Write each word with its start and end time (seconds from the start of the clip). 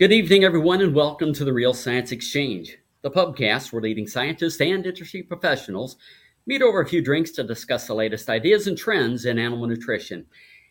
Good 0.00 0.12
evening, 0.12 0.44
everyone, 0.44 0.80
and 0.80 0.94
welcome 0.94 1.34
to 1.34 1.44
the 1.44 1.52
Real 1.52 1.74
Science 1.74 2.10
Exchange, 2.10 2.78
the 3.02 3.10
pubcast 3.10 3.70
where 3.70 3.82
leading 3.82 4.06
scientists 4.06 4.58
and 4.58 4.86
industry 4.86 5.22
professionals 5.22 5.98
meet 6.46 6.62
over 6.62 6.80
a 6.80 6.88
few 6.88 7.02
drinks 7.02 7.32
to 7.32 7.44
discuss 7.44 7.86
the 7.86 7.92
latest 7.92 8.30
ideas 8.30 8.66
and 8.66 8.78
trends 8.78 9.26
in 9.26 9.38
animal 9.38 9.66
nutrition. 9.66 10.24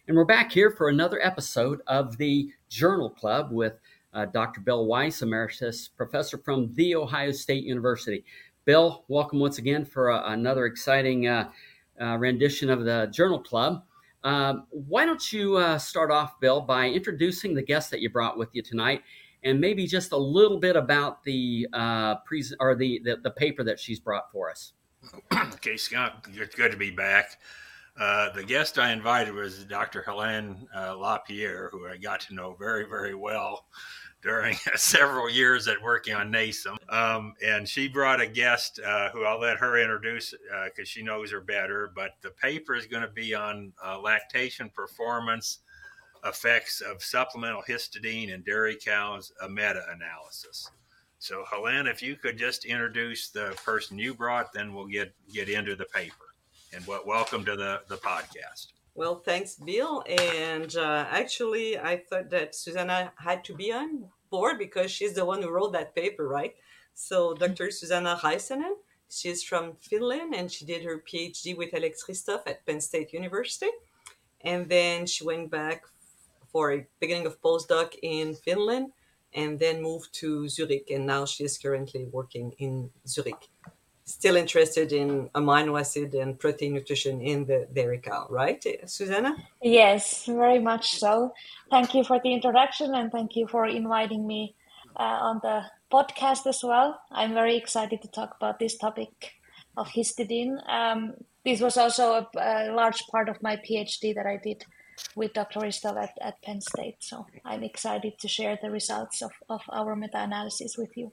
And 0.07 0.17
we're 0.17 0.25
back 0.25 0.51
here 0.51 0.71
for 0.71 0.89
another 0.89 1.23
episode 1.23 1.81
of 1.85 2.17
the 2.17 2.51
Journal 2.69 3.11
Club 3.11 3.51
with 3.51 3.73
uh, 4.15 4.25
Dr. 4.25 4.61
Bill 4.61 4.87
Weiss, 4.87 5.21
Emeritus 5.21 5.87
Professor 5.87 6.39
from 6.39 6.73
The 6.73 6.95
Ohio 6.95 7.29
State 7.29 7.65
University. 7.65 8.25
Bill, 8.65 9.05
welcome 9.09 9.39
once 9.39 9.59
again 9.59 9.85
for 9.85 10.09
uh, 10.09 10.33
another 10.33 10.65
exciting 10.65 11.27
uh, 11.27 11.51
uh, 12.01 12.17
rendition 12.17 12.71
of 12.71 12.83
the 12.83 13.07
Journal 13.13 13.37
Club. 13.39 13.83
Um, 14.23 14.67
why 14.69 15.05
don't 15.05 15.31
you 15.31 15.57
uh, 15.57 15.77
start 15.77 16.11
off, 16.11 16.39
Bill, 16.39 16.61
by 16.61 16.87
introducing 16.87 17.53
the 17.53 17.61
guest 17.61 17.91
that 17.91 18.01
you 18.01 18.09
brought 18.09 18.37
with 18.37 18.49
you 18.53 18.61
tonight, 18.61 19.01
and 19.43 19.59
maybe 19.59 19.87
just 19.87 20.11
a 20.11 20.17
little 20.17 20.59
bit 20.59 20.75
about 20.75 21.23
the 21.23 21.67
uh, 21.73 22.15
pre- 22.25 22.43
or 22.59 22.75
the, 22.75 22.99
the, 23.03 23.17
the 23.23 23.31
paper 23.31 23.63
that 23.63 23.79
she's 23.79 23.99
brought 23.99 24.31
for 24.31 24.49
us. 24.49 24.73
okay, 25.33 25.77
Scott, 25.77 26.25
it's 26.33 26.55
good 26.55 26.71
to 26.71 26.77
be 26.77 26.91
back. 26.91 27.39
Uh, 27.97 28.31
the 28.31 28.43
guest 28.43 28.79
I 28.79 28.91
invited 28.93 29.33
was 29.33 29.65
Dr. 29.65 30.01
Helene 30.01 30.67
uh, 30.75 30.97
Lapierre, 30.97 31.69
who 31.71 31.87
I 31.87 31.97
got 31.97 32.21
to 32.21 32.33
know 32.33 32.55
very, 32.57 32.85
very 32.87 33.13
well 33.13 33.65
during 34.21 34.55
several 34.75 35.29
years 35.29 35.67
at 35.67 35.81
working 35.81 36.13
on 36.13 36.31
NASEM. 36.31 36.77
Um, 36.89 37.33
and 37.45 37.67
she 37.67 37.87
brought 37.87 38.21
a 38.21 38.27
guest 38.27 38.79
uh, 38.85 39.09
who 39.11 39.23
I'll 39.23 39.39
let 39.39 39.57
her 39.57 39.77
introduce 39.77 40.31
because 40.31 40.79
uh, 40.79 40.85
she 40.85 41.03
knows 41.03 41.31
her 41.31 41.41
better. 41.41 41.91
But 41.95 42.11
the 42.21 42.31
paper 42.31 42.75
is 42.75 42.85
going 42.85 43.03
to 43.03 43.09
be 43.09 43.33
on 43.33 43.73
uh, 43.83 43.99
lactation 43.99 44.69
performance 44.69 45.59
effects 46.25 46.81
of 46.81 47.01
supplemental 47.01 47.63
histidine 47.67 48.33
in 48.33 48.41
dairy 48.41 48.75
cows, 48.75 49.31
a 49.41 49.49
meta 49.49 49.83
analysis. 49.93 50.69
So, 51.19 51.43
Helene, 51.47 51.87
if 51.87 52.01
you 52.01 52.15
could 52.15 52.37
just 52.37 52.65
introduce 52.65 53.29
the 53.29 53.57
person 53.63 53.97
you 53.97 54.13
brought, 54.13 54.53
then 54.53 54.73
we'll 54.73 54.87
get, 54.87 55.13
get 55.33 55.49
into 55.49 55.75
the 55.75 55.85
paper. 55.85 56.15
And 56.73 56.85
what, 56.87 57.05
welcome 57.05 57.43
to 57.45 57.55
the, 57.55 57.81
the 57.87 57.97
podcast. 57.97 58.67
Well, 58.99 59.21
thanks, 59.23 59.55
Bill. 59.55 60.03
And 60.09 60.75
uh, 60.75 61.05
actually, 61.09 61.79
I 61.79 62.03
thought 62.09 62.29
that 62.31 62.53
Susanna 62.53 63.13
had 63.15 63.45
to 63.45 63.55
be 63.55 63.71
on 63.71 64.09
board 64.29 64.57
because 64.59 64.91
she's 64.91 65.13
the 65.13 65.23
one 65.23 65.41
who 65.41 65.49
wrote 65.49 65.71
that 65.71 65.95
paper, 65.95 66.27
right? 66.27 66.53
So, 66.95 67.33
Dr. 67.33 67.71
Susanna 67.71 68.19
Räisänen, 68.21 68.75
she's 69.09 69.41
from 69.41 69.77
Finland 69.79 70.35
and 70.35 70.51
she 70.51 70.65
did 70.65 70.83
her 70.83 70.97
PhD 70.97 71.55
with 71.55 71.73
Alex 71.73 72.03
Hristov 72.05 72.41
at 72.45 72.65
Penn 72.65 72.81
State 72.81 73.13
University. 73.13 73.71
And 74.41 74.67
then 74.67 75.05
she 75.05 75.23
went 75.23 75.49
back 75.49 75.85
for 76.51 76.73
a 76.73 76.85
beginning 76.99 77.25
of 77.25 77.41
postdoc 77.41 77.95
in 78.03 78.35
Finland 78.35 78.91
and 79.33 79.59
then 79.59 79.81
moved 79.81 80.13
to 80.15 80.49
Zurich. 80.49 80.91
And 80.91 81.05
now 81.05 81.23
she 81.23 81.45
is 81.45 81.57
currently 81.57 82.03
working 82.11 82.51
in 82.57 82.89
Zurich 83.07 83.47
still 84.09 84.35
interested 84.35 84.91
in 84.91 85.29
amino 85.35 85.79
acid 85.79 86.13
and 86.15 86.39
protein 86.39 86.73
nutrition 86.73 87.21
in 87.21 87.45
the 87.45 87.67
dairy 87.73 87.99
cow, 87.99 88.27
right, 88.29 88.63
Susanna? 88.85 89.35
Yes, 89.61 90.25
very 90.25 90.59
much 90.59 90.97
so. 90.97 91.33
Thank 91.69 91.93
you 91.93 92.03
for 92.03 92.19
the 92.23 92.33
introduction 92.33 92.95
and 92.95 93.11
thank 93.11 93.35
you 93.35 93.47
for 93.47 93.65
inviting 93.65 94.25
me 94.25 94.55
uh, 94.95 95.19
on 95.29 95.39
the 95.43 95.63
podcast 95.91 96.47
as 96.47 96.61
well. 96.63 96.99
I'm 97.11 97.33
very 97.33 97.55
excited 97.55 98.01
to 98.01 98.07
talk 98.07 98.35
about 98.35 98.59
this 98.59 98.77
topic 98.77 99.33
of 99.77 99.87
histidine. 99.89 100.57
Um, 100.69 101.13
this 101.45 101.61
was 101.61 101.77
also 101.77 102.13
a, 102.13 102.27
a, 102.37 102.73
large 102.73 103.01
part 103.07 103.29
of 103.29 103.41
my 103.41 103.55
PhD 103.57 104.13
that 104.15 104.25
I 104.25 104.37
did 104.37 104.65
with 105.15 105.33
Dr. 105.33 105.61
Hristov 105.61 105.97
at, 105.97 106.17
at 106.21 106.41
Penn 106.41 106.61
State. 106.61 106.97
So 106.99 107.25
I'm 107.45 107.63
excited 107.63 108.19
to 108.19 108.27
share 108.27 108.59
the 108.61 108.69
results 108.69 109.21
of, 109.21 109.31
of 109.49 109.61
our 109.69 109.95
meta 109.95 110.21
analysis 110.21 110.77
with 110.77 110.95
you. 110.97 111.11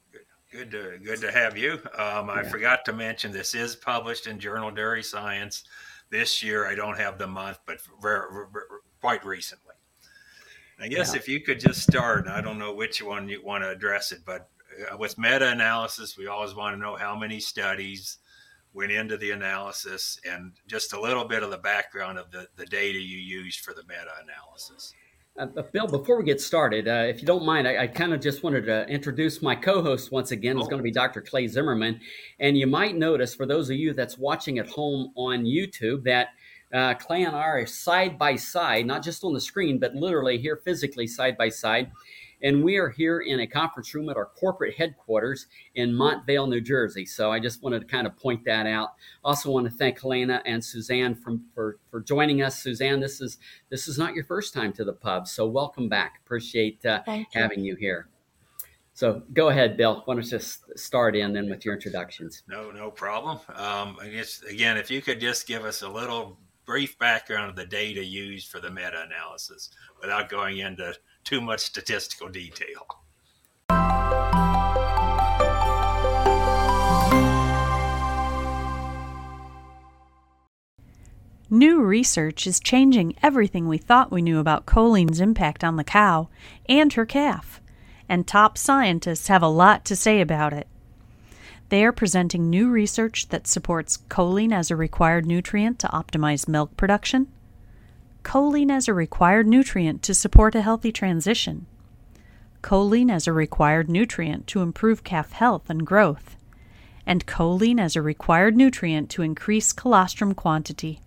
To 0.71 0.99
good 1.03 1.21
to 1.21 1.33
have 1.33 1.57
you. 1.57 1.81
Um, 1.99 2.31
I 2.31 2.43
forgot 2.43 2.85
to 2.87 2.93
mention 2.93 3.33
this 3.33 3.55
is 3.55 3.77
published 3.77 4.27
in 4.27 4.39
Journal 4.39 4.71
Dairy 4.71 5.03
Science 5.03 5.65
this 6.11 6.43
year. 6.43 6.67
I 6.67 6.75
don't 6.75 6.99
have 6.99 7.19
the 7.19 7.27
month, 7.27 7.59
but 7.67 7.79
very, 8.01 8.27
very, 8.53 8.65
quite 9.01 9.25
recently. 9.25 9.75
I 10.79 10.89
guess 10.89 11.13
yeah. 11.13 11.21
if 11.21 11.29
you 11.29 11.41
could 11.41 11.59
just 11.59 11.83
start, 11.83 12.29
I 12.29 12.41
don't 12.41 12.59
know 12.59 12.75
which 12.75 13.03
one 13.03 13.29
you 13.29 13.43
want 13.43 13.65
to 13.65 13.71
address 13.71 14.13
it, 14.13 14.21
but 14.27 14.51
uh, 14.93 14.97
with 14.97 15.19
meta 15.19 15.49
analysis, 15.49 16.19
we 16.19 16.27
always 16.27 16.55
want 16.55 16.77
to 16.77 16.81
know 16.81 16.97
how 16.97 17.17
many 17.17 17.41
studies 17.41 18.19
went 18.75 18.93
into 18.93 19.17
the 19.17 19.31
analysis 19.31 20.21
and 20.31 20.53
just 20.67 20.93
a 20.93 21.01
little 21.01 21.25
bit 21.25 21.43
of 21.43 21.51
the 21.51 21.59
background 21.59 22.19
of 22.19 22.31
the, 22.31 22.47
the 22.57 22.67
data 22.67 22.99
you 22.99 23.17
used 23.17 23.61
for 23.61 23.73
the 23.73 23.83
meta 23.85 24.11
analysis. 24.23 24.93
Uh, 25.39 25.47
Bill, 25.71 25.87
before 25.87 26.17
we 26.17 26.25
get 26.25 26.41
started, 26.41 26.89
uh, 26.89 27.05
if 27.07 27.21
you 27.21 27.27
don't 27.27 27.45
mind, 27.45 27.69
I, 27.69 27.83
I 27.83 27.87
kind 27.89 28.15
of 28.15 28.21
just 28.23 28.43
wanted 28.43 28.65
to 28.67 28.89
introduce 28.89 29.43
my 29.43 29.55
co-host 29.55 30.11
once 30.11 30.31
again. 30.31 30.57
It's 30.59 30.69
going 30.69 30.79
to 30.79 30.83
be 30.83 30.91
Dr. 30.91 31.21
Clay 31.21 31.47
Zimmerman, 31.47 32.01
and 32.41 32.57
you 32.57 32.67
might 32.67 32.97
notice 32.97 33.35
for 33.35 33.45
those 33.45 33.69
of 33.69 33.77
you 33.77 33.93
that's 33.93 34.17
watching 34.17 34.59
at 34.59 34.67
home 34.67 35.13
on 35.15 35.45
YouTube 35.45 36.05
that 36.05 36.29
uh, 36.73 36.95
Clay 36.95 37.25
and 37.25 37.37
I 37.37 37.41
are 37.41 37.67
side 37.67 38.19
by 38.19 38.37
side, 38.37 38.87
not 38.87 39.05
just 39.05 39.25
on 39.25 39.35
the 39.35 39.41
screen, 39.41 39.79
but 39.79 39.95
literally 39.95 40.39
here 40.39 40.57
physically 40.57 41.07
side 41.07 41.37
by 41.37 41.51
side. 41.51 41.91
And 42.43 42.63
we 42.63 42.77
are 42.77 42.91
here 42.91 43.21
in 43.21 43.41
a 43.41 43.47
conference 43.47 43.95
room 43.95 44.09
at 44.09 44.17
our 44.17 44.27
corporate 44.27 44.75
headquarters 44.77 45.47
in 45.75 45.93
Montvale, 45.93 46.49
New 46.49 46.61
Jersey. 46.61 47.07
So 47.07 47.33
I 47.33 47.41
just 47.41 47.63
wanted 47.63 47.81
to 47.81 47.87
kind 47.87 48.07
of 48.07 48.17
point 48.17 48.45
that 48.45 48.67
out. 48.67 48.91
Also 49.25 49.51
want 49.51 49.67
to 49.67 49.73
thank 49.73 50.01
Helena 50.01 50.43
and 50.45 50.65
Suzanne 50.65 51.15
from, 51.15 51.45
for, 51.55 51.79
for 51.91 52.01
joining 52.01 52.43
us. 52.43 52.63
Suzanne, 52.63 53.01
this 53.01 53.21
is 53.21 53.39
this 53.71 53.89
is 53.89 53.99
not 53.99 54.15
your 54.15 54.25
first 54.25 54.53
time 54.53 54.73
to 54.75 54.85
the 54.85 54.93
pub, 54.93 55.27
so 55.27 55.47
welcome 55.47 55.89
back. 55.89 56.21
Appreciate 56.25 56.85
uh, 56.85 57.01
having 57.33 57.65
you 57.65 57.75
here. 57.77 58.09
So 58.93 59.23
go 59.35 59.51
ahead, 59.51 59.77
Bill. 59.77 60.03
Why 60.07 60.15
don't 60.15 60.25
you 60.25 60.31
just 60.31 60.79
start 60.79 61.15
in 61.15 61.35
then 61.35 61.51
with 61.51 61.65
your 61.65 61.75
introductions? 61.75 62.45
No, 62.49 62.71
no 62.71 62.91
problem. 62.91 63.39
Um, 63.51 63.99
I 64.01 64.09
guess 64.11 64.43
again, 64.43 64.79
if 64.79 64.91
you 64.91 65.03
could 65.03 65.21
just 65.21 65.47
give 65.47 65.65
us 65.65 65.83
a 65.83 65.89
little 65.89 66.39
brief 66.65 66.99
background 66.99 67.51
of 67.51 67.57
the 67.57 67.67
data 67.67 68.05
used 68.05 68.49
for 68.49 68.59
the 68.59 68.71
meta-analysis 68.71 69.71
without 70.01 70.29
going 70.29 70.59
into 70.59 70.95
too 71.27 71.41
much 71.41 71.61
statistical 71.61 72.29
detail. 72.29 72.87
New 81.51 81.81
research 81.83 82.47
is 82.47 82.59
changing 82.59 83.15
everything 83.23 83.69
we 83.69 83.79
thought 83.79 84.11
we 84.11 84.23
knew 84.23 84.39
about 84.39 84.67
choline's 84.67 85.21
impact 85.21 85.63
on 85.63 85.77
the 85.77 85.85
cow 85.85 86.29
and 86.69 86.93
her 86.95 87.07
calf, 87.07 87.61
and 88.09 88.27
top 88.27 88.57
scientists 88.57 89.29
have 89.29 89.43
a 89.43 89.49
lot 89.49 89.85
to 89.85 89.95
say 89.95 90.21
about 90.21 90.53
it. 90.53 90.67
They 91.69 91.85
are 91.85 91.93
presenting 91.93 92.49
new 92.49 92.69
research 92.69 93.29
that 93.29 93.49
supports 93.49 93.99
choline 94.09 94.53
as 94.53 94.71
a 94.71 94.77
required 94.77 95.27
nutrient 95.27 95.81
to 95.81 95.89
optimize 95.89 96.49
milk 96.49 96.77
production, 96.77 97.29
choline 98.27 98.73
as 98.73 98.89
a 98.89 98.93
required 98.93 99.47
nutrient 99.47 100.03
to 100.03 100.13
support 100.13 100.57
a 100.57 100.61
healthy 100.61 100.91
transition, 100.91 101.65
choline 102.61 103.09
as 103.09 103.29
a 103.29 103.33
required 103.33 103.89
nutrient 103.89 104.49
to 104.49 104.63
improve 104.63 105.05
calf 105.05 105.31
health 105.31 105.71
and 105.71 105.87
growth, 105.87 106.37
and 107.07 107.25
choline 107.25 107.81
as 107.81 107.95
a 107.95 108.03
required 108.03 108.57
nutrient 108.57 109.09
to 109.09 109.23
increase 109.23 109.73
colostrum 109.73 110.35
quantity. 110.35 110.99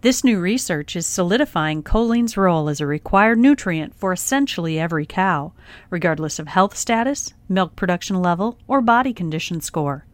This 0.00 0.24
new 0.24 0.40
research 0.40 0.96
is 0.96 1.06
solidifying 1.06 1.82
choline's 1.82 2.38
role 2.38 2.70
as 2.70 2.80
a 2.80 2.86
required 2.86 3.38
nutrient 3.38 3.94
for 3.94 4.10
essentially 4.10 4.80
every 4.80 5.04
cow, 5.04 5.52
regardless 5.90 6.38
of 6.38 6.48
health 6.48 6.74
status, 6.78 7.34
milk 7.46 7.76
production 7.76 8.22
level, 8.22 8.58
or 8.66 8.80
body 8.80 9.12
condition 9.12 9.60
score. 9.60 10.06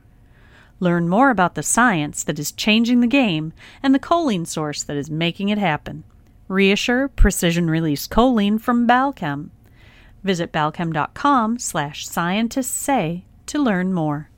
Learn 0.81 1.09
more 1.09 1.31
about 1.31 1.55
the 1.55 1.63
science 1.63 2.25
that 2.25 2.41
is 2.41 2.51
changing 2.51 3.01
the 3.01 3.07
game 3.07 3.53
and 3.85 3.95
the 3.95 4.01
choline 4.01 4.49
source 4.49 4.83
that 4.83 4.97
is 4.97 5.11
making 5.11 5.49
it 5.49 5.59
happen. 5.59 6.05
ReaShure 6.49 7.15
Precision 7.15 7.69
Release 7.69 8.09
Choline 8.09 8.61
from 8.61 8.87
Balchem. 8.87 9.51
Visit 10.25 10.53
balchem.com 10.53 11.59
slash 11.59 12.07
scientists 12.07 12.73
say 12.73 13.25
to 13.47 13.59
learn 13.59 13.93
more. 13.93 14.31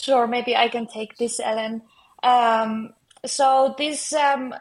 Sure, 0.00 0.26
maybe 0.26 0.56
I 0.56 0.68
can 0.68 0.86
take 0.86 1.16
this, 1.16 1.38
Helene. 1.38 1.82
Um, 2.24 2.92
so 3.24 3.74
this 3.78 4.12
um, 4.12 4.52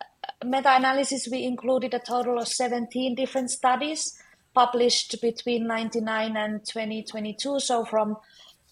meta-analysis, 0.46 1.28
we 1.32 1.44
included 1.44 1.96
a 1.96 2.00
total 2.00 2.38
of 2.38 2.48
17 2.48 3.16
different 3.16 3.50
studies 3.50 4.20
published 4.54 5.20
between 5.22 5.66
99 5.66 6.38
and 6.38 6.66
2022. 6.66 7.60
So 7.60 7.86
from 7.86 8.18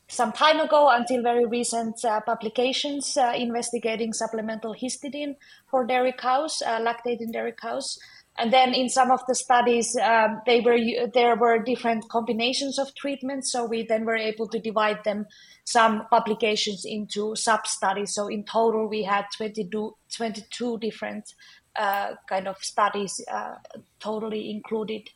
some 0.09 0.31
time 0.31 0.59
ago 0.59 0.89
until 0.89 1.21
very 1.21 1.45
recent 1.45 2.03
uh, 2.03 2.19
publications 2.21 3.15
uh, 3.15 3.31
investigating 3.35 4.11
supplemental 4.11 4.73
histidine 4.73 5.35
for 5.69 5.85
dairy 5.85 6.13
cows, 6.17 6.61
uh, 6.65 6.79
lactating 6.79 7.31
dairy 7.31 7.53
cows. 7.53 7.97
And 8.37 8.51
then 8.51 8.73
in 8.73 8.89
some 8.89 9.11
of 9.11 9.21
the 9.27 9.35
studies, 9.35 9.95
um, 10.01 10.41
they 10.45 10.61
were 10.61 10.79
there 11.13 11.35
were 11.35 11.59
different 11.59 12.07
combinations 12.09 12.79
of 12.79 12.95
treatments. 12.95 13.51
So 13.51 13.65
we 13.65 13.85
then 13.85 14.05
were 14.05 14.15
able 14.15 14.47
to 14.47 14.59
divide 14.59 15.03
them, 15.03 15.25
some 15.65 16.07
publications 16.09 16.85
into 16.85 17.35
sub 17.35 17.67
studies. 17.67 18.15
So 18.15 18.27
in 18.27 18.45
total, 18.45 18.87
we 18.87 19.03
had 19.03 19.25
22, 19.37 19.95
22 20.15 20.79
different 20.79 21.33
uh, 21.75 22.13
kind 22.27 22.47
of 22.47 22.57
studies 22.59 23.21
uh, 23.31 23.55
totally 23.99 24.49
included. 24.49 25.09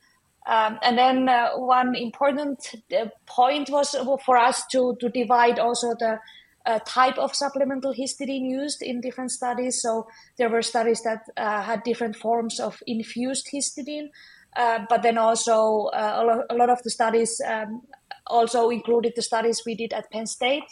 Um, 0.45 0.78
and 0.81 0.98
then 0.98 1.30
uh, 1.30 1.51
one 1.56 1.95
important 1.95 2.75
uh, 2.92 3.06
point 3.25 3.69
was 3.69 3.95
for 4.25 4.38
us 4.38 4.66
to 4.72 4.95
to 5.00 5.10
divide 5.10 5.57
also 5.57 5.95
the 5.98 6.19
uh, 6.66 6.80
type 6.86 7.18
of 7.18 7.36
supplemental 7.36 7.94
histidine 7.94 8.50
used 8.50 8.81
in 8.81 9.01
different 9.01 9.31
studies. 9.31 9.81
So 9.81 10.07
there 10.38 10.50
were 10.50 10.62
studies 10.62 11.01
that 11.04 11.24
uh, 11.38 11.62
had 11.62 11.84
different 11.84 12.16
forms 12.16 12.60
of 12.60 12.81
infused 12.88 13.50
histidine, 13.54 14.10
uh, 14.56 14.80
but 14.90 15.01
then 15.01 15.18
also 15.18 15.90
uh, 15.94 16.19
a, 16.22 16.24
lot, 16.24 16.45
a, 16.50 16.56
lot, 16.56 16.69
of 16.69 16.81
the 16.84 16.90
studies 16.90 17.42
um, 17.48 17.81
also 18.28 18.69
included 18.69 19.13
the 19.16 19.22
studies 19.22 19.63
we 19.66 19.75
did 19.75 19.94
at 19.94 20.10
Penn 20.12 20.25
State 20.25 20.63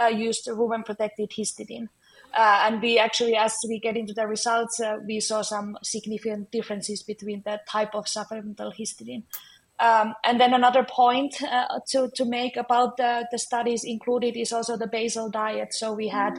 uh, 0.00 0.06
used 0.06 0.46
rumen 0.46 0.84
protected 0.84 1.30
histidine. 1.30 1.88
Uh, 2.34 2.64
and 2.66 2.82
we 2.82 2.98
actually, 2.98 3.36
as 3.36 3.54
we 3.68 3.78
get 3.78 3.96
into 3.96 4.14
the 4.14 4.26
results, 4.26 4.80
we 5.06 5.20
saw 5.20 5.42
some 5.42 5.76
significant 5.82 6.50
differences 6.50 7.02
between 7.02 7.42
the 7.44 7.60
type 7.68 7.94
of 7.94 8.08
supplemental 8.08 8.72
histidine. 8.72 9.24
Um, 9.78 10.14
and 10.24 10.40
then 10.40 10.54
another 10.54 10.84
point 10.88 11.42
uh, 11.42 11.66
to, 11.90 12.08
to 12.14 12.24
make 12.24 12.56
about 12.56 12.96
the, 12.96 13.26
the 13.32 13.38
studies 13.38 13.82
included 13.84 14.36
is 14.36 14.52
also 14.52 14.76
the 14.76 14.86
basal 14.86 15.28
diet. 15.28 15.74
So 15.74 15.92
we 15.92 16.08
had 16.08 16.38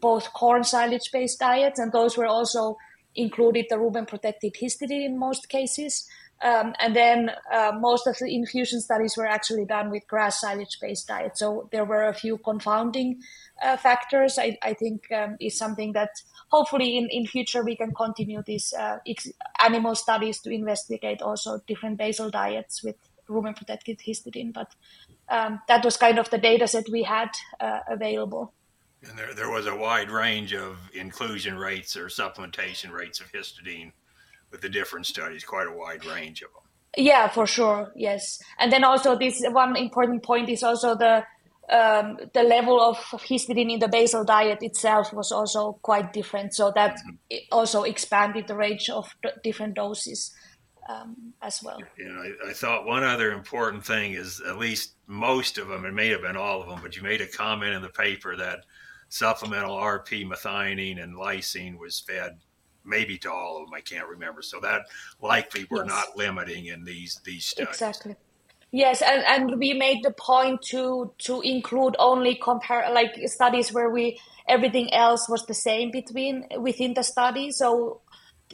both 0.00 0.32
corn 0.34 0.62
silage 0.62 1.10
based 1.12 1.38
diets, 1.40 1.78
and 1.78 1.90
those 1.92 2.18
were 2.18 2.26
also 2.26 2.76
included 3.14 3.66
the 3.68 3.76
rumen 3.76 4.06
protected 4.06 4.54
histidine 4.54 5.04
in 5.06 5.18
most 5.18 5.48
cases. 5.48 6.06
Um, 6.42 6.74
and 6.80 6.96
then 6.96 7.30
uh, 7.52 7.72
most 7.78 8.08
of 8.08 8.16
the 8.18 8.34
infusion 8.34 8.80
studies 8.80 9.16
were 9.16 9.26
actually 9.26 9.64
done 9.64 9.90
with 9.90 10.06
grass 10.08 10.40
silage 10.40 10.78
based 10.80 11.06
diet. 11.06 11.38
So 11.38 11.68
there 11.70 11.84
were 11.84 12.08
a 12.08 12.14
few 12.14 12.36
confounding 12.38 13.20
uh, 13.62 13.76
factors. 13.76 14.38
I, 14.38 14.58
I 14.60 14.74
think 14.74 15.10
um, 15.12 15.36
is 15.40 15.56
something 15.56 15.92
that 15.92 16.10
hopefully 16.48 16.98
in, 16.98 17.08
in 17.10 17.26
future 17.26 17.64
we 17.64 17.76
can 17.76 17.94
continue 17.94 18.42
these 18.44 18.74
uh, 18.76 18.98
ex- 19.06 19.30
animal 19.64 19.94
studies 19.94 20.40
to 20.40 20.50
investigate 20.50 21.22
also 21.22 21.60
different 21.68 21.96
basal 21.96 22.28
diets 22.28 22.82
with 22.82 22.96
rumen 23.28 23.56
protected 23.56 24.00
histidine. 24.00 24.52
But 24.52 24.74
um, 25.28 25.60
that 25.68 25.84
was 25.84 25.96
kind 25.96 26.18
of 26.18 26.28
the 26.30 26.38
data 26.38 26.66
set 26.66 26.88
we 26.90 27.04
had 27.04 27.30
uh, 27.60 27.80
available. 27.88 28.52
And 29.08 29.16
there, 29.16 29.32
there 29.32 29.50
was 29.50 29.66
a 29.66 29.76
wide 29.76 30.10
range 30.10 30.54
of 30.54 30.76
inclusion 30.92 31.56
rates 31.56 31.96
or 31.96 32.06
supplementation 32.06 32.90
rates 32.90 33.20
of 33.20 33.30
histidine 33.30 33.92
with 34.52 34.60
the 34.60 34.68
different 34.68 35.06
studies, 35.06 35.42
quite 35.42 35.66
a 35.66 35.72
wide 35.72 36.04
range 36.04 36.42
of 36.42 36.50
them. 36.52 36.62
Yeah, 36.96 37.28
for 37.28 37.46
sure. 37.46 37.90
Yes. 37.96 38.38
And 38.58 38.70
then 38.70 38.84
also 38.84 39.18
this 39.18 39.42
one 39.50 39.76
important 39.76 40.22
point 40.22 40.50
is 40.50 40.62
also 40.62 40.94
the 40.94 41.24
um, 41.70 42.18
the 42.34 42.42
level 42.42 42.82
of 42.82 42.98
histidine 43.22 43.72
in 43.72 43.78
the 43.78 43.88
basal 43.88 44.24
diet 44.24 44.58
itself 44.62 45.12
was 45.12 45.32
also 45.32 45.78
quite 45.80 46.12
different. 46.12 46.54
So 46.54 46.70
that 46.74 46.96
mm-hmm. 46.96 47.36
also 47.50 47.84
expanded 47.84 48.46
the 48.46 48.56
range 48.56 48.90
of 48.90 49.14
d- 49.22 49.30
different 49.42 49.74
doses 49.74 50.34
um, 50.88 51.32
as 51.40 51.62
well. 51.62 51.78
You 51.96 52.08
know, 52.08 52.20
I, 52.20 52.50
I, 52.50 52.52
thought 52.52 52.84
one 52.84 53.04
other 53.04 53.32
important 53.32 53.86
thing 53.86 54.12
is 54.12 54.42
at 54.46 54.58
least 54.58 54.94
most 55.06 55.56
of 55.56 55.68
them, 55.68 55.84
it 55.84 55.94
may 55.94 56.08
have 56.08 56.22
been 56.22 56.36
all 56.36 56.60
of 56.60 56.68
them, 56.68 56.80
but 56.82 56.96
you 56.96 57.02
made 57.02 57.20
a 57.20 57.26
comment 57.26 57.74
in 57.74 57.80
the 57.80 57.88
paper 57.88 58.36
that 58.36 58.64
supplemental 59.08 59.76
RP 59.76 60.26
methionine 60.26 61.02
and 61.02 61.14
lysine 61.14 61.78
was 61.78 62.00
fed 62.00 62.38
maybe 62.84 63.18
to 63.18 63.32
all 63.32 63.58
of 63.58 63.66
them. 63.66 63.74
I 63.74 63.80
can't 63.80 64.08
remember. 64.08 64.42
So 64.42 64.60
that 64.60 64.82
likely 65.20 65.66
we're 65.70 65.84
yes. 65.84 65.88
not 65.88 66.16
limiting 66.16 66.66
in 66.66 66.84
these 66.84 67.20
these 67.24 67.46
studies. 67.46 67.70
Exactly. 67.70 68.16
Yes, 68.74 69.02
and, 69.02 69.22
and 69.24 69.58
we 69.58 69.74
made 69.74 70.02
the 70.02 70.12
point 70.12 70.62
to 70.70 71.12
to 71.18 71.42
include 71.42 71.94
only 71.98 72.36
compare 72.36 72.90
like 72.92 73.14
studies 73.26 73.72
where 73.72 73.90
we 73.90 74.18
everything 74.48 74.92
else 74.94 75.28
was 75.28 75.44
the 75.46 75.54
same 75.54 75.90
between 75.90 76.46
within 76.58 76.94
the 76.94 77.02
study. 77.02 77.52
So 77.52 78.00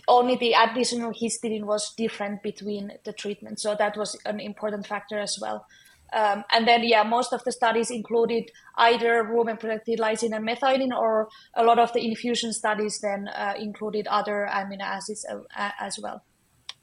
only 0.06 0.36
the 0.36 0.54
additional 0.54 1.12
histidine 1.12 1.64
was 1.64 1.94
different 1.94 2.42
between 2.42 2.92
the 3.04 3.12
treatments. 3.12 3.62
So 3.62 3.75
that 3.78 3.96
was 3.96 4.16
an 4.26 4.40
important 4.40 4.86
factor 4.86 5.19
as 5.19 5.38
well. 5.40 5.66
Um, 6.12 6.44
and 6.50 6.66
then, 6.66 6.84
yeah, 6.84 7.02
most 7.02 7.32
of 7.32 7.44
the 7.44 7.52
studies 7.52 7.90
included 7.90 8.50
either 8.76 9.25
rumen 9.25 9.60
protected 9.60 9.99
lysine 9.99 10.34
and 10.34 10.46
methionine, 10.46 10.96
or 10.96 11.28
a 11.55 11.62
lot 11.62 11.78
of 11.78 11.93
the 11.93 12.06
infusion 12.06 12.52
studies 12.52 13.00
then 13.00 13.28
uh, 13.28 13.55
included 13.58 14.06
other 14.06 14.49
amino 14.50 14.82
acids 14.82 15.26
uh, 15.28 15.70
as 15.78 15.99
well. 15.99 16.25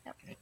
Okay. 0.08 0.38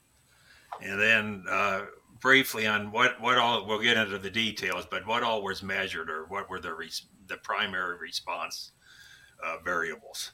And 0.82 1.00
then 1.00 1.46
uh, 1.50 1.86
briefly 2.20 2.68
on 2.68 2.92
what 2.92 3.22
what 3.22 3.38
all 3.38 3.66
we'll 3.66 3.80
get 3.80 3.98
into 3.98 4.18
the 4.18 4.30
details, 4.30 4.86
but 4.90 5.06
what 5.08 5.24
all 5.24 5.44
was 5.44 5.64
measured 5.64 6.10
or 6.10 6.26
what 6.26 6.50
were 6.50 6.60
the 6.60 6.74
res, 6.74 7.06
the 7.28 7.38
primary 7.38 7.98
response 7.98 8.72
uh, 9.46 9.58
variables? 9.64 10.32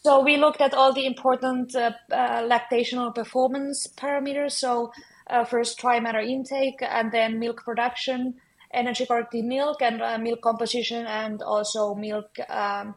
So 0.00 0.22
we 0.22 0.36
looked 0.36 0.60
at 0.60 0.74
all 0.74 0.92
the 0.92 1.06
important 1.06 1.74
uh, 1.74 1.90
uh, 2.12 2.42
lactational 2.42 3.12
performance 3.14 3.86
parameters. 3.96 4.52
So 4.52 4.92
uh, 5.30 5.44
first 5.44 5.78
dry 5.78 6.00
matter 6.00 6.20
intake, 6.20 6.82
and 6.82 7.12
then 7.12 7.38
milk 7.38 7.64
production, 7.64 8.34
energy 8.72 9.06
corrected 9.06 9.44
milk, 9.44 9.82
and 9.82 10.02
uh, 10.02 10.18
milk 10.18 10.42
composition, 10.42 11.06
and 11.06 11.42
also 11.42 11.94
milk 11.94 12.38
um, 12.48 12.94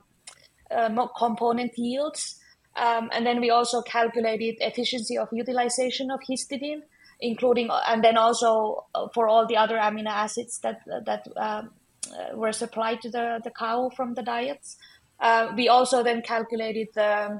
uh, 0.69 1.07
component 1.17 1.77
yields. 1.77 2.37
Um, 2.75 3.09
and 3.13 3.25
then 3.25 3.41
we 3.41 3.49
also 3.49 3.81
calculated 3.81 4.55
efficiency 4.61 5.17
of 5.17 5.27
utilization 5.31 6.09
of 6.09 6.21
histidine 6.21 6.83
including 7.23 7.69
and 7.87 8.03
then 8.03 8.17
also 8.17 8.85
uh, 8.95 9.07
for 9.13 9.27
all 9.27 9.45
the 9.45 9.55
other 9.55 9.77
amino 9.77 10.09
acids 10.09 10.57
that 10.59 10.81
that 11.05 11.27
um, 11.37 11.69
uh, 12.09 12.35
were 12.35 12.51
supplied 12.51 13.01
to 13.01 13.09
the, 13.09 13.39
the 13.43 13.51
cow 13.51 13.89
from 13.95 14.13
the 14.15 14.23
diets. 14.23 14.77
Uh, 15.19 15.51
we 15.55 15.69
also 15.69 16.03
then 16.03 16.21
calculated 16.21 16.87
the 16.95 17.03
uh, 17.03 17.39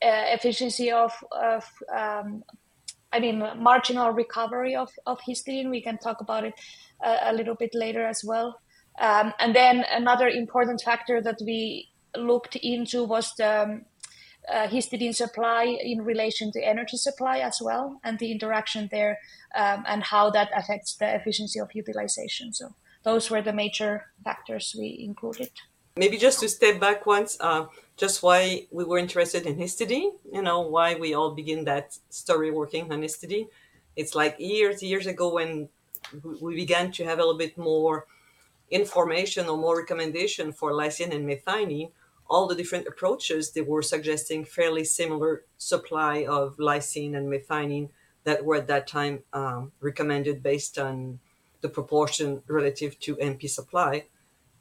efficiency 0.00 0.90
of, 0.90 1.12
of 1.32 1.64
um, 1.94 2.42
I 3.12 3.20
mean, 3.20 3.44
marginal 3.58 4.10
recovery 4.10 4.74
of, 4.74 4.90
of 5.06 5.18
histidine. 5.28 5.70
We 5.70 5.82
can 5.82 5.98
talk 5.98 6.20
about 6.20 6.44
it 6.44 6.54
a, 7.02 7.30
a 7.30 7.32
little 7.32 7.54
bit 7.54 7.74
later 7.74 8.04
as 8.06 8.22
well. 8.24 8.60
Um, 9.00 9.32
and 9.38 9.54
then 9.54 9.84
another 9.90 10.28
important 10.28 10.82
factor 10.82 11.20
that 11.22 11.38
we 11.44 11.88
looked 12.16 12.56
into 12.56 13.04
was 13.04 13.32
the 13.36 13.62
um, 13.62 13.84
uh, 14.52 14.66
histidine 14.66 15.14
supply 15.14 15.64
in 15.64 16.02
relation 16.02 16.50
to 16.52 16.60
energy 16.60 16.96
supply 16.96 17.38
as 17.38 17.60
well, 17.62 18.00
and 18.02 18.18
the 18.18 18.32
interaction 18.32 18.88
there, 18.90 19.18
um, 19.54 19.84
and 19.86 20.02
how 20.02 20.30
that 20.30 20.50
affects 20.54 20.96
the 20.96 21.14
efficiency 21.14 21.60
of 21.60 21.74
utilization. 21.74 22.52
So 22.52 22.74
those 23.04 23.30
were 23.30 23.42
the 23.42 23.52
major 23.52 24.06
factors 24.24 24.74
we 24.78 24.98
included. 25.00 25.50
Maybe 25.96 26.16
just 26.16 26.40
to 26.40 26.48
step 26.48 26.80
back 26.80 27.04
once, 27.04 27.36
uh, 27.40 27.66
just 27.96 28.22
why 28.22 28.66
we 28.70 28.84
were 28.84 28.98
interested 28.98 29.46
in 29.46 29.56
histidine, 29.56 30.12
you 30.32 30.42
know, 30.42 30.60
why 30.60 30.94
we 30.94 31.12
all 31.14 31.34
begin 31.34 31.64
that 31.64 31.98
story 32.08 32.50
working 32.50 32.90
on 32.90 33.02
histidine. 33.02 33.48
It's 33.94 34.14
like 34.14 34.36
years, 34.38 34.82
years 34.82 35.06
ago 35.06 35.34
when 35.34 35.68
we 36.40 36.54
began 36.54 36.92
to 36.92 37.04
have 37.04 37.18
a 37.18 37.22
little 37.22 37.38
bit 37.38 37.58
more 37.58 38.06
information 38.70 39.48
or 39.48 39.58
more 39.58 39.76
recommendation 39.76 40.52
for 40.52 40.72
lysine 40.72 41.14
and 41.14 41.28
methionine 41.28 41.90
all 42.32 42.46
the 42.46 42.54
different 42.54 42.86
approaches, 42.86 43.52
they 43.52 43.60
were 43.60 43.82
suggesting 43.82 44.42
fairly 44.44 44.84
similar 44.84 45.44
supply 45.58 46.24
of 46.24 46.56
lysine 46.56 47.14
and 47.14 47.30
methionine 47.30 47.90
that 48.24 48.42
were 48.42 48.56
at 48.56 48.68
that 48.68 48.86
time 48.86 49.22
um, 49.34 49.70
recommended 49.80 50.42
based 50.42 50.78
on 50.78 51.18
the 51.60 51.68
proportion 51.68 52.42
relative 52.46 52.98
to 53.00 53.16
MP 53.16 53.50
supply. 53.50 54.06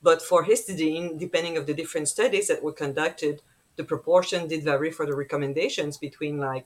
But 0.01 0.22
for 0.22 0.46
histidine, 0.46 1.17
depending 1.20 1.58
of 1.58 1.65
the 1.67 1.74
different 1.74 2.08
studies 2.08 2.48
that 2.48 2.63
were 2.63 2.74
conducted, 2.74 3.41
the 3.75 3.84
proportion 3.84 4.48
did 4.48 4.63
vary 4.63 4.91
for 4.91 5.05
the 5.05 5.15
recommendations 5.15 5.98
between 5.98 6.38
like 6.38 6.65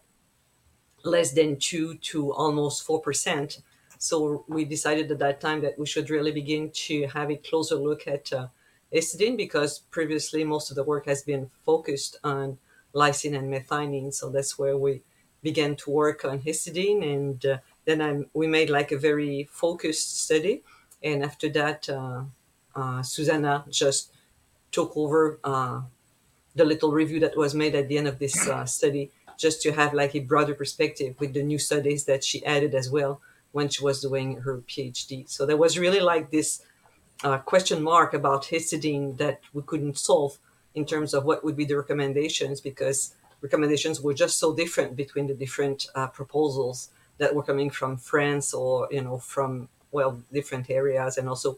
less 1.03 1.31
than 1.33 1.57
two 1.57 1.95
to 1.95 2.33
almost 2.33 2.83
four 2.83 3.01
percent. 3.01 3.59
So 3.97 4.45
we 4.47 4.65
decided 4.65 5.11
at 5.11 5.19
that 5.19 5.39
time 5.39 5.61
that 5.61 5.77
we 5.77 5.85
should 5.85 6.09
really 6.09 6.31
begin 6.31 6.71
to 6.87 7.07
have 7.07 7.29
a 7.29 7.37
closer 7.37 7.75
look 7.75 8.07
at 8.07 8.31
uh, 8.33 8.47
histidine 8.93 9.37
because 9.37 9.79
previously 9.91 10.43
most 10.43 10.69
of 10.69 10.75
the 10.75 10.83
work 10.83 11.05
has 11.05 11.21
been 11.23 11.49
focused 11.65 12.17
on 12.23 12.57
lysine 12.93 13.37
and 13.37 13.53
methionine. 13.53 14.13
So 14.13 14.29
that's 14.29 14.57
where 14.57 14.77
we 14.77 15.01
began 15.43 15.75
to 15.75 15.91
work 15.91 16.25
on 16.25 16.39
histidine. 16.39 17.03
And 17.03 17.45
uh, 17.45 17.57
then 17.85 18.01
I, 18.01 18.25
we 18.33 18.47
made 18.47 18.69
like 18.69 18.91
a 18.91 18.97
very 18.97 19.47
focused 19.51 20.23
study. 20.23 20.63
And 21.03 21.23
after 21.23 21.49
that, 21.49 21.87
uh, 21.89 22.23
uh, 22.75 23.01
Susanna 23.01 23.65
just 23.69 24.11
took 24.71 24.95
over 24.95 25.39
uh, 25.43 25.81
the 26.55 26.65
little 26.65 26.91
review 26.91 27.19
that 27.19 27.37
was 27.37 27.53
made 27.55 27.75
at 27.75 27.87
the 27.87 27.97
end 27.97 28.07
of 28.07 28.19
this 28.19 28.47
uh, 28.47 28.65
study 28.65 29.11
just 29.37 29.61
to 29.61 29.71
have 29.71 29.93
like 29.93 30.15
a 30.15 30.19
broader 30.19 30.53
perspective 30.53 31.15
with 31.19 31.33
the 31.33 31.43
new 31.43 31.59
studies 31.59 32.05
that 32.05 32.23
she 32.23 32.45
added 32.45 32.73
as 32.73 32.89
well 32.89 33.21
when 33.51 33.69
she 33.69 33.83
was 33.83 34.01
doing 34.01 34.37
her 34.41 34.57
PhD. 34.67 35.29
So 35.29 35.45
there 35.45 35.57
was 35.57 35.77
really 35.77 35.99
like 35.99 36.31
this 36.31 36.61
uh, 37.23 37.37
question 37.39 37.81
mark 37.81 38.13
about 38.13 38.45
histidine 38.45 39.17
that 39.17 39.41
we 39.53 39.61
couldn't 39.61 39.97
solve 39.97 40.37
in 40.73 40.85
terms 40.85 41.13
of 41.13 41.23
what 41.23 41.43
would 41.43 41.55
be 41.55 41.65
the 41.65 41.77
recommendations 41.77 42.59
because 42.59 43.15
recommendations 43.41 44.01
were 44.01 44.13
just 44.13 44.37
so 44.37 44.53
different 44.53 44.95
between 44.95 45.27
the 45.27 45.33
different 45.33 45.87
uh, 45.95 46.07
proposals 46.07 46.89
that 47.17 47.33
were 47.33 47.43
coming 47.43 47.69
from 47.69 47.95
France 47.97 48.53
or 48.53 48.87
you 48.91 49.01
know 49.01 49.17
from 49.17 49.69
well 49.91 50.21
different 50.33 50.69
areas, 50.69 51.17
and 51.17 51.29
also 51.29 51.57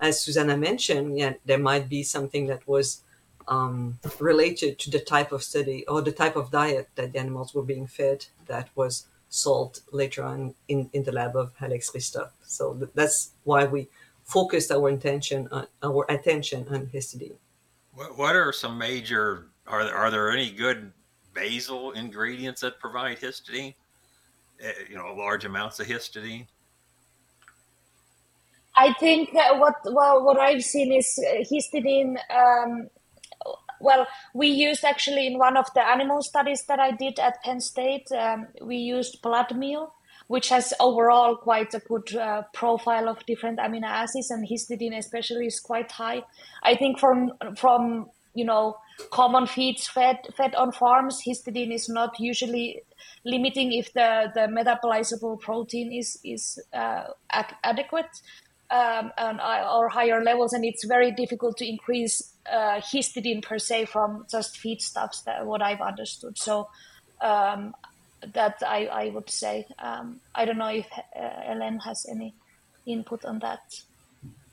as 0.00 0.20
Susanna 0.20 0.56
mentioned, 0.56 1.18
yeah, 1.18 1.34
there 1.44 1.58
might 1.58 1.88
be 1.88 2.02
something 2.02 2.46
that 2.46 2.66
was 2.68 3.02
um, 3.48 3.98
related 4.18 4.78
to 4.80 4.90
the 4.90 5.00
type 5.00 5.32
of 5.32 5.42
study 5.42 5.86
or 5.86 6.02
the 6.02 6.12
type 6.12 6.36
of 6.36 6.50
diet 6.50 6.88
that 6.96 7.12
the 7.12 7.18
animals 7.18 7.54
were 7.54 7.62
being 7.62 7.86
fed 7.86 8.26
that 8.46 8.68
was 8.74 9.06
solved 9.28 9.80
later 9.92 10.22
on 10.22 10.54
in, 10.68 10.90
in 10.92 11.02
the 11.04 11.12
lab 11.12 11.36
of 11.36 11.52
Alex 11.60 11.90
Hristov. 11.90 12.30
So 12.42 12.74
th- 12.74 12.90
that's 12.94 13.32
why 13.44 13.64
we 13.64 13.88
focused 14.24 14.70
our 14.72 14.88
intention 14.88 15.48
on 15.50 15.66
our 15.82 16.04
attention 16.08 16.66
on 16.70 16.86
histidine. 16.86 17.36
What, 17.92 18.18
what 18.18 18.36
are 18.36 18.52
some 18.52 18.76
major 18.76 19.46
are 19.66 19.84
there, 19.84 19.96
are 19.96 20.10
there 20.10 20.30
any 20.30 20.50
good 20.50 20.92
basal 21.34 21.92
ingredients 21.92 22.60
that 22.60 22.78
provide 22.78 23.18
histidine? 23.18 23.74
Uh, 24.64 24.70
you 24.88 24.96
know, 24.96 25.12
large 25.14 25.44
amounts 25.44 25.80
of 25.80 25.86
histidine. 25.86 26.46
I 28.76 28.92
think 28.94 29.32
what 29.32 29.74
well, 29.84 30.24
what 30.24 30.38
I've 30.38 30.62
seen 30.62 30.92
is 30.92 31.18
uh, 31.18 31.42
histidine. 31.50 32.16
Um, 32.30 32.88
well, 33.80 34.06
we 34.34 34.48
used 34.48 34.84
actually 34.84 35.26
in 35.26 35.38
one 35.38 35.56
of 35.56 35.66
the 35.74 35.86
animal 35.86 36.22
studies 36.22 36.64
that 36.68 36.78
I 36.78 36.92
did 36.92 37.18
at 37.18 37.42
Penn 37.42 37.60
State, 37.60 38.10
um, 38.12 38.46
we 38.62 38.76
used 38.76 39.20
blood 39.22 39.54
meal, 39.56 39.92
which 40.28 40.48
has 40.48 40.72
overall 40.80 41.36
quite 41.36 41.74
a 41.74 41.78
good 41.80 42.14
uh, 42.16 42.42
profile 42.52 43.08
of 43.08 43.24
different 43.26 43.58
amino 43.58 43.86
acids, 43.86 44.30
and 44.30 44.46
histidine 44.48 44.96
especially 44.96 45.46
is 45.46 45.60
quite 45.60 45.92
high. 45.92 46.22
I 46.62 46.74
think 46.74 46.98
from 46.98 47.32
from 47.56 48.10
you 48.34 48.44
know 48.44 48.76
common 49.10 49.46
feeds 49.46 49.86
fed 49.88 50.18
fed 50.36 50.54
on 50.54 50.72
farms, 50.72 51.22
histidine 51.26 51.72
is 51.72 51.88
not 51.88 52.18
usually 52.18 52.82
limiting 53.24 53.72
if 53.72 53.92
the 53.92 54.30
the 54.34 54.48
metabolizable 54.48 55.40
protein 55.40 55.92
is 55.92 56.18
is 56.24 56.62
uh, 56.72 57.04
adequate 57.62 58.20
um, 58.70 59.12
uh, 59.18 59.76
or 59.76 59.88
higher 59.88 60.22
levels, 60.22 60.52
and 60.52 60.64
it's 60.64 60.84
very 60.84 61.12
difficult 61.12 61.56
to 61.58 61.68
increase 61.68 62.34
uh, 62.50 62.80
histidine 62.80 63.42
per 63.42 63.58
se 63.58 63.86
from 63.86 64.26
just 64.30 64.56
feedstuffs. 64.56 65.24
That 65.24 65.46
what 65.46 65.62
I've 65.62 65.80
understood. 65.80 66.38
So 66.38 66.68
um, 67.20 67.74
that 68.34 68.56
I, 68.66 68.86
I 68.86 69.08
would 69.10 69.30
say. 69.30 69.66
Um, 69.78 70.20
I 70.34 70.44
don't 70.44 70.58
know 70.58 70.68
if 70.68 70.86
uh, 70.92 71.42
Helene 71.46 71.78
has 71.80 72.06
any 72.08 72.34
input 72.86 73.24
on 73.24 73.38
that. 73.40 73.60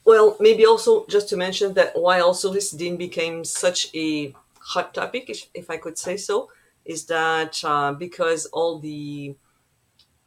Well, 0.05 0.36
maybe 0.39 0.65
also 0.65 1.05
just 1.08 1.29
to 1.29 1.38
mention 1.38 1.74
that 1.75 1.93
why 1.96 2.20
also 2.20 2.53
histidine 2.53 2.98
became 2.98 3.46
such 3.46 3.89
a 3.96 4.34
hot 4.60 4.93
topic, 4.93 5.29
if, 5.29 5.48
if 5.53 5.70
I 5.70 5.77
could 5.77 5.98
say 5.98 6.17
so, 6.17 6.50
is 6.86 7.05
that 7.05 7.62
uh, 7.63 7.93
because 7.93 8.46
all 8.48 8.79
the 8.79 9.36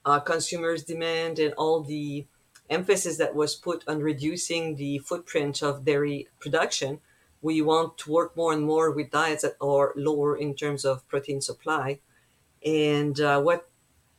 uh, 0.04 0.20
consumers' 0.20 0.84
demand 0.84 1.38
and 1.38 1.52
all 1.54 1.82
the 1.82 2.24
emphasis 2.70 3.18
that 3.18 3.34
was 3.34 3.54
put 3.54 3.84
on 3.86 4.00
reducing 4.00 4.76
the 4.76 4.98
footprint 4.98 5.62
of 5.62 5.84
dairy 5.84 6.28
production, 6.40 7.00
we 7.42 7.62
want 7.62 7.98
to 7.98 8.10
work 8.10 8.36
more 8.36 8.52
and 8.52 8.64
more 8.64 8.90
with 8.90 9.10
diets 9.10 9.42
that 9.42 9.56
are 9.60 9.92
lower 9.96 10.36
in 10.36 10.54
terms 10.54 10.84
of 10.84 11.06
protein 11.08 11.40
supply. 11.40 12.00
And 12.64 13.20
uh, 13.20 13.40
what 13.40 13.68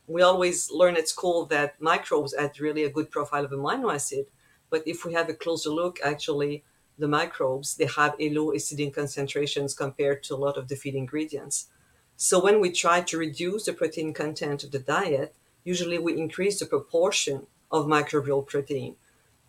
we 0.06 0.22
always 0.22 0.70
learn 0.70 0.96
at 0.96 1.08
school 1.08 1.44
that 1.46 1.80
microbes 1.80 2.34
had 2.34 2.58
really 2.58 2.84
a 2.84 2.90
good 2.90 3.10
profile 3.10 3.44
of 3.44 3.50
amino 3.50 3.92
acid. 3.94 4.26
But 4.70 4.82
if 4.86 5.04
we 5.04 5.12
have 5.12 5.28
a 5.28 5.34
closer 5.34 5.70
look, 5.70 5.98
actually, 6.02 6.64
the 6.98 7.08
microbes, 7.08 7.76
they 7.76 7.86
have 7.86 8.14
a 8.18 8.30
low 8.30 8.52
histidine 8.52 8.92
concentrations 8.92 9.74
compared 9.74 10.22
to 10.24 10.34
a 10.34 10.36
lot 10.36 10.56
of 10.56 10.68
the 10.68 10.76
feed 10.76 10.94
ingredients. 10.94 11.68
So 12.16 12.42
when 12.42 12.60
we 12.60 12.72
try 12.72 13.02
to 13.02 13.18
reduce 13.18 13.66
the 13.66 13.72
protein 13.72 14.12
content 14.12 14.64
of 14.64 14.72
the 14.72 14.80
diet, 14.80 15.34
usually 15.62 15.98
we 15.98 16.18
increase 16.18 16.58
the 16.58 16.66
proportion 16.66 17.46
of 17.70 17.86
microbial 17.86 18.46
protein 18.46 18.96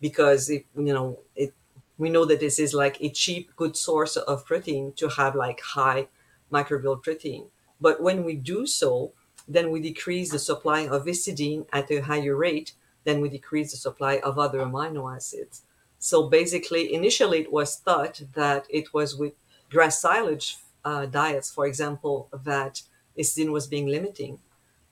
because 0.01 0.49
it, 0.49 0.65
you 0.75 0.93
know 0.93 1.19
it 1.35 1.53
we 1.97 2.09
know 2.09 2.25
that 2.25 2.39
this 2.39 2.59
is 2.59 2.73
like 2.73 2.99
a 3.01 3.09
cheap 3.09 3.55
good 3.55 3.75
source 3.75 4.15
of 4.15 4.45
protein 4.45 4.93
to 4.93 5.09
have 5.09 5.35
like 5.35 5.59
high 5.59 6.07
microbial 6.51 7.01
protein. 7.03 7.47
But 7.81 8.01
when 8.01 8.23
we 8.23 8.35
do 8.35 8.65
so 8.65 9.13
then 9.47 9.71
we 9.71 9.79
decrease 9.81 10.31
the 10.31 10.39
supply 10.39 10.81
of 10.81 11.05
histidine 11.05 11.65
at 11.73 11.89
a 11.91 12.01
higher 12.01 12.35
rate 12.35 12.73
than 13.03 13.19
we 13.19 13.29
decrease 13.29 13.71
the 13.71 13.77
supply 13.77 14.19
of 14.19 14.37
other 14.37 14.59
amino 14.59 15.13
acids. 15.13 15.63
So 15.97 16.29
basically 16.29 16.93
initially 16.93 17.39
it 17.39 17.51
was 17.51 17.75
thought 17.75 18.21
that 18.33 18.65
it 18.69 18.93
was 18.93 19.15
with 19.15 19.33
grass 19.69 19.99
silage 20.01 20.57
uh, 20.85 21.05
diets 21.05 21.51
for 21.51 21.65
example 21.65 22.29
that 22.31 22.83
histidine 23.17 23.51
was 23.51 23.67
being 23.67 23.87
limiting 23.87 24.39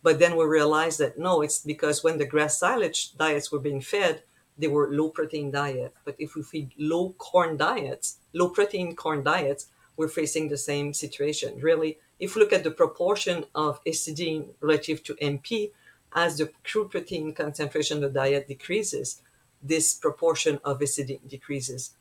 but 0.08 0.20
then 0.20 0.38
we 0.38 0.46
realized 0.46 1.00
that 1.00 1.20
no, 1.20 1.42
it's 1.42 1.60
because 1.60 2.02
when 2.02 2.18
the 2.18 2.26
grass 2.26 2.58
silage 2.58 3.18
diets 3.18 3.52
were 3.52 3.60
being 3.60 3.82
fed, 3.82 4.24
they 4.58 4.70
were 4.70 4.90
low 4.90 5.10
protein 5.10 5.52
diet. 5.52 5.94
But 6.06 6.16
if 6.18 6.34
we 6.34 6.44
feed 6.44 6.72
low 6.78 7.10
corn 7.18 7.58
diets, 7.58 8.18
low 8.32 8.48
protein 8.48 8.96
corn 8.96 9.22
diets, 9.22 9.68
we're 9.98 10.08
facing 10.08 10.48
the 10.48 10.58
same 10.58 10.94
situation. 10.94 11.60
Really, 11.60 11.98
if 12.22 12.36
we 12.36 12.42
look 12.42 12.54
at 12.54 12.64
the 12.64 12.72
proportion 12.72 13.48
of 13.54 13.84
histidine 13.84 14.52
relative 14.62 15.04
to 15.04 15.16
MP, 15.16 15.72
as 16.14 16.38
the 16.38 16.54
crude 16.64 16.90
protein 16.90 17.34
concentration 17.34 18.02
of 18.02 18.14
the 18.14 18.20
diet 18.22 18.48
decreases, 18.48 19.22
this 19.62 19.94
proportion 19.94 20.62
of 20.64 20.80
histidine 20.80 21.28
decreases. 21.28 21.98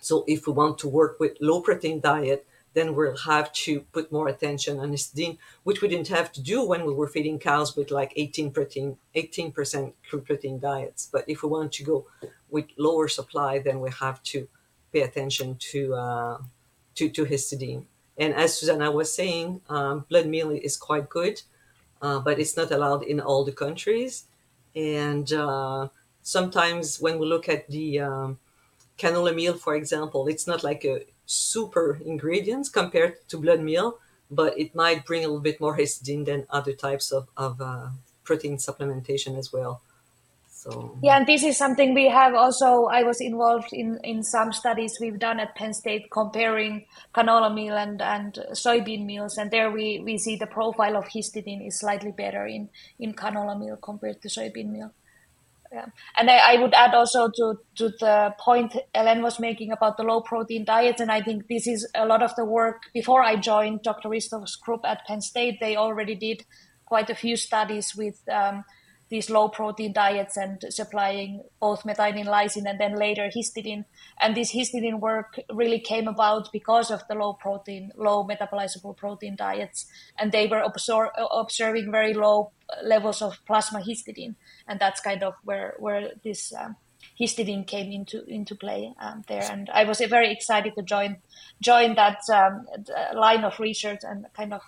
So 0.00 0.24
if 0.26 0.46
we 0.46 0.54
want 0.54 0.78
to 0.78 0.88
work 0.88 1.20
with 1.20 1.36
low 1.42 1.60
protein 1.60 2.00
diet, 2.00 2.46
then 2.74 2.94
we'll 2.94 3.16
have 3.16 3.52
to 3.52 3.80
put 3.92 4.10
more 4.10 4.28
attention 4.28 4.78
on 4.78 4.92
histidine, 4.92 5.38
which 5.62 5.82
we 5.82 5.88
didn't 5.88 6.08
have 6.08 6.32
to 6.32 6.42
do 6.42 6.64
when 6.64 6.86
we 6.86 6.92
were 6.94 7.08
feeding 7.08 7.38
cows 7.38 7.76
with 7.76 7.90
like 7.90 8.12
18 8.16 8.50
protein, 8.50 8.96
18% 9.14 9.92
crude 10.08 10.24
protein 10.24 10.58
diets. 10.58 11.08
But 11.12 11.24
if 11.28 11.42
we 11.42 11.48
want 11.48 11.72
to 11.72 11.84
go 11.84 12.06
with 12.50 12.66
lower 12.78 13.08
supply, 13.08 13.58
then 13.58 13.80
we 13.80 13.90
have 14.00 14.22
to 14.24 14.48
pay 14.92 15.02
attention 15.02 15.56
to 15.70 15.94
uh, 15.94 16.38
to, 16.94 17.08
to 17.08 17.24
histidine. 17.24 17.84
And 18.18 18.34
as 18.34 18.58
Susanna 18.58 18.90
was 18.90 19.12
saying, 19.12 19.62
um, 19.68 20.04
blood 20.08 20.26
meal 20.26 20.50
is 20.50 20.76
quite 20.76 21.08
good, 21.08 21.40
uh, 22.02 22.20
but 22.20 22.38
it's 22.38 22.56
not 22.56 22.70
allowed 22.70 23.02
in 23.02 23.20
all 23.20 23.44
the 23.44 23.52
countries. 23.52 24.24
And 24.76 25.32
uh, 25.32 25.88
sometimes 26.22 27.00
when 27.00 27.18
we 27.18 27.26
look 27.26 27.48
at 27.48 27.68
the 27.68 28.00
um, 28.00 28.38
canola 28.98 29.34
meal, 29.34 29.54
for 29.54 29.74
example, 29.74 30.28
it's 30.28 30.46
not 30.46 30.62
like 30.62 30.84
a 30.84 31.06
super 31.26 32.00
ingredients 32.04 32.68
compared 32.68 33.26
to 33.28 33.38
blood 33.38 33.60
meal, 33.60 33.98
but 34.30 34.58
it 34.58 34.74
might 34.74 35.04
bring 35.04 35.24
a 35.24 35.28
little 35.28 35.40
bit 35.40 35.60
more 35.60 35.76
histidine 35.76 36.24
than 36.24 36.46
other 36.50 36.72
types 36.72 37.12
of, 37.12 37.28
of 37.36 37.60
uh, 37.60 37.88
protein 38.24 38.56
supplementation 38.56 39.38
as 39.38 39.52
well. 39.52 39.82
So 40.62 40.96
yeah, 41.02 41.16
and 41.16 41.26
this 41.26 41.42
is 41.42 41.56
something 41.56 41.92
we 41.92 42.08
have 42.08 42.34
also. 42.34 42.84
I 42.84 43.02
was 43.02 43.20
involved 43.20 43.72
in 43.72 43.98
in 44.04 44.22
some 44.22 44.52
studies 44.52 44.96
we've 45.00 45.18
done 45.18 45.40
at 45.40 45.56
Penn 45.56 45.74
State 45.74 46.08
comparing 46.08 46.86
canola 47.12 47.52
meal 47.52 47.74
and 47.74 48.00
and 48.00 48.38
soybean 48.52 49.04
meals, 49.04 49.38
and 49.38 49.50
there 49.50 49.72
we 49.72 49.98
we 50.04 50.18
see 50.18 50.36
the 50.36 50.46
profile 50.46 50.96
of 50.96 51.06
histidine 51.06 51.66
is 51.66 51.80
slightly 51.80 52.12
better 52.12 52.46
in 52.46 52.68
in 53.00 53.12
canola 53.12 53.58
meal 53.58 53.76
compared 53.76 54.22
to 54.22 54.28
soybean 54.28 54.70
meal. 54.70 54.92
Yeah. 55.72 55.86
And 56.18 56.28
I, 56.28 56.54
I, 56.54 56.60
would 56.60 56.74
add 56.74 56.94
also 56.94 57.28
to, 57.28 57.54
to 57.76 57.88
the 57.98 58.34
point 58.38 58.76
Helene 58.94 59.22
was 59.22 59.40
making 59.40 59.72
about 59.72 59.96
the 59.96 60.02
low 60.02 60.20
protein 60.20 60.66
diets. 60.66 61.00
And 61.00 61.10
I 61.10 61.22
think 61.22 61.48
this 61.48 61.66
is 61.66 61.88
a 61.94 62.04
lot 62.04 62.22
of 62.22 62.34
the 62.36 62.44
work 62.44 62.82
before 62.92 63.22
I 63.22 63.36
joined 63.36 63.82
Dr. 63.82 64.10
Hristov's 64.10 64.54
group 64.56 64.82
at 64.84 65.06
Penn 65.06 65.22
State. 65.22 65.60
They 65.60 65.76
already 65.76 66.14
did 66.14 66.44
quite 66.84 67.08
a 67.08 67.14
few 67.14 67.36
studies 67.36 67.96
with 67.96 68.20
um, 68.30 68.64
these 69.12 69.28
low 69.28 69.46
protein 69.46 69.92
diets 69.92 70.38
and 70.38 70.64
supplying 70.70 71.42
both 71.60 71.82
methionine 71.82 72.24
lysine 72.26 72.64
and 72.64 72.80
then 72.80 72.96
later 72.96 73.28
histidine. 73.28 73.84
And 74.18 74.34
this 74.34 74.54
histidine 74.54 75.00
work 75.00 75.38
really 75.52 75.80
came 75.80 76.08
about 76.08 76.50
because 76.50 76.90
of 76.90 77.06
the 77.08 77.14
low 77.14 77.34
protein, 77.34 77.92
low 77.94 78.26
metabolizable 78.26 78.96
protein 78.96 79.36
diets. 79.36 79.84
And 80.18 80.32
they 80.32 80.46
were 80.46 80.64
observing 81.30 81.92
very 81.92 82.14
low 82.14 82.52
levels 82.82 83.20
of 83.20 83.38
plasma 83.44 83.80
histidine. 83.80 84.34
And 84.66 84.80
that's 84.80 85.02
kind 85.02 85.22
of 85.22 85.34
where, 85.44 85.74
where 85.78 86.12
this 86.24 86.54
um, 86.54 86.76
histidine 87.20 87.66
came 87.66 87.92
into, 87.92 88.24
into 88.24 88.54
play 88.54 88.94
um, 88.98 89.24
there. 89.28 89.42
And 89.42 89.68
I 89.74 89.84
was 89.84 90.00
very 90.00 90.32
excited 90.32 90.74
to 90.76 90.82
join, 90.82 91.18
join 91.60 91.96
that 91.96 92.20
um, 92.32 92.66
line 93.14 93.44
of 93.44 93.60
research 93.60 94.00
and 94.04 94.24
kind 94.34 94.54
of 94.54 94.62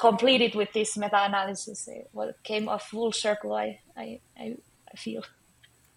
completed 0.00 0.54
with 0.54 0.72
this 0.72 0.96
meta-analysis 0.96 1.88
what 2.12 2.42
came 2.42 2.68
a 2.68 2.78
full 2.78 3.12
circle 3.12 3.52
I, 3.52 3.80
I, 3.96 4.18
I 4.38 4.96
feel. 4.96 5.22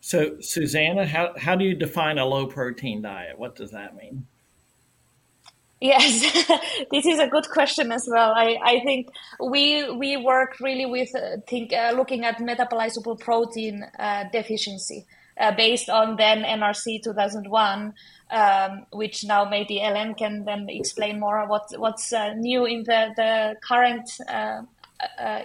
So 0.02 0.40
susanna 0.42 1.06
how, 1.06 1.34
how 1.38 1.56
do 1.56 1.64
you 1.64 1.74
define 1.74 2.18
a 2.18 2.26
low 2.26 2.46
protein 2.46 3.02
diet? 3.02 3.40
What 3.40 3.56
does 3.56 3.72
that 3.72 3.96
mean? 3.96 4.28
Yes, 5.80 6.22
this 6.92 7.06
is 7.06 7.20
a 7.20 7.28
good 7.28 7.50
question 7.50 7.92
as 7.92 8.08
well. 8.10 8.34
I, 8.36 8.58
I 8.64 8.80
think 8.86 9.08
we 9.40 9.90
we 9.92 10.16
work 10.16 10.60
really 10.62 10.86
with 10.86 11.14
uh, 11.14 11.42
think 11.46 11.74
uh, 11.74 11.92
looking 11.96 12.24
at 12.24 12.38
metabolizable 12.38 13.20
protein 13.20 13.86
uh, 14.00 14.24
deficiency 14.32 15.06
uh, 15.40 15.56
based 15.56 15.90
on 15.90 16.16
then 16.16 16.44
NRC 16.44 17.04
2001, 17.04 17.94
um, 18.32 18.86
which 18.92 19.24
now 19.24 19.46
maybe 19.46 19.78
Helene 19.78 20.16
can 20.16 20.46
then 20.46 20.68
explain 20.70 21.20
more 21.20 21.48
what 21.48 21.70
what's 21.78 22.14
uh, 22.14 22.34
new 22.34 22.66
in 22.66 22.84
the 22.84 23.10
the 23.16 23.56
current 23.62 24.10
uh, 24.30 24.62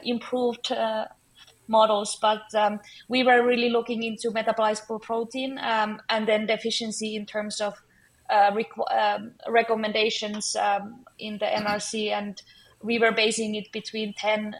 improved 0.03 0.71
models, 1.69 2.19
but 2.21 2.43
um, 2.55 2.81
we 3.09 3.23
were 3.23 3.47
really 3.47 3.69
looking 3.69 4.03
into 4.03 4.31
metabolizable 4.31 5.01
protein 5.01 5.59
um, 5.59 6.01
and 6.09 6.27
then 6.27 6.47
deficiency 6.47 7.15
in 7.15 7.27
terms 7.27 7.61
of 7.61 7.75
uh, 8.31 8.51
requ- 8.53 8.93
um, 8.95 9.33
recommendations 9.49 10.57
um, 10.57 11.05
in 11.19 11.39
the 11.39 11.47
NRC, 11.47 12.11
and 12.11 12.43
we 12.83 12.99
were 12.99 13.13
basing 13.13 13.55
it 13.55 13.71
between 13.73 14.15
10, 14.15 14.55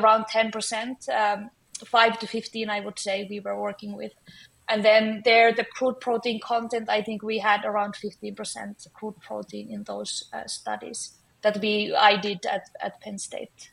around 0.00 0.24
10%, 0.24 1.08
um, 1.10 1.50
5 1.84 2.18
to 2.20 2.26
15, 2.26 2.70
I 2.70 2.80
would 2.80 2.98
say, 2.98 3.26
we 3.28 3.40
were 3.40 3.60
working 3.60 3.96
with. 3.96 4.12
And 4.72 4.84
then 4.84 5.22
there, 5.24 5.52
the 5.52 5.64
crude 5.64 6.00
protein 6.00 6.40
content, 6.40 6.88
I 6.88 7.02
think 7.02 7.22
we 7.22 7.38
had 7.38 7.64
around 7.64 7.94
15% 7.94 8.92
crude 8.94 9.20
protein 9.20 9.70
in 9.70 9.82
those 9.84 10.24
uh, 10.32 10.46
studies 10.46 11.12
that 11.42 11.60
we 11.60 11.94
I 11.94 12.16
did 12.16 12.46
at, 12.46 12.70
at 12.80 13.00
Penn 13.00 13.18
State. 13.18 13.70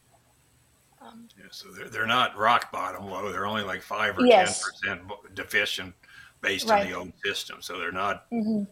Um, 1.02 1.30
yeah, 1.38 1.46
so 1.52 1.70
they're, 1.70 1.88
they're 1.88 2.08
not 2.08 2.38
rock 2.38 2.72
bottom 2.72 3.06
low. 3.10 3.32
They're 3.32 3.46
only 3.46 3.64
like 3.64 3.82
5 3.82 4.18
or 4.18 4.26
yes. 4.26 4.62
10% 4.86 5.00
deficient 5.34 5.94
based 6.42 6.70
right. 6.70 6.82
on 6.82 6.92
the 6.92 6.98
old 6.98 7.14
system. 7.24 7.62
So 7.62 7.80
they're 7.80 7.92
not 7.92 8.30
mm-hmm 8.30 8.64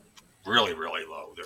really, 0.47 0.73
really 0.73 1.05
low. 1.05 1.33
They're 1.35 1.45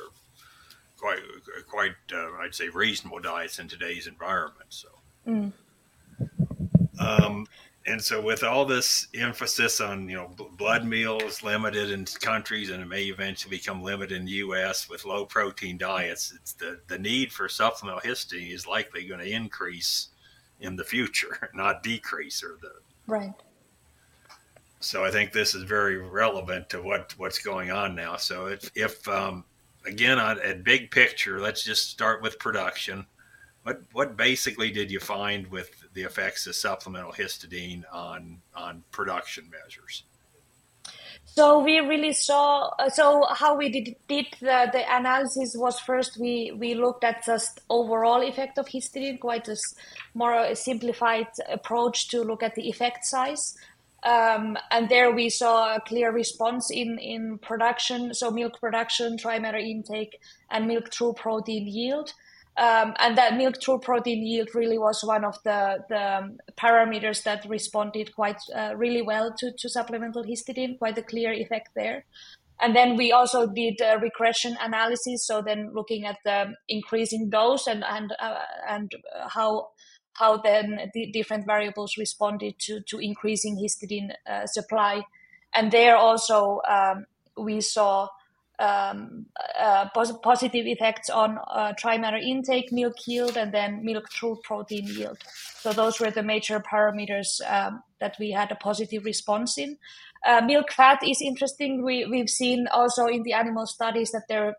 quite, 0.98 1.20
quite, 1.68 1.96
uh, 2.14 2.38
I'd 2.42 2.56
say, 2.56 2.70
reasonable 2.70 3.20
diets 3.20 3.60
in 3.60 3.68
today's 3.68 4.08
environment. 4.08 4.70
So, 4.70 4.88
mm. 5.28 5.52
um, 7.00 7.48
and 7.88 8.02
so 8.02 8.22
with 8.22 8.44
all 8.44 8.66
this 8.66 9.08
emphasis 9.16 9.82
on 9.82 10.08
you 10.08 10.16
know 10.16 10.30
blood 10.58 10.86
meals 10.86 11.42
limited 11.42 11.92
in 11.92 12.06
countries 12.06 12.70
and 12.70 12.82
it 12.82 12.88
may 12.88 13.04
eventually 13.06 13.58
become 13.58 13.82
limited 13.82 14.18
in 14.18 14.26
the 14.26 14.34
U.S. 14.34 14.88
with 14.90 15.06
low 15.06 15.26
protein 15.26 15.78
diets, 15.78 16.34
it's 16.36 16.54
the 16.54 16.80
the 16.88 16.98
need 16.98 17.32
for 17.32 17.50
supplemental 17.50 18.02
histidine 18.02 18.54
is 18.54 18.68
likely 18.68 19.06
going 19.06 19.20
to 19.20 19.30
increase 19.30 20.10
in 20.60 20.76
the 20.76 20.84
future, 20.84 21.50
not 21.54 21.84
decrease 21.84 22.44
or 22.44 22.58
the 22.62 22.72
right. 23.08 23.34
So 24.80 25.06
I 25.06 25.12
think 25.12 25.32
this 25.32 25.54
is 25.54 25.64
very 25.64 25.98
relevant 25.98 26.70
to 26.70 26.82
what 26.82 27.14
what's 27.18 27.40
going 27.40 27.72
on 27.72 27.96
now. 27.96 28.16
So 28.18 28.46
if 28.46 28.72
if 28.76 29.08
um, 29.08 29.44
again 29.86 30.20
on 30.20 30.40
a 30.42 30.54
big 30.54 30.92
picture, 30.92 31.40
let's 31.40 31.64
just 31.64 31.90
start 31.90 32.22
with 32.22 32.38
production. 32.38 33.06
What 33.64 33.82
what 33.92 34.18
basically 34.18 34.72
did 34.72 34.92
you 34.92 35.00
find 35.00 35.48
with 35.48 35.81
the 35.94 36.04
effects 36.04 36.48
of 36.48 36.56
supplemental 36.56 37.12
histidine 37.12 37.84
on 37.92 38.42
on 38.56 38.84
production 38.92 39.50
measures? 39.50 40.04
So 41.26 41.60
we 41.64 41.80
really 41.80 42.14
saw. 42.14 42.72
So 42.90 43.26
how 43.30 43.56
we 43.56 43.70
did, 43.70 43.96
did 44.08 44.26
the, 44.42 44.70
the 44.72 44.84
analysis 44.90 45.56
was 45.56 45.80
first 45.80 46.18
we 46.20 46.52
we 46.58 46.74
looked 46.74 47.04
at 47.04 47.26
just 47.26 47.62
overall 47.70 48.22
effect 48.22 48.58
of 48.58 48.68
histidine, 48.68 49.20
quite 49.20 49.48
a 49.48 49.56
more 50.14 50.54
simplified 50.56 51.28
approach 51.50 52.10
to 52.10 52.22
look 52.22 52.44
at 52.44 52.56
the 52.56 52.68
effect 52.70 53.06
size. 53.06 53.56
Um, 54.04 54.58
and 54.72 54.90
there 54.90 55.12
we 55.12 55.30
saw 55.30 55.76
a 55.76 55.80
clear 55.80 56.12
response 56.12 56.72
in, 56.72 56.98
in 56.98 57.38
production, 57.38 58.16
so 58.16 58.32
milk 58.32 58.60
production, 58.60 59.16
dry 59.16 59.38
matter 59.38 59.60
intake, 59.60 60.20
and 60.50 60.68
milk 60.68 60.90
true 60.90 61.14
protein 61.14 61.68
yield. 61.68 62.12
Um, 62.58 62.94
and 63.00 63.18
that 63.18 63.38
milk 63.38 63.62
true 63.62 63.80
protein 63.80 64.26
yield 64.26 64.50
really 64.54 64.78
was 64.78 65.02
one 65.04 65.24
of 65.24 65.38
the, 65.44 65.78
the 65.88 66.38
parameters 66.60 67.24
that 67.24 67.46
responded 67.48 68.14
quite 68.14 68.42
uh, 68.54 68.74
really 68.76 69.02
well 69.02 69.34
to, 69.38 69.52
to 69.58 69.70
supplemental 69.70 70.24
histidine, 70.24 70.78
quite 70.78 70.98
a 70.98 71.02
clear 71.04 71.32
effect 71.32 71.70
there. 71.76 72.04
And 72.60 72.76
then 72.76 72.98
we 72.98 73.12
also 73.12 73.48
did 73.48 73.82
a 73.82 73.98
regression 73.98 74.56
analysis, 74.62 75.26
so 75.26 75.42
then 75.42 75.72
looking 75.74 76.06
at 76.06 76.18
the 76.24 76.54
increasing 76.70 77.30
dose 77.30 77.66
and 77.66 77.84
and 77.84 78.14
uh, 78.20 78.46
and 78.70 78.92
how 79.30 79.70
how 80.14 80.38
then 80.38 80.92
the 80.94 81.12
different 81.12 81.48
variables 81.48 81.98
responded 81.98 82.60
to, 82.60 82.82
to 82.82 83.00
increasing 83.00 83.58
histidine 83.58 84.12
uh, 84.30 84.46
supply. 84.46 85.02
And 85.56 85.72
there 85.72 85.96
also 85.96 86.60
um, 86.70 87.06
we 87.38 87.62
saw 87.62 88.10
um, 88.62 89.26
uh, 89.60 89.88
pos- 89.94 90.18
positive 90.24 90.68
effects 90.68 91.10
on 91.10 91.40
uh, 91.52 91.74
dry 91.78 91.98
matter 91.98 92.18
intake, 92.18 92.72
milk 92.72 92.96
yield, 93.08 93.38
and 93.38 93.54
then 93.54 93.84
milk 93.84 94.10
true 94.10 94.40
protein 94.44 94.88
yield. 94.88 95.18
So 95.60 95.74
those 95.74 96.00
were 96.00 96.12
the 96.12 96.24
major 96.24 96.62
parameters 96.62 97.42
um, 97.50 97.84
that 98.00 98.18
we 98.20 98.32
had 98.32 98.52
a 98.52 98.56
positive 98.56 99.06
response 99.06 99.58
in. 99.58 99.78
Uh, 100.26 100.42
milk 100.46 100.72
fat 100.72 101.00
is 101.08 101.22
interesting. 101.22 101.84
We, 101.84 102.06
we've 102.06 102.30
seen 102.30 102.68
also 102.72 103.08
in 103.08 103.24
the 103.24 103.34
animal 103.34 103.68
studies 103.68 104.12
that 104.12 104.26
there 104.30 104.56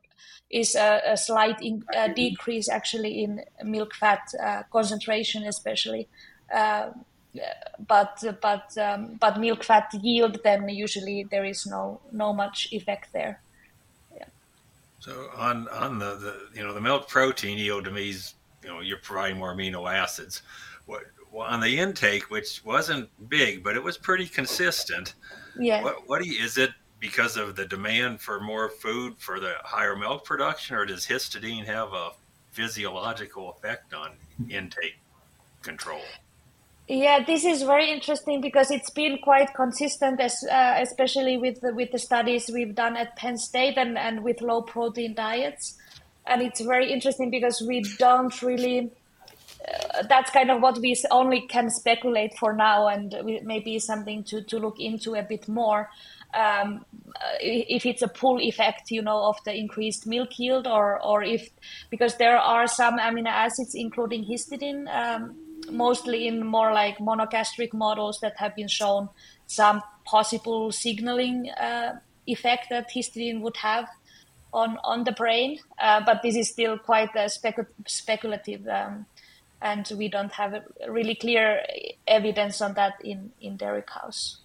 is 0.50 0.74
a, 0.74 1.00
a 1.12 1.16
slight 1.16 1.62
in, 1.62 1.82
decrease 2.14 2.68
actually 2.68 3.22
in 3.22 3.42
milk 3.64 3.94
fat 3.94 4.20
uh, 4.42 4.62
concentration, 4.72 5.44
especially. 5.44 6.08
Uh, 6.54 6.90
but 7.88 8.22
but 8.42 8.76
um, 8.78 9.16
but 9.20 9.40
milk 9.40 9.64
fat 9.64 9.88
yield 10.02 10.38
then 10.44 10.68
usually 10.68 11.26
there 11.30 11.44
is 11.44 11.66
no 11.66 12.02
no 12.12 12.34
much 12.34 12.68
effect 12.72 13.08
there. 13.14 13.41
So 15.02 15.30
on 15.36 15.66
on 15.70 15.98
the, 15.98 16.14
the 16.14 16.48
you 16.54 16.62
know 16.64 16.72
the 16.72 16.80
milk 16.80 17.08
protein 17.08 17.58
yield 17.58 17.84
to 17.86 17.90
me 17.90 18.10
is 18.10 18.34
you 18.62 18.68
know 18.68 18.78
you're 18.78 18.98
providing 18.98 19.36
more 19.36 19.52
amino 19.52 19.92
acids. 19.92 20.42
What 20.86 21.02
well, 21.32 21.48
on 21.48 21.58
the 21.58 21.76
intake, 21.76 22.30
which 22.30 22.64
wasn't 22.64 23.08
big, 23.28 23.64
but 23.64 23.74
it 23.74 23.82
was 23.82 23.98
pretty 23.98 24.26
consistent. 24.26 25.14
Yeah. 25.58 25.82
What, 25.82 26.08
what 26.08 26.22
do 26.22 26.28
you, 26.28 26.40
is 26.44 26.56
it 26.56 26.70
because 27.00 27.36
of 27.36 27.56
the 27.56 27.66
demand 27.66 28.20
for 28.20 28.38
more 28.38 28.68
food 28.68 29.14
for 29.18 29.40
the 29.40 29.54
higher 29.64 29.96
milk 29.96 30.24
production, 30.24 30.76
or 30.76 30.86
does 30.86 31.04
histidine 31.04 31.64
have 31.64 31.92
a 31.94 32.10
physiological 32.52 33.50
effect 33.50 33.94
on 33.94 34.12
intake 34.50 35.00
control? 35.62 36.02
Yeah, 36.88 37.24
this 37.24 37.44
is 37.44 37.62
very 37.62 37.90
interesting 37.90 38.40
because 38.40 38.70
it's 38.70 38.90
been 38.90 39.18
quite 39.22 39.54
consistent, 39.54 40.20
as, 40.20 40.44
uh, 40.50 40.74
especially 40.80 41.38
with 41.38 41.60
the, 41.60 41.72
with 41.72 41.92
the 41.92 41.98
studies 41.98 42.50
we've 42.52 42.74
done 42.74 42.96
at 42.96 43.16
Penn 43.16 43.38
State 43.38 43.78
and, 43.78 43.96
and 43.96 44.22
with 44.24 44.42
low 44.42 44.62
protein 44.62 45.14
diets. 45.14 45.78
And 46.26 46.42
it's 46.42 46.60
very 46.60 46.92
interesting 46.92 47.30
because 47.30 47.62
we 47.66 47.82
don't 47.98 48.42
really. 48.42 48.90
Uh, 49.62 50.02
that's 50.08 50.30
kind 50.32 50.50
of 50.50 50.60
what 50.60 50.78
we 50.78 50.96
only 51.12 51.46
can 51.46 51.70
speculate 51.70 52.32
for 52.38 52.52
now, 52.52 52.88
and 52.88 53.14
maybe 53.44 53.78
something 53.78 54.24
to, 54.24 54.42
to 54.42 54.58
look 54.58 54.80
into 54.80 55.14
a 55.14 55.22
bit 55.22 55.48
more 55.48 55.88
um, 56.34 56.84
if 57.40 57.84
it's 57.86 58.02
a 58.02 58.08
pull 58.08 58.40
effect, 58.40 58.90
you 58.90 59.02
know, 59.02 59.24
of 59.24 59.36
the 59.44 59.54
increased 59.54 60.06
milk 60.06 60.30
yield, 60.38 60.66
or 60.66 61.00
or 61.04 61.22
if 61.22 61.48
because 61.90 62.16
there 62.16 62.38
are 62.38 62.66
some 62.66 62.98
amino 62.98 63.28
acids, 63.28 63.74
including 63.74 64.24
histidine, 64.24 64.88
um, 64.88 65.36
mostly 65.70 66.26
in 66.26 66.44
more 66.46 66.72
like 66.72 66.98
monogastric 66.98 67.72
models 67.72 68.20
that 68.20 68.34
have 68.36 68.54
been 68.54 68.68
shown 68.68 69.08
some 69.46 69.82
possible 70.04 70.72
signaling 70.72 71.50
uh, 71.50 71.98
effect 72.26 72.66
that 72.70 72.90
histidine 72.90 73.40
would 73.40 73.56
have 73.56 73.88
on 74.52 74.78
on 74.84 75.04
the 75.04 75.12
brain. 75.12 75.58
Uh, 75.78 76.00
but 76.04 76.22
this 76.22 76.36
is 76.36 76.48
still 76.48 76.78
quite 76.78 77.12
specu- 77.14 77.66
speculative. 77.86 78.66
Um, 78.68 79.06
and 79.62 79.90
we 79.96 80.08
don't 80.08 80.32
have 80.32 80.54
really 80.88 81.14
clear 81.14 81.62
evidence 82.08 82.60
on 82.60 82.74
that 82.74 82.94
in, 83.04 83.30
in 83.40 83.56
dairy 83.56 83.82
cows 83.86 84.41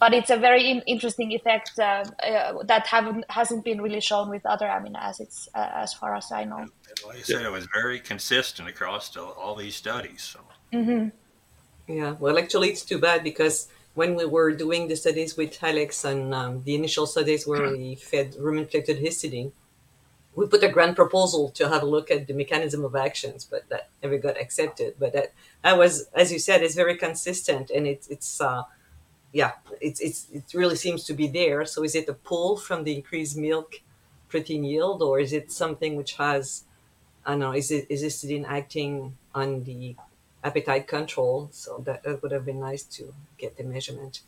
but 0.00 0.14
it's 0.14 0.30
a 0.30 0.36
very 0.36 0.70
in- 0.70 0.82
interesting 0.86 1.30
effect 1.32 1.78
uh, 1.78 2.04
uh, 2.26 2.62
that 2.64 2.86
haven't 2.86 3.24
hasn't 3.28 3.64
been 3.64 3.80
really 3.82 4.00
shown 4.00 4.30
with 4.30 4.44
other 4.46 4.66
amino 4.66 4.96
acids, 4.96 5.48
uh, 5.54 5.70
as 5.74 5.92
far 5.92 6.16
as 6.16 6.32
I 6.32 6.44
know. 6.44 6.56
And 6.56 6.70
like 7.06 7.18
I 7.18 7.22
said, 7.22 7.42
it 7.42 7.52
was 7.52 7.68
very 7.72 8.00
consistent 8.00 8.66
across 8.68 9.14
all 9.16 9.54
these 9.54 9.76
studies. 9.76 10.22
So. 10.22 10.40
Mm-hmm. 10.72 11.08
Yeah, 11.94 12.12
well, 12.18 12.38
actually, 12.38 12.70
it's 12.70 12.84
too 12.84 12.98
bad 12.98 13.22
because 13.22 13.68
when 13.94 14.14
we 14.14 14.24
were 14.24 14.52
doing 14.52 14.88
the 14.88 14.96
studies 14.96 15.36
with 15.36 15.62
Alex 15.62 16.04
and 16.04 16.34
um, 16.34 16.62
the 16.62 16.74
initial 16.74 17.06
studies 17.06 17.46
where 17.46 17.70
we 17.70 17.94
fed 18.10 18.32
rumen-inflected 18.34 18.98
histidine, 19.00 19.52
we 20.34 20.46
put 20.46 20.62
a 20.62 20.68
grant 20.68 20.96
proposal 20.96 21.50
to 21.50 21.68
have 21.68 21.82
a 21.82 21.86
look 21.86 22.10
at 22.10 22.26
the 22.26 22.32
mechanism 22.32 22.84
of 22.84 22.94
actions, 22.94 23.44
but 23.44 23.68
that 23.68 23.90
never 24.02 24.16
got 24.16 24.40
accepted. 24.40 24.94
But 24.98 25.12
that, 25.12 25.32
that 25.62 25.76
was, 25.76 26.08
as 26.14 26.32
you 26.32 26.38
said, 26.38 26.62
is 26.62 26.74
very 26.74 26.96
consistent 26.96 27.70
and 27.70 27.86
it's 27.86 28.06
it's 28.08 28.40
uh, 28.40 28.62
yeah, 29.32 29.52
it's 29.80 30.00
it's 30.00 30.26
it 30.32 30.44
really 30.54 30.76
seems 30.76 31.04
to 31.04 31.14
be 31.14 31.28
there. 31.28 31.64
So 31.66 31.84
is 31.84 31.94
it 31.94 32.08
a 32.08 32.14
pull 32.14 32.56
from 32.56 32.84
the 32.84 32.94
increased 32.94 33.36
milk 33.36 33.80
protein 34.28 34.64
yield, 34.64 35.02
or 35.02 35.20
is 35.20 35.32
it 35.32 35.52
something 35.52 35.96
which 35.96 36.14
has, 36.14 36.64
I 37.26 37.32
don't 37.32 37.40
know, 37.40 37.52
is 37.52 37.70
it 37.70 37.86
is 37.88 38.02
histidine 38.02 38.46
acting 38.46 39.16
on 39.34 39.64
the 39.64 39.96
appetite 40.42 40.86
control? 40.88 41.48
So 41.52 41.82
that, 41.84 42.02
that 42.04 42.22
would 42.22 42.32
have 42.32 42.44
been 42.44 42.60
nice 42.60 42.82
to 42.96 43.12
get 43.38 43.56
the 43.56 43.64
measurement. 43.64 44.22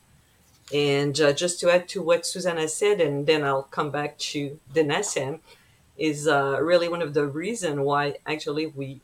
And 0.72 1.20
uh, 1.20 1.32
just 1.32 1.60
to 1.60 1.70
add 1.70 1.88
to 1.88 2.02
what 2.02 2.24
Susanna 2.24 2.68
said, 2.68 3.00
and 3.00 3.26
then 3.26 3.44
I'll 3.44 3.64
come 3.64 3.90
back 3.90 4.16
to 4.18 4.58
the 4.72 4.82
NASEM, 4.82 5.40
is 5.98 6.26
uh, 6.26 6.58
really 6.60 6.88
one 6.88 7.02
of 7.02 7.14
the 7.14 7.26
reason 7.26 7.82
why 7.82 8.16
actually 8.26 8.66
we, 8.66 9.00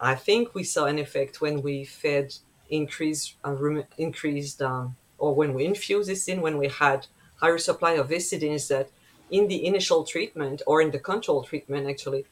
I 0.00 0.14
think 0.14 0.54
we 0.54 0.62
saw 0.62 0.84
an 0.84 0.98
effect 0.98 1.40
when 1.40 1.62
we 1.62 1.84
fed 1.84 2.34
increased 2.70 3.34
uh, 3.44 3.56
increased 3.98 4.62
um, 4.62 4.96
or 5.24 5.32
when 5.40 5.52
we 5.56 5.64
infuse 5.72 6.06
this 6.08 6.28
in 6.32 6.40
when 6.46 6.56
we 6.62 6.68
had 6.84 7.00
higher 7.42 7.62
supply 7.68 7.92
of 8.00 8.08
histidine 8.08 8.58
is 8.60 8.68
that 8.68 8.88
in 9.36 9.48
the 9.48 9.60
initial 9.70 10.00
treatment 10.12 10.58
or 10.66 10.76
in 10.84 10.90
the 10.90 11.04
control 11.10 11.40
treatment 11.42 11.84
actually 11.92 12.24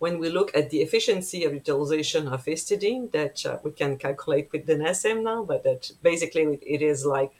when 0.00 0.18
we 0.18 0.30
look 0.30 0.50
at 0.56 0.70
the 0.70 0.80
efficiency 0.86 1.44
of 1.44 1.52
utilization 1.52 2.26
of 2.26 2.46
histidine 2.46 3.12
that 3.12 3.44
uh, 3.44 3.58
we 3.62 3.70
can 3.70 3.98
calculate 3.98 4.50
with 4.50 4.64
the 4.66 4.74
NASEM 4.74 5.22
now, 5.22 5.44
but 5.44 5.62
that 5.62 5.92
basically 6.02 6.58
it 6.62 6.80
is 6.80 7.04
like 7.04 7.32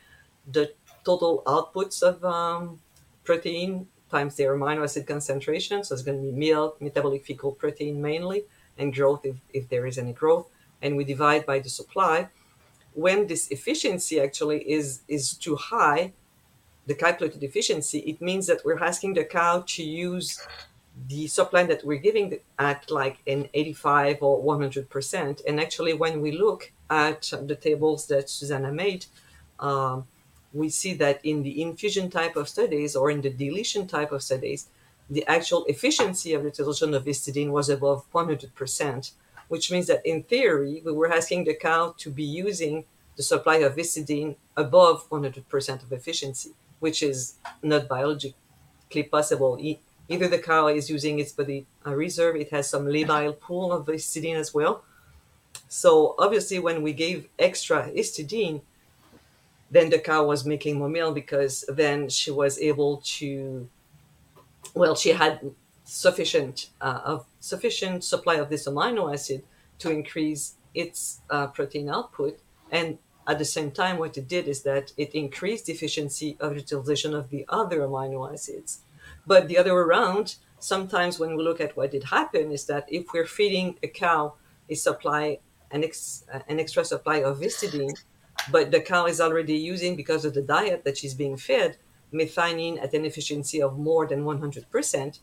the 0.46 0.70
total 1.02 1.42
outputs 1.46 2.02
of 2.02 2.22
um, 2.22 2.78
protein 3.24 3.88
times 4.10 4.36
their 4.36 4.54
amino 4.54 4.84
acid 4.84 5.06
concentration. 5.06 5.82
So 5.82 5.94
it's 5.94 6.02
going 6.02 6.18
to 6.18 6.30
be 6.30 6.36
milk, 6.48 6.82
metabolic 6.82 7.24
fecal 7.24 7.52
protein 7.52 8.02
mainly, 8.02 8.44
and 8.76 8.94
growth 8.94 9.24
if, 9.24 9.36
if 9.54 9.70
there 9.70 9.86
is 9.86 9.96
any 9.96 10.12
growth. 10.12 10.46
And 10.82 10.98
we 10.98 11.04
divide 11.04 11.46
by 11.46 11.60
the 11.60 11.70
supply. 11.70 12.28
When 12.94 13.26
this 13.26 13.48
efficiency 13.48 14.20
actually 14.20 14.68
is, 14.70 15.02
is 15.08 15.34
too 15.34 15.56
high, 15.56 16.12
the 16.86 16.94
calculated 16.94 17.42
efficiency, 17.42 17.98
it 18.00 18.20
means 18.20 18.46
that 18.46 18.64
we're 18.64 18.82
asking 18.82 19.14
the 19.14 19.24
cow 19.24 19.62
to 19.66 19.82
use 19.82 20.40
the 21.08 21.26
supply 21.26 21.64
that 21.64 21.84
we're 21.84 21.98
giving 21.98 22.38
at 22.58 22.90
like 22.90 23.18
an 23.26 23.48
85 23.54 24.18
or 24.22 24.42
100%. 24.42 25.42
And 25.46 25.60
actually, 25.60 25.94
when 25.94 26.20
we 26.20 26.32
look 26.32 26.72
at 26.88 27.30
the 27.42 27.54
tables 27.54 28.06
that 28.08 28.28
Susanna 28.28 28.72
made, 28.72 29.06
um, 29.60 30.06
we 30.52 30.68
see 30.68 30.94
that 30.94 31.20
in 31.24 31.42
the 31.42 31.62
infusion 31.62 32.10
type 32.10 32.36
of 32.36 32.48
studies 32.48 32.96
or 32.96 33.10
in 33.10 33.20
the 33.20 33.30
deletion 33.30 33.86
type 33.86 34.12
of 34.12 34.22
studies, 34.22 34.66
the 35.08 35.26
actual 35.26 35.64
efficiency 35.66 36.34
of 36.34 36.42
the 36.42 36.48
utilization 36.48 36.94
of 36.94 37.04
histidine 37.04 37.50
was 37.50 37.68
above 37.68 38.04
100%, 38.12 39.12
which 39.50 39.70
means 39.70 39.86
that 39.88 40.00
in 40.04 40.22
theory, 40.22 40.80
we 40.84 40.92
were 40.92 41.12
asking 41.12 41.44
the 41.44 41.54
cow 41.54 41.94
to 41.98 42.10
be 42.10 42.24
using 42.24 42.84
the 43.16 43.22
supply 43.22 43.56
of 43.56 43.76
histidine 43.76 44.36
above 44.56 45.08
100% 45.10 45.82
of 45.82 45.92
efficiency, 45.92 46.50
which 46.78 47.02
is 47.02 47.34
not 47.62 47.86
biologically 47.86 49.02
possible 49.10 49.58
either 50.10 50.26
the 50.26 50.38
cow 50.38 50.66
is 50.66 50.90
using 50.90 51.20
its 51.20 51.32
body 51.32 51.64
uh, 51.86 51.94
reserve, 51.94 52.34
it 52.36 52.50
has 52.50 52.68
some 52.68 52.84
labile 52.86 53.38
pool 53.38 53.72
of 53.72 53.86
histidine 53.86 54.34
as 54.34 54.52
well. 54.52 54.82
So 55.68 56.16
obviously, 56.18 56.58
when 56.58 56.82
we 56.82 56.92
gave 56.92 57.28
extra 57.38 57.88
histidine, 57.88 58.60
then 59.70 59.88
the 59.88 60.00
cow 60.00 60.24
was 60.24 60.44
making 60.44 60.78
more 60.78 60.88
milk 60.88 61.14
because 61.14 61.64
then 61.68 62.08
she 62.08 62.32
was 62.32 62.58
able 62.58 63.00
to, 63.18 63.68
well, 64.74 64.96
she 64.96 65.10
had 65.10 65.54
sufficient 65.90 66.70
uh, 66.80 67.00
of 67.04 67.26
sufficient 67.40 68.04
supply 68.04 68.36
of 68.36 68.48
this 68.48 68.68
amino 68.68 69.12
acid 69.12 69.42
to 69.78 69.90
increase 69.90 70.54
its 70.72 71.20
uh, 71.30 71.48
protein 71.48 71.88
output, 71.88 72.38
and 72.70 72.98
at 73.26 73.38
the 73.38 73.44
same 73.44 73.70
time, 73.70 73.98
what 73.98 74.16
it 74.16 74.28
did 74.28 74.46
is 74.46 74.62
that 74.62 74.92
it 74.96 75.14
increased 75.14 75.66
the 75.66 75.72
efficiency 75.72 76.36
of 76.40 76.54
utilization 76.54 77.14
of 77.14 77.30
the 77.30 77.44
other 77.48 77.80
amino 77.80 78.32
acids. 78.32 78.82
But 79.26 79.48
the 79.48 79.58
other 79.58 79.74
way 79.74 79.80
around, 79.80 80.36
sometimes 80.58 81.18
when 81.18 81.36
we 81.36 81.42
look 81.42 81.60
at 81.60 81.76
what 81.76 81.90
did 81.90 82.04
happen 82.04 82.52
is 82.52 82.66
that 82.66 82.86
if 82.88 83.12
we're 83.12 83.26
feeding 83.26 83.76
a 83.82 83.88
cow 83.88 84.34
a 84.68 84.74
supply, 84.76 85.38
an, 85.72 85.82
ex, 85.82 86.24
an 86.48 86.60
extra 86.60 86.84
supply 86.84 87.16
of 87.16 87.40
histidine, 87.40 87.96
but 88.50 88.70
the 88.70 88.80
cow 88.80 89.06
is 89.06 89.20
already 89.20 89.56
using, 89.56 89.96
because 89.96 90.24
of 90.24 90.34
the 90.34 90.42
diet 90.42 90.84
that 90.84 90.96
she's 90.96 91.14
being 91.14 91.36
fed, 91.36 91.76
methionine 92.12 92.80
at 92.82 92.94
an 92.94 93.04
efficiency 93.04 93.60
of 93.60 93.78
more 93.78 94.06
than 94.06 94.24
100%, 94.24 95.18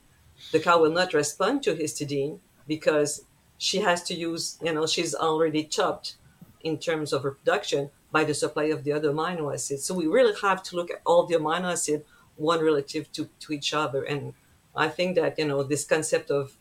the 0.51 0.59
cow 0.59 0.79
will 0.79 0.91
not 0.91 1.13
respond 1.13 1.63
to 1.63 1.75
histidine 1.75 2.39
because 2.67 3.25
she 3.57 3.79
has 3.79 4.03
to 4.03 4.13
use, 4.13 4.57
you 4.61 4.73
know, 4.73 4.85
she's 4.85 5.15
already 5.15 5.63
chopped 5.63 6.15
in 6.61 6.77
terms 6.77 7.13
of 7.13 7.25
reproduction 7.25 7.89
by 8.11 8.23
the 8.23 8.33
supply 8.33 8.65
of 8.65 8.83
the 8.83 8.91
other 8.91 9.11
amino 9.11 9.53
acids. 9.53 9.83
So 9.83 9.93
we 9.93 10.07
really 10.07 10.33
have 10.41 10.63
to 10.63 10.75
look 10.75 10.91
at 10.91 11.01
all 11.05 11.25
the 11.25 11.35
amino 11.35 11.71
acid 11.71 12.05
one 12.35 12.63
relative 12.63 13.11
to, 13.13 13.29
to 13.39 13.53
each 13.53 13.73
other. 13.73 14.03
And 14.03 14.33
I 14.75 14.89
think 14.89 15.15
that, 15.15 15.39
you 15.39 15.45
know, 15.45 15.63
this 15.63 15.85
concept 15.85 16.29
of 16.29 16.55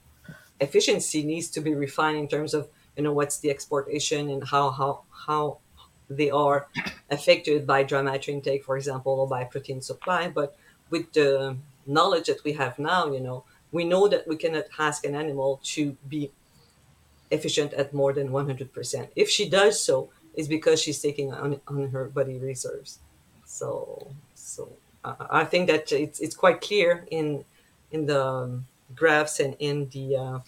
efficiency 0.60 1.22
needs 1.22 1.48
to 1.50 1.60
be 1.60 1.74
refined 1.74 2.18
in 2.18 2.28
terms 2.28 2.54
of, 2.54 2.68
you 2.96 3.02
know, 3.02 3.12
what's 3.12 3.38
the 3.38 3.50
exportation 3.50 4.30
and 4.30 4.42
how, 4.48 4.70
how, 4.70 5.02
how 5.26 5.58
they 6.08 6.30
are 6.30 6.68
affected 7.10 7.66
by 7.66 7.82
dry 7.82 8.00
matter 8.00 8.30
intake, 8.30 8.64
for 8.64 8.76
example, 8.76 9.20
or 9.20 9.28
by 9.28 9.44
protein 9.44 9.82
supply. 9.82 10.28
But 10.28 10.56
with 10.88 11.12
the 11.12 11.56
knowledge 11.86 12.26
that 12.26 12.42
we 12.44 12.52
have 12.54 12.78
now, 12.78 13.12
you 13.12 13.20
know, 13.20 13.44
we 13.72 13.84
know 13.84 14.08
that 14.08 14.26
we 14.26 14.36
cannot 14.36 14.64
ask 14.78 15.04
an 15.04 15.14
animal 15.14 15.60
to 15.62 15.96
be 16.08 16.30
efficient 17.30 17.72
at 17.74 17.92
more 17.92 18.12
than 18.12 18.28
100%. 18.28 19.08
If 19.16 19.28
she 19.28 19.48
does 19.48 19.80
so, 19.80 20.10
it's 20.34 20.48
because 20.48 20.80
she's 20.80 21.00
taking 21.00 21.32
on, 21.32 21.60
on 21.66 21.88
her 21.90 22.04
body 22.06 22.38
reserves. 22.38 22.98
So, 23.44 24.08
so 24.34 24.70
I 25.04 25.44
think 25.44 25.68
that 25.68 25.90
it's, 25.92 26.20
it's 26.20 26.34
quite 26.34 26.60
clear 26.60 27.06
in 27.10 27.44
in 27.92 28.06
the 28.06 28.60
graphs 28.94 29.40
and 29.40 29.56
in 29.58 29.88
the 29.90 30.16
uh, 30.16 30.38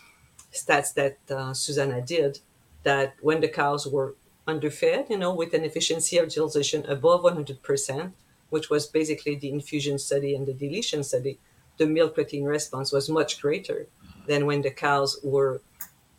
stats 0.53 0.93
that 0.95 1.19
uh, 1.31 1.55
Susanna 1.55 2.01
did 2.01 2.41
that 2.83 3.15
when 3.21 3.41
the 3.41 3.49
cows 3.49 3.87
were 3.87 4.15
underfed, 4.47 5.11
you 5.11 5.19
know, 5.19 5.35
with 5.35 5.55
an 5.55 5.65
efficiency 5.65 6.19
of 6.19 6.25
utilization 6.25 6.85
above 6.87 7.23
100%, 7.23 8.13
which 8.51 8.71
was 8.71 8.87
basically 8.87 9.37
the 9.37 9.51
infusion 9.51 9.99
study 9.99 10.35
and 10.35 10.47
the 10.47 10.55
deletion 10.55 11.05
study, 11.05 11.39
the 11.79 11.87
milk 11.87 12.15
protein 12.15 12.45
response 12.45 12.93
was 12.93 13.09
much 13.09 13.41
greater 13.41 13.87
than 14.27 14.47
when 14.47 14.63
the 14.63 14.71
cows 14.71 15.19
were 15.23 15.61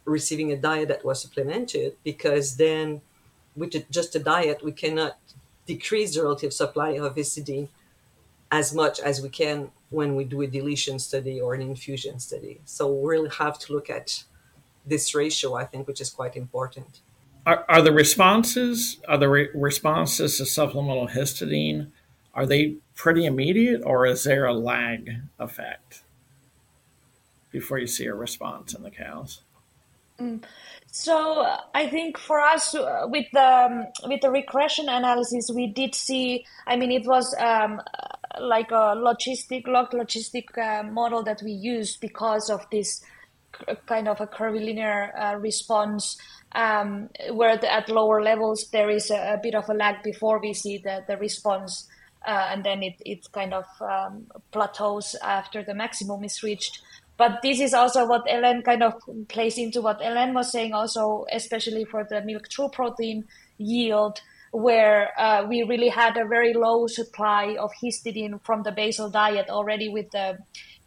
receiving 0.06 0.52
a 0.52 0.58
diet 0.58 0.88
that 0.88 1.06
was 1.06 1.22
supplemented, 1.22 1.96
because 2.04 2.58
then 2.58 3.02
with 3.56 3.90
just 3.92 4.16
a 4.16 4.20
diet, 4.20 4.64
we 4.64 4.72
cannot 4.72 5.18
decrease 5.68 6.16
the 6.16 6.24
relative 6.24 6.54
supply 6.54 6.92
of 6.92 7.16
histidine 7.16 7.68
as 8.52 8.74
much 8.74 9.00
as 9.00 9.22
we 9.22 9.30
can 9.30 9.70
when 9.92 10.16
we 10.16 10.24
do 10.24 10.42
a 10.42 10.48
deletion 10.48 10.98
study 10.98 11.40
or 11.40 11.54
an 11.54 11.62
infusion 11.62 12.20
study. 12.20 12.60
So 12.66 12.92
we 12.92 13.10
really 13.10 13.30
have 13.38 13.60
to 13.60 13.74
look 13.74 13.90
at 13.90 14.24
this 14.86 15.14
ratio, 15.14 15.56
I 15.56 15.66
think, 15.66 15.88
which 15.88 16.02
is 16.02 16.10
quite 16.10 16.36
important. 16.36 17.02
Are, 17.46 17.66
are 17.70 17.82
the 17.82 17.92
responses, 17.92 19.00
are 19.08 19.18
the 19.18 19.30
re- 19.30 19.50
responses 19.54 20.38
to 20.38 20.46
supplemental 20.46 21.08
histidine, 21.08 21.92
are 22.34 22.46
they 22.46 22.76
pretty 22.96 23.26
immediate 23.26 23.82
or 23.84 24.06
is 24.06 24.24
there 24.24 24.46
a 24.46 24.54
lag 24.54 25.12
effect 25.40 26.04
before 27.52 27.80
you 27.80 27.88
see 27.88 28.06
a 28.06 28.14
response 28.14 28.74
in 28.74 28.84
the 28.84 28.92
cows? 28.92 29.42
Mm. 30.20 30.44
So 30.92 31.46
I 31.74 31.88
think 31.88 32.18
for 32.18 32.40
us 32.40 32.76
uh, 32.76 33.06
with 33.06 33.28
the 33.32 33.42
um, 33.42 33.86
with 34.10 34.22
the 34.22 34.32
regression 34.32 34.90
analysis, 34.90 35.50
we 35.54 35.68
did 35.68 35.96
see. 35.96 36.46
I 36.68 36.76
mean, 36.76 36.92
it 36.92 37.06
was 37.06 37.34
um, 37.40 37.82
like 38.40 38.72
a 38.72 38.96
logistic 38.98 39.68
log 39.68 39.92
logistic 39.92 40.58
uh, 40.58 40.84
model 40.84 41.24
that 41.24 41.42
we 41.44 41.52
used 41.52 42.02
because 42.02 42.50
of 42.50 42.66
this 42.72 43.02
kind 43.86 44.08
of 44.08 44.22
a 44.22 44.28
curvilinear 44.28 45.14
uh, 45.18 45.36
response 45.36 46.18
um, 46.54 47.10
where 47.32 47.58
the, 47.58 47.72
at 47.72 47.90
lower 47.90 48.22
levels 48.22 48.70
there 48.72 48.90
is 48.90 49.10
a, 49.10 49.34
a, 49.34 49.40
bit 49.42 49.56
of 49.56 49.68
a 49.70 49.74
lag 49.74 50.02
before 50.04 50.40
we 50.40 50.54
see 50.54 50.78
the, 50.78 51.04
the 51.08 51.18
response 51.18 51.88
uh, 52.28 52.48
and 52.52 52.64
then 52.64 52.84
it, 52.84 52.96
it 53.06 53.28
kind 53.32 53.54
of 53.54 53.66
um, 53.82 54.26
plateaus 54.52 55.16
after 55.22 55.64
the 55.64 55.74
maximum 55.74 56.24
is 56.24 56.44
reached 56.44 56.82
but 57.18 57.42
this 57.44 57.60
is 57.60 57.74
also 57.74 58.06
what 58.08 58.28
Helene 58.30 58.62
kind 58.62 58.82
of 58.82 58.94
plays 59.28 59.58
into 59.58 59.82
what 59.82 60.02
Helene 60.02 60.34
was 60.34 60.52
saying 60.52 60.74
also 60.74 61.26
especially 61.32 61.86
for 61.86 62.04
the 62.04 62.22
milk 62.22 62.48
true 62.50 62.70
protein 62.70 63.26
yield 63.58 64.22
where 64.52 65.10
uh, 65.20 65.46
we 65.48 65.64
really 65.64 65.90
had 65.90 66.18
a 66.18 66.26
very 66.26 66.54
low 66.54 66.88
supply 66.88 67.56
of 67.60 67.72
histidine 67.82 68.42
from 68.44 68.64
the 68.64 68.72
basal 68.72 69.10
diet 69.10 69.50
already 69.50 69.90
with 69.90 70.10
the, 70.12 70.38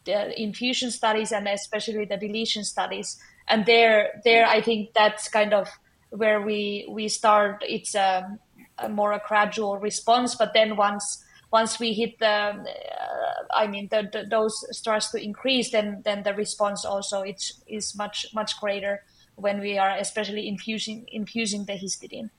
the 0.04 0.40
infusion 0.40 0.90
studies 0.90 1.32
and 1.32 1.46
especially 1.46 2.04
the 2.04 2.16
deletion 2.16 2.64
studies. 2.64 3.20
And 3.48 3.64
there, 3.66 4.20
there, 4.24 4.46
I 4.46 4.60
think 4.60 4.94
that's 4.94 5.28
kind 5.28 5.54
of 5.54 5.68
where 6.10 6.40
we 6.40 6.86
we 6.90 7.08
start. 7.08 7.62
It's 7.66 7.94
a, 7.94 8.38
a 8.78 8.88
more 8.88 9.12
a 9.12 9.22
gradual 9.26 9.78
response, 9.78 10.34
but 10.34 10.52
then 10.54 10.76
once 10.76 11.21
once 11.52 11.78
we 11.78 11.92
hit 11.92 12.18
the, 12.18 12.26
uh, 12.26 13.44
I 13.54 13.66
mean, 13.66 13.88
the, 13.90 14.08
the 14.10 14.24
dose 14.24 14.64
starts 14.70 15.10
to 15.10 15.22
increase, 15.22 15.70
then 15.70 16.00
then 16.04 16.22
the 16.22 16.34
response 16.34 16.84
also 16.84 17.20
it's 17.20 17.62
is 17.66 17.94
much 17.94 18.26
much 18.34 18.58
greater 18.58 19.04
when 19.36 19.60
we 19.60 19.78
are 19.78 19.96
especially 19.98 20.48
infusing 20.48 21.06
infusing 21.12 21.66
the 21.66 21.74
histidine. 21.74 22.30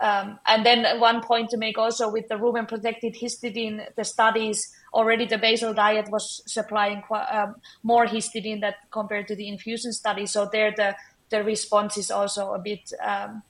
Um, 0.00 0.38
and 0.46 0.64
then 0.64 0.98
one 0.98 1.20
point 1.20 1.50
to 1.50 1.58
make 1.58 1.76
also 1.76 2.10
with 2.10 2.28
the 2.28 2.36
rumen 2.36 2.66
protected 2.66 3.14
histidine, 3.14 3.94
the 3.96 4.04
studies 4.04 4.72
already 4.94 5.26
the 5.26 5.36
basal 5.36 5.74
diet 5.74 6.08
was 6.10 6.42
supplying 6.46 7.02
um, 7.30 7.56
more 7.82 8.06
histidine 8.06 8.62
that 8.62 8.76
compared 8.90 9.28
to 9.28 9.36
the 9.36 9.46
infusion 9.46 9.92
study. 9.92 10.26
So 10.26 10.48
there 10.50 10.72
the 10.74 10.94
the 11.28 11.44
response 11.44 11.96
is 11.98 12.10
also 12.10 12.54
a 12.54 12.58
bit 12.58 12.92
um, 13.04 13.42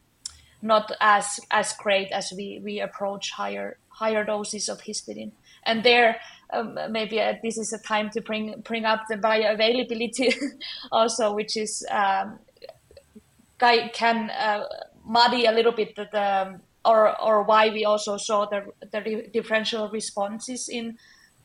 not 0.63 0.93
as 1.01 1.41
as 1.51 1.73
great 1.75 2.11
as 2.13 2.33
we 2.37 2.61
we 2.63 2.81
approach 2.81 3.31
higher 3.33 3.79
higher 3.89 4.25
doses 4.25 4.69
of 4.69 4.81
histidine. 4.83 5.33
And 5.65 5.83
there, 5.83 6.21
um, 6.53 6.79
maybe 6.91 7.21
uh, 7.21 7.35
this 7.43 7.59
is 7.59 7.73
a 7.73 7.79
time 7.79 8.11
to 8.11 8.21
bring 8.21 8.61
bring 8.65 8.85
up 8.85 9.05
the 9.09 9.17
bioavailability 9.17 10.35
also, 10.93 11.35
which 11.35 11.57
is 11.57 11.85
um, 11.91 12.39
can 13.59 14.31
uh, 14.31 14.65
muddy 15.05 15.45
a 15.45 15.53
little 15.53 15.73
bit 15.73 15.97
the, 15.97 16.09
the 16.13 16.61
or 16.85 17.21
or 17.21 17.43
why 17.43 17.69
we 17.69 17.85
also 17.85 18.17
saw 18.17 18.47
the 18.47 18.65
the 18.93 19.29
differential 19.33 19.89
responses 19.91 20.69
in 20.69 20.97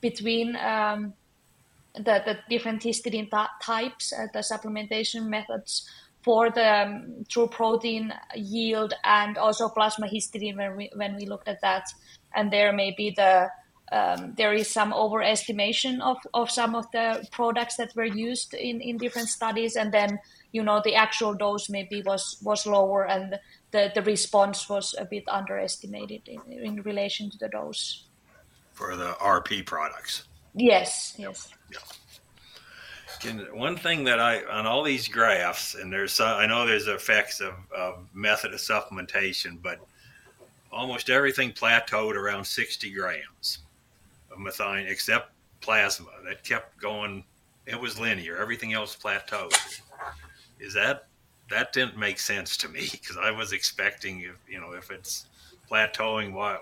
between 0.02 0.56
um, 0.56 1.14
the 1.96 2.22
the 2.26 2.38
different 2.50 2.84
histidine 2.84 3.30
types, 3.62 4.14
uh, 4.14 4.28
the 4.34 4.40
supplementation 4.40 5.28
methods 5.28 5.90
for 6.26 6.50
the 6.50 6.82
um, 6.82 7.24
true 7.30 7.48
protein 7.48 8.12
yield 8.36 8.94
and 9.04 9.38
also 9.38 9.70
plasma 9.70 10.08
histidine 10.08 10.58
when 10.58 10.76
we 10.76 10.90
when 10.96 11.16
we 11.16 11.28
looked 11.28 11.48
at 11.48 11.62
that, 11.62 11.86
and 12.36 12.52
there 12.52 12.74
may 12.74 12.94
be 12.98 13.12
the 13.16 13.48
um, 13.92 14.34
there 14.36 14.52
is 14.52 14.68
some 14.68 14.92
overestimation 14.92 16.02
of, 16.02 16.18
of 16.34 16.50
some 16.50 16.74
of 16.74 16.90
the 16.92 17.24
products 17.32 17.78
that 17.78 17.96
were 17.96 18.06
used 18.06 18.56
in, 18.56 18.82
in 18.82 18.98
different 18.98 19.30
studies. 19.30 19.76
And 19.76 19.92
then 19.92 20.18
you 20.52 20.64
know 20.64 20.82
the 20.84 20.96
actual 20.96 21.36
dose 21.36 21.70
maybe 21.70 22.02
was 22.02 22.38
was 22.44 22.66
lower 22.66 23.08
and 23.08 23.40
the, 23.72 23.92
the 23.94 24.02
response 24.02 24.68
was 24.68 24.96
a 24.98 25.06
bit 25.06 25.26
underestimated 25.28 26.22
in, 26.28 26.42
in 26.52 26.82
relation 26.82 27.30
to 27.30 27.38
the 27.38 27.50
dose. 27.50 28.06
For 28.74 28.96
the 28.96 29.14
rp 29.22 29.66
products. 29.66 30.24
Yes 30.56 31.14
yes. 31.18 31.52
Yeah. 31.72 31.80
One 33.54 33.76
thing 33.76 34.04
that 34.04 34.20
I 34.20 34.44
on 34.46 34.68
all 34.68 34.84
these 34.84 35.08
graphs, 35.08 35.76
and 35.76 35.92
there's 35.92 36.20
uh, 36.20 36.36
I 36.36 36.46
know 36.46 36.66
there's 36.66 36.88
effects 36.88 37.42
of, 37.42 37.54
of 37.76 38.08
method 38.14 38.54
of 38.54 38.60
supplementation, 38.60 39.62
but 39.62 39.80
almost 40.72 41.10
everything 41.10 41.52
plateaued 41.52 42.16
around 42.16 42.46
60 42.46 42.92
grams 42.92 43.60
of 44.32 44.38
methionine, 44.38 44.90
except 44.90 45.32
plasma. 45.62 46.10
That 46.26 46.44
kept 46.44 46.80
going. 46.80 47.24
It 47.66 47.80
was 47.80 48.00
linear. 48.00 48.38
Everything 48.38 48.74
else 48.74 48.96
plateaued. 48.96 49.82
Is 50.60 50.74
that 50.76 51.08
that 51.50 51.74
didn't 51.74 51.98
make 51.98 52.20
sense 52.20 52.58
to 52.58 52.70
me 52.70 52.88
because 52.92 53.18
I 53.18 53.32
was 53.32 53.54
expecting 53.54 54.22
if 54.22 54.36
you 54.48 54.60
know 54.60 54.74
if 54.74 54.92
it's 54.92 55.26
plateauing, 55.70 56.32
why 56.32 56.58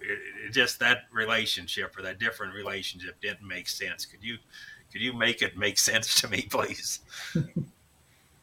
it, 0.00 0.18
it 0.46 0.52
just 0.52 0.78
that 0.80 1.04
relationship 1.12 1.98
or 1.98 2.02
that 2.02 2.18
different 2.18 2.54
relationship 2.54 3.20
didn't 3.20 3.46
make 3.46 3.68
sense. 3.68 4.06
Could 4.06 4.22
you 4.22 4.38
could 4.94 5.02
you 5.02 5.12
make 5.12 5.42
it 5.42 5.58
make 5.58 5.76
sense 5.76 6.20
to 6.20 6.28
me, 6.28 6.46
please? 6.48 7.00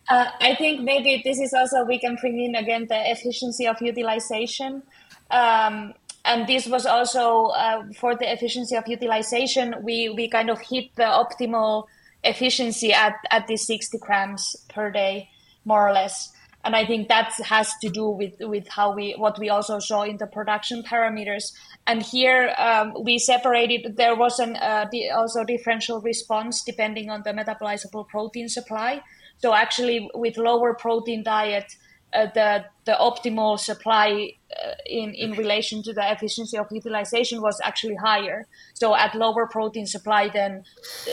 Uh, 0.10 0.26
I 0.42 0.56
think 0.56 0.82
maybe 0.82 1.22
this 1.24 1.40
is 1.40 1.54
also 1.54 1.86
we 1.86 1.98
can 1.98 2.18
bring 2.20 2.38
in 2.38 2.56
again 2.56 2.88
the 2.90 3.10
efficiency 3.10 3.66
of 3.66 3.82
utilization. 3.82 4.84
Um, 5.30 5.94
and 6.26 6.46
this 6.48 6.68
was 6.68 6.86
also 6.86 7.46
uh, 7.46 7.84
for 7.96 8.16
the 8.18 8.30
efficiency 8.30 8.76
of 8.76 8.86
utilization, 8.90 9.76
we, 9.82 10.10
we 10.10 10.28
kind 10.28 10.50
of 10.50 10.60
hit 10.60 10.94
the 10.96 11.04
optimal 11.04 11.86
efficiency 12.26 12.92
at, 12.92 13.16
at 13.32 13.48
the 13.48 13.56
60 13.56 13.98
grams 14.00 14.58
per 14.68 14.92
day, 14.92 15.30
more 15.64 15.88
or 15.88 15.94
less. 15.94 16.34
And 16.64 16.76
I 16.76 16.86
think 16.86 17.08
that 17.08 17.34
has 17.44 17.74
to 17.82 17.90
do 17.90 18.10
with, 18.10 18.34
with 18.40 18.68
how 18.68 18.94
we, 18.94 19.14
what 19.14 19.40
we 19.40 19.50
also 19.50 19.80
saw 19.80 20.04
in 20.04 20.18
the 20.18 20.28
production 20.28 20.84
parameters. 20.84 21.54
And 21.88 22.04
here 22.04 22.54
um, 22.58 22.94
we 23.04 23.18
separated, 23.18 23.98
there 23.98 24.16
was 24.16 24.40
an 24.40 24.56
uh, 24.56 24.86
also 25.16 25.44
differential 25.44 26.02
response 26.02 26.64
depending 26.64 27.10
on 27.10 27.24
the 27.24 27.32
metabolizable 27.32 28.08
protein 28.08 28.48
supply. 28.48 29.02
So 29.38 29.54
actually 29.54 30.10
with 30.14 30.38
lower 30.38 30.76
protein 30.76 31.24
diet, 31.24 31.74
uh, 32.14 32.28
the 32.34 32.66
the 32.86 32.94
optimal 33.00 33.60
supply 33.60 34.34
uh, 34.52 34.72
in 34.86 35.14
in 35.14 35.32
relation 35.32 35.82
to 35.84 35.94
the 35.94 36.12
efficiency 36.12 36.58
of 36.58 36.68
utilization 36.72 37.42
was 37.42 37.60
actually 37.64 37.96
higher. 37.96 38.48
So 38.74 38.96
at 38.96 39.16
lower 39.16 39.48
protein 39.48 39.86
supply, 39.86 40.30
then 40.30 40.64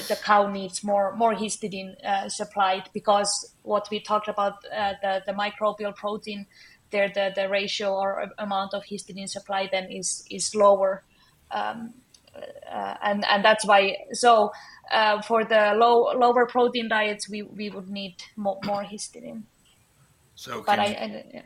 the 0.09 0.19
cow 0.25 0.49
needs 0.51 0.83
more 0.83 1.15
more 1.17 1.35
histidine 1.35 1.95
uh, 2.05 2.29
supplied 2.29 2.89
because 2.93 3.55
what 3.63 3.89
we 3.91 4.01
talked 4.01 4.29
about 4.29 4.55
uh, 4.77 4.95
the 5.03 5.23
the 5.27 5.33
microbial 5.33 5.95
protein 5.95 6.47
there 6.91 7.11
the, 7.15 7.33
the 7.35 7.49
ratio 7.49 7.95
or 7.95 8.31
amount 8.39 8.75
of 8.75 8.83
histidine 8.85 9.29
supply 9.29 9.69
then 9.71 9.91
is 9.91 10.25
is 10.31 10.55
lower. 10.55 11.05
Um, 11.51 11.95
uh, 12.71 12.95
and 13.03 13.25
and 13.29 13.45
that's 13.45 13.65
why 13.67 13.97
so 14.13 14.53
uh, 14.91 15.21
for 15.23 15.45
the 15.45 15.75
low 15.77 16.13
lower 16.17 16.47
protein 16.47 16.89
diets 16.89 17.29
we, 17.29 17.43
we 17.43 17.71
would 17.71 17.89
need 17.89 18.17
more, 18.37 18.59
more 18.65 18.85
histidine. 18.85 19.43
So, 20.39 20.63
but 20.65 20.79
I, 20.79 20.85
I 20.85 21.25
yeah. 21.35 21.43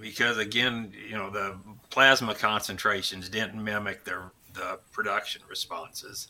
because 0.00 0.38
again, 0.38 0.92
you 1.08 1.16
know, 1.16 1.30
the 1.30 1.56
plasma 1.90 2.32
concentrations 2.32 3.28
didn't 3.28 3.62
mimic 3.62 4.04
the 4.04 4.30
the 4.54 4.78
production 4.92 5.42
responses 5.50 6.28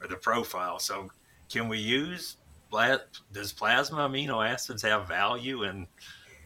or 0.00 0.06
the 0.06 0.14
profile. 0.14 0.78
So, 0.78 1.10
can 1.50 1.68
we 1.68 1.78
use 1.78 2.36
does 3.32 3.52
plasma 3.52 4.08
amino 4.08 4.48
acids 4.48 4.82
have 4.82 5.08
value 5.08 5.64
in 5.64 5.88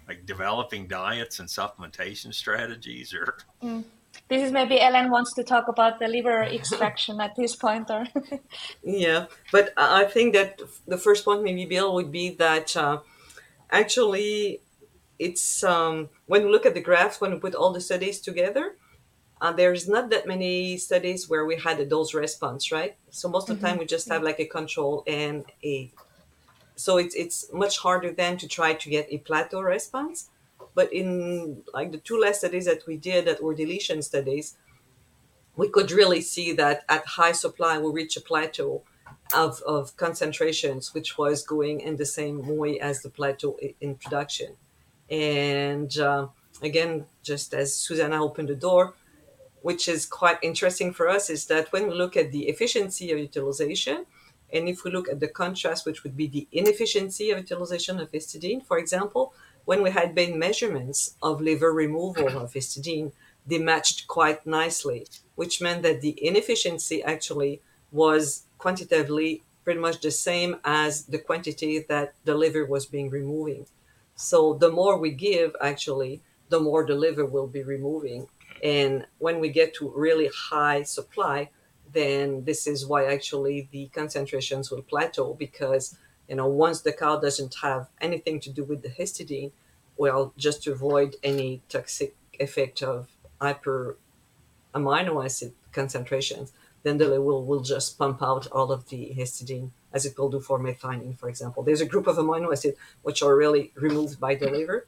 like 0.08 0.24
developing 0.24 0.86
diets 0.86 1.38
and 1.38 1.50
supplementation 1.50 2.32
strategies 2.32 3.12
or? 3.12 3.36
Mm. 3.62 3.84
This 4.28 4.42
is 4.42 4.52
maybe 4.52 4.78
Helene 4.78 5.10
wants 5.10 5.34
to 5.34 5.44
talk 5.44 5.68
about 5.68 5.98
the 5.98 6.08
liver 6.08 6.44
extraction 6.44 7.20
at 7.20 7.36
this 7.36 7.54
point, 7.54 7.90
or 7.90 8.06
yeah. 8.82 9.26
But 9.52 9.74
I 9.76 10.04
think 10.04 10.32
that 10.32 10.62
the 10.86 10.96
first 10.96 11.26
point, 11.26 11.42
maybe 11.42 11.66
Bill, 11.66 11.92
would 11.92 12.10
be 12.10 12.30
that 12.30 12.74
uh, 12.74 13.00
actually 13.70 14.60
it's 15.18 15.62
um, 15.62 16.08
when 16.26 16.44
we 16.44 16.50
look 16.50 16.66
at 16.66 16.74
the 16.74 16.80
graphs, 16.80 17.20
when 17.20 17.32
we 17.32 17.38
put 17.38 17.54
all 17.54 17.72
the 17.72 17.80
studies 17.80 18.20
together, 18.20 18.76
uh, 19.40 19.52
there's 19.52 19.88
not 19.88 20.10
that 20.10 20.26
many 20.26 20.76
studies 20.76 21.28
where 21.28 21.44
we 21.44 21.56
had 21.56 21.78
a 21.80 21.84
dose 21.84 22.14
response, 22.14 22.72
right? 22.72 22.96
So 23.10 23.28
most 23.28 23.50
of 23.50 23.60
the 23.60 23.66
time 23.66 23.74
mm-hmm. 23.74 23.80
we 23.80 23.86
just 23.86 24.08
have 24.08 24.22
like 24.22 24.40
a 24.40 24.46
control 24.46 25.04
and 25.06 25.44
a. 25.62 25.92
So 26.76 26.96
it's 26.98 27.14
it's 27.14 27.52
much 27.52 27.78
harder 27.78 28.10
then 28.10 28.36
to 28.38 28.48
try 28.48 28.74
to 28.74 28.90
get 28.90 29.06
a 29.10 29.18
plateau 29.18 29.60
response. 29.60 30.30
But 30.74 30.92
in 30.92 31.62
like 31.72 31.92
the 31.92 31.98
two 31.98 32.18
last 32.18 32.38
studies 32.38 32.64
that 32.64 32.86
we 32.86 32.96
did 32.96 33.26
that 33.26 33.42
were 33.42 33.54
deletion 33.54 34.02
studies, 34.02 34.56
we 35.56 35.68
could 35.68 35.92
really 35.92 36.20
see 36.20 36.52
that 36.52 36.84
at 36.88 37.06
high 37.06 37.32
supply 37.32 37.78
we 37.78 37.92
reach 37.92 38.16
a 38.16 38.20
plateau 38.20 38.82
of, 39.34 39.60
of 39.62 39.96
concentrations, 39.96 40.92
which 40.94 41.16
was 41.16 41.42
going 41.42 41.80
in 41.80 41.96
the 41.96 42.06
same 42.06 42.56
way 42.56 42.80
as 42.80 43.02
the 43.02 43.10
plateau 43.10 43.56
in 43.80 43.94
production. 43.94 44.56
And 45.10 45.96
uh, 45.98 46.28
again, 46.62 47.06
just 47.22 47.54
as 47.54 47.74
Susanna 47.74 48.22
opened 48.22 48.48
the 48.48 48.54
door, 48.54 48.94
which 49.62 49.88
is 49.88 50.06
quite 50.06 50.38
interesting 50.42 50.92
for 50.92 51.08
us, 51.08 51.30
is 51.30 51.46
that 51.46 51.72
when 51.72 51.88
we 51.88 51.94
look 51.94 52.16
at 52.16 52.32
the 52.32 52.48
efficiency 52.48 53.10
of 53.12 53.18
utilization, 53.18 54.06
and 54.52 54.68
if 54.68 54.84
we 54.84 54.90
look 54.90 55.08
at 55.08 55.20
the 55.20 55.28
contrast, 55.28 55.86
which 55.86 56.04
would 56.04 56.16
be 56.16 56.26
the 56.26 56.46
inefficiency 56.52 57.30
of 57.30 57.38
utilization 57.38 57.98
of 57.98 58.12
histidine, 58.12 58.64
for 58.64 58.78
example, 58.78 59.32
when 59.64 59.82
we 59.82 59.90
had 59.90 60.14
made 60.14 60.34
measurements 60.34 61.16
of 61.22 61.40
liver 61.40 61.72
removal 61.72 62.28
of 62.28 62.52
histidine, 62.52 63.12
they 63.46 63.58
matched 63.58 64.06
quite 64.06 64.46
nicely, 64.46 65.06
which 65.34 65.60
meant 65.60 65.82
that 65.82 66.00
the 66.00 66.14
inefficiency 66.24 67.02
actually 67.02 67.60
was 67.90 68.44
quantitatively 68.58 69.42
pretty 69.64 69.80
much 69.80 70.00
the 70.00 70.10
same 70.10 70.56
as 70.64 71.06
the 71.06 71.18
quantity 71.18 71.78
that 71.88 72.14
the 72.24 72.34
liver 72.34 72.64
was 72.64 72.86
being 72.86 73.08
removing. 73.08 73.66
So 74.14 74.54
the 74.54 74.70
more 74.70 74.98
we 74.98 75.10
give, 75.10 75.54
actually, 75.60 76.22
the 76.48 76.60
more 76.60 76.86
the 76.86 76.94
liver 76.94 77.24
will 77.24 77.46
be 77.46 77.62
removing. 77.62 78.28
And 78.62 79.06
when 79.18 79.40
we 79.40 79.48
get 79.48 79.74
to 79.74 79.92
really 79.94 80.30
high 80.50 80.82
supply, 80.82 81.50
then 81.92 82.44
this 82.44 82.66
is 82.66 82.86
why 82.86 83.06
actually 83.06 83.68
the 83.70 83.86
concentrations 83.88 84.70
will 84.70 84.82
plateau 84.82 85.34
because 85.34 85.96
you 86.28 86.36
know 86.36 86.48
once 86.48 86.80
the 86.80 86.92
cow 86.92 87.18
doesn't 87.18 87.54
have 87.62 87.88
anything 88.00 88.40
to 88.40 88.50
do 88.50 88.64
with 88.64 88.82
the 88.82 88.88
histidine, 88.88 89.52
well, 89.96 90.32
just 90.36 90.62
to 90.64 90.72
avoid 90.72 91.16
any 91.22 91.62
toxic 91.68 92.16
effect 92.40 92.82
of 92.82 93.08
hyper 93.40 93.96
amino 94.74 95.24
acid 95.24 95.52
concentrations, 95.72 96.52
then 96.82 96.98
the 96.98 97.06
liver 97.06 97.22
will, 97.22 97.44
will 97.44 97.62
just 97.62 97.98
pump 97.98 98.22
out 98.22 98.46
all 98.48 98.72
of 98.72 98.88
the 98.88 99.14
histidine 99.16 99.70
as 99.94 100.04
it 100.04 100.18
will 100.18 100.28
do 100.28 100.40
for 100.40 100.58
methionine, 100.58 101.16
for 101.16 101.28
example. 101.28 101.62
There's 101.62 101.80
a 101.80 101.86
group 101.86 102.06
of 102.06 102.16
amino 102.16 102.52
acids 102.52 102.76
which 103.02 103.22
are 103.22 103.34
really 103.34 103.72
removed 103.76 104.20
by 104.20 104.34
the 104.34 104.50
liver. 104.50 104.86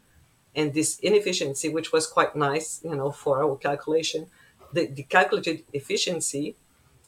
And 0.55 0.75
this 0.75 0.99
inefficiency, 0.99 1.69
which 1.69 1.93
was 1.93 2.07
quite 2.07 2.35
nice, 2.35 2.81
you 2.83 2.97
know, 2.97 3.13
for 3.13 3.43
our 3.43 3.57
calculation, 3.57 4.27
the, 4.73 4.87
the 4.87 5.05
calculated 5.05 5.65
efficiency 5.73 6.57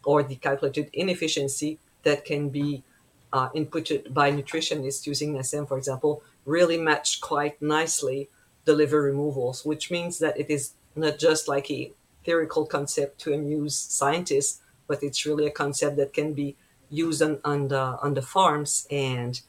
or 0.05 0.23
the 0.23 0.37
calculated 0.37 0.89
inefficiency 0.93 1.79
that 2.05 2.25
can 2.25 2.51
be 2.51 2.85
uh, 3.33 3.49
inputted 3.51 4.15
by 4.15 4.31
nutritionists 4.31 5.07
using 5.07 5.35
NASEM, 5.35 5.67
for 5.67 5.77
example, 5.77 6.23
really 6.47 6.79
matched 6.79 7.21
quite 7.21 7.61
nicely 7.61 8.29
the 8.65 8.75
liver 8.75 9.03
removals, 9.03 9.65
which 9.65 9.91
means 9.91 10.19
that 10.21 10.39
it 10.39 10.49
is 10.51 10.75
not 10.95 11.19
just 11.19 11.49
like 11.49 11.71
a 11.71 11.93
theoretical 12.25 12.65
concept 12.67 13.21
to 13.21 13.33
amuse 13.33 13.77
scientists, 13.77 14.61
but 14.87 15.03
it's 15.03 15.27
really 15.27 15.47
a 15.47 15.51
concept 15.51 15.97
that 15.97 16.13
can 16.13 16.33
be 16.33 16.57
used 16.91 17.23
on, 17.23 17.41
on 17.45 17.69
the 17.69 17.99
on 18.03 18.15
the 18.15 18.23
farms 18.23 18.87
and 18.91 19.41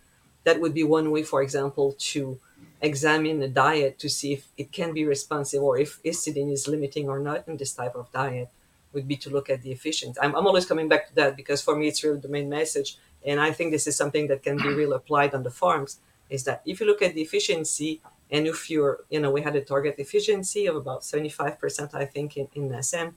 that 0.43 0.59
would 0.59 0.73
be 0.73 0.83
one 0.83 1.11
way 1.11 1.23
for 1.23 1.41
example 1.41 1.95
to 1.97 2.39
examine 2.81 3.39
the 3.39 3.47
diet 3.47 3.99
to 3.99 4.09
see 4.09 4.33
if 4.33 4.47
it 4.57 4.71
can 4.71 4.93
be 4.93 5.05
responsive 5.05 5.61
or 5.61 5.77
if 5.77 6.01
histidine 6.03 6.51
is 6.51 6.67
limiting 6.67 7.09
or 7.09 7.19
not 7.19 7.47
in 7.47 7.57
this 7.57 7.73
type 7.73 7.95
of 7.95 8.11
diet 8.11 8.49
would 8.93 9.07
be 9.07 9.15
to 9.17 9.29
look 9.29 9.49
at 9.49 9.61
the 9.61 9.71
efficiency. 9.71 10.19
I'm, 10.21 10.35
I'm 10.35 10.47
always 10.47 10.65
coming 10.65 10.87
back 10.87 11.09
to 11.09 11.15
that 11.15 11.35
because 11.35 11.61
for 11.61 11.75
me 11.75 11.87
it's 11.87 12.03
really 12.03 12.19
the 12.19 12.27
main 12.27 12.49
message, 12.49 12.97
and 13.25 13.39
I 13.39 13.51
think 13.51 13.71
this 13.71 13.87
is 13.87 13.95
something 13.95 14.27
that 14.27 14.43
can 14.43 14.57
be 14.57 14.69
really 14.69 14.95
applied 14.95 15.33
on 15.33 15.43
the 15.43 15.51
farms. 15.51 15.99
Is 16.29 16.43
that 16.43 16.61
if 16.65 16.79
you 16.79 16.85
look 16.85 17.01
at 17.01 17.15
the 17.15 17.21
efficiency 17.21 18.01
and 18.31 18.47
if 18.47 18.69
you're, 18.69 18.99
you 19.09 19.19
know, 19.19 19.31
we 19.31 19.41
had 19.41 19.55
a 19.55 19.61
target 19.61 19.95
efficiency 19.97 20.67
of 20.67 20.75
about 20.75 21.01
75%, 21.01 21.95
I 21.95 22.05
think, 22.05 22.37
in, 22.37 22.47
in 22.53 22.83
SM. 22.83 23.09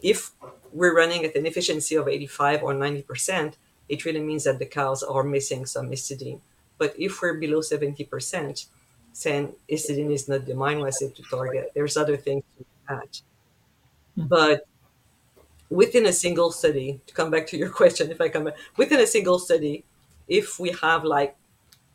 If 0.00 0.32
we're 0.72 0.96
running 0.96 1.24
at 1.24 1.34
an 1.34 1.46
efficiency 1.46 1.94
of 1.94 2.08
85 2.08 2.62
or 2.62 2.74
90%, 2.74 3.54
it 3.88 4.04
really 4.04 4.20
means 4.20 4.44
that 4.44 4.58
the 4.58 4.66
cows 4.66 5.02
are 5.02 5.22
missing 5.22 5.66
some 5.66 5.90
histidine. 5.90 6.40
But 6.76 6.94
if 6.98 7.20
we're 7.20 7.34
below 7.34 7.60
70%, 7.60 8.66
then 9.22 9.52
histidine 9.70 10.12
is 10.12 10.28
not 10.28 10.46
the 10.46 10.52
amino 10.52 10.86
acid 10.86 11.16
to 11.16 11.22
target. 11.22 11.72
There's 11.74 11.96
other 11.96 12.16
things 12.16 12.44
to 12.58 12.64
add. 12.88 13.12
Mm-hmm. 14.16 14.26
But 14.28 14.66
within 15.70 16.06
a 16.06 16.12
single 16.12 16.52
study, 16.52 17.00
to 17.06 17.14
come 17.14 17.30
back 17.30 17.46
to 17.48 17.56
your 17.56 17.70
question, 17.80 18.10
if 18.10 18.20
I 18.20 18.28
come 18.28 18.44
back, 18.44 18.56
within 18.76 19.00
a 19.00 19.06
single 19.06 19.38
study, 19.38 19.84
if 20.28 20.58
we 20.60 20.70
have 20.82 21.04
like 21.04 21.36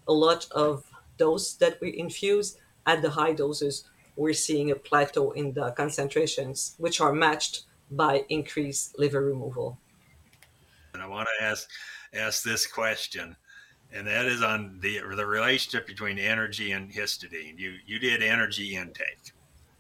a 0.08 0.14
lot 0.14 0.48
of 0.52 0.84
dose 1.18 1.54
that 1.54 1.80
we 1.80 1.98
infuse 1.98 2.58
at 2.86 3.02
the 3.02 3.12
high 3.12 3.34
doses, 3.34 3.86
we're 4.16 4.34
seeing 4.34 4.72
a 4.72 4.76
plateau 4.76 5.32
in 5.32 5.54
the 5.54 5.72
concentrations, 5.72 6.76
which 6.78 7.00
are 7.00 7.14
matched 7.14 7.64
by 7.96 8.26
increased 8.30 8.98
liver 8.98 9.22
removal. 9.22 9.78
And 10.94 11.02
I 11.02 11.08
want 11.08 11.28
to 11.40 11.46
ask 11.46 11.70
ask 12.14 12.44
this 12.44 12.68
question, 12.68 13.36
and 13.92 14.06
that 14.08 14.26
is 14.26 14.42
on 14.42 14.80
the 14.82 15.02
the 15.16 15.26
relationship 15.26 15.88
between 15.88 16.20
energy 16.20 16.72
and 16.72 16.92
histidine. 16.92 17.58
You 17.58 17.76
you 17.86 18.00
did 18.00 18.22
energy 18.22 18.76
intake, 18.76 19.34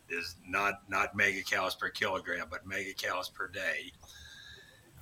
is 0.09 0.35
not 0.47 0.81
not 0.89 1.17
megacalories 1.17 1.77
per 1.77 1.89
kilogram, 1.89 2.47
but 2.49 2.67
megacalories 2.67 3.33
per 3.33 3.47
day. 3.47 3.91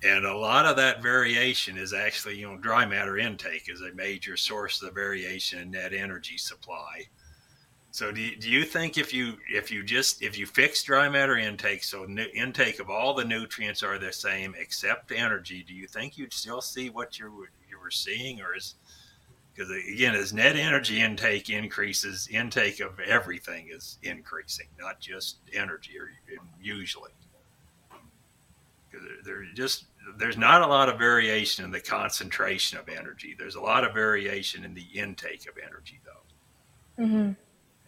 And 0.04 0.24
a 0.24 0.36
lot 0.36 0.66
of 0.66 0.76
that 0.76 1.00
variation 1.00 1.78
is 1.78 1.94
actually, 1.94 2.36
you 2.36 2.50
know, 2.50 2.58
dry 2.58 2.84
matter 2.84 3.18
intake 3.18 3.70
is 3.70 3.82
a 3.82 3.94
major 3.94 4.36
source 4.36 4.82
of 4.82 4.88
the 4.88 4.94
variation 4.94 5.60
in 5.60 5.70
net 5.70 5.92
energy 5.92 6.36
supply. 6.36 7.06
So 7.92 8.10
do 8.10 8.22
you, 8.22 8.36
do 8.36 8.48
you 8.48 8.64
think 8.64 8.96
if 8.96 9.12
you 9.12 9.34
if 9.50 9.70
you 9.70 9.82
just 9.82 10.22
if 10.22 10.38
you 10.38 10.46
fix 10.46 10.82
dry 10.82 11.10
matter 11.10 11.36
intake, 11.36 11.84
so 11.84 12.08
intake 12.34 12.80
of 12.80 12.88
all 12.88 13.12
the 13.12 13.24
nutrients 13.24 13.82
are 13.82 13.98
the 13.98 14.10
same 14.10 14.54
except 14.58 15.12
energy, 15.12 15.62
do 15.62 15.74
you 15.74 15.86
think 15.86 16.16
you'd 16.16 16.32
still 16.32 16.62
see 16.62 16.88
what 16.88 17.18
you 17.18 17.30
were 17.30 17.50
you 17.68 17.78
were 17.78 17.90
seeing, 17.90 18.40
or 18.40 18.56
is 18.56 18.76
because 19.54 19.70
again, 19.70 20.14
as 20.14 20.32
net 20.32 20.56
energy 20.56 21.02
intake 21.02 21.50
increases, 21.50 22.28
intake 22.28 22.80
of 22.80 22.98
everything 22.98 23.68
is 23.70 23.98
increasing, 24.02 24.68
not 24.80 24.98
just 24.98 25.40
energy, 25.52 25.98
or 25.98 26.08
usually. 26.62 27.10
There 29.22 29.44
just 29.54 29.84
there's 30.16 30.38
not 30.38 30.62
a 30.62 30.66
lot 30.66 30.88
of 30.88 30.98
variation 30.98 31.66
in 31.66 31.70
the 31.70 31.80
concentration 31.80 32.78
of 32.78 32.88
energy. 32.88 33.36
There's 33.38 33.56
a 33.56 33.60
lot 33.60 33.84
of 33.84 33.92
variation 33.92 34.64
in 34.64 34.72
the 34.72 34.86
intake 34.94 35.46
of 35.46 35.58
energy, 35.62 36.00
though. 36.06 37.04
Mm-hmm. 37.04 37.32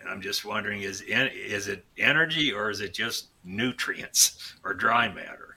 And 0.05 0.13
I'm 0.13 0.21
just 0.21 0.45
wondering 0.45 0.83
is 0.83 1.01
is 1.01 1.67
it 1.67 1.83
energy 1.97 2.53
or 2.53 2.69
is 2.69 2.81
it 2.83 2.93
just 2.93 3.29
nutrients 3.43 4.55
or 4.63 4.75
dry 4.75 5.09
matter? 5.09 5.57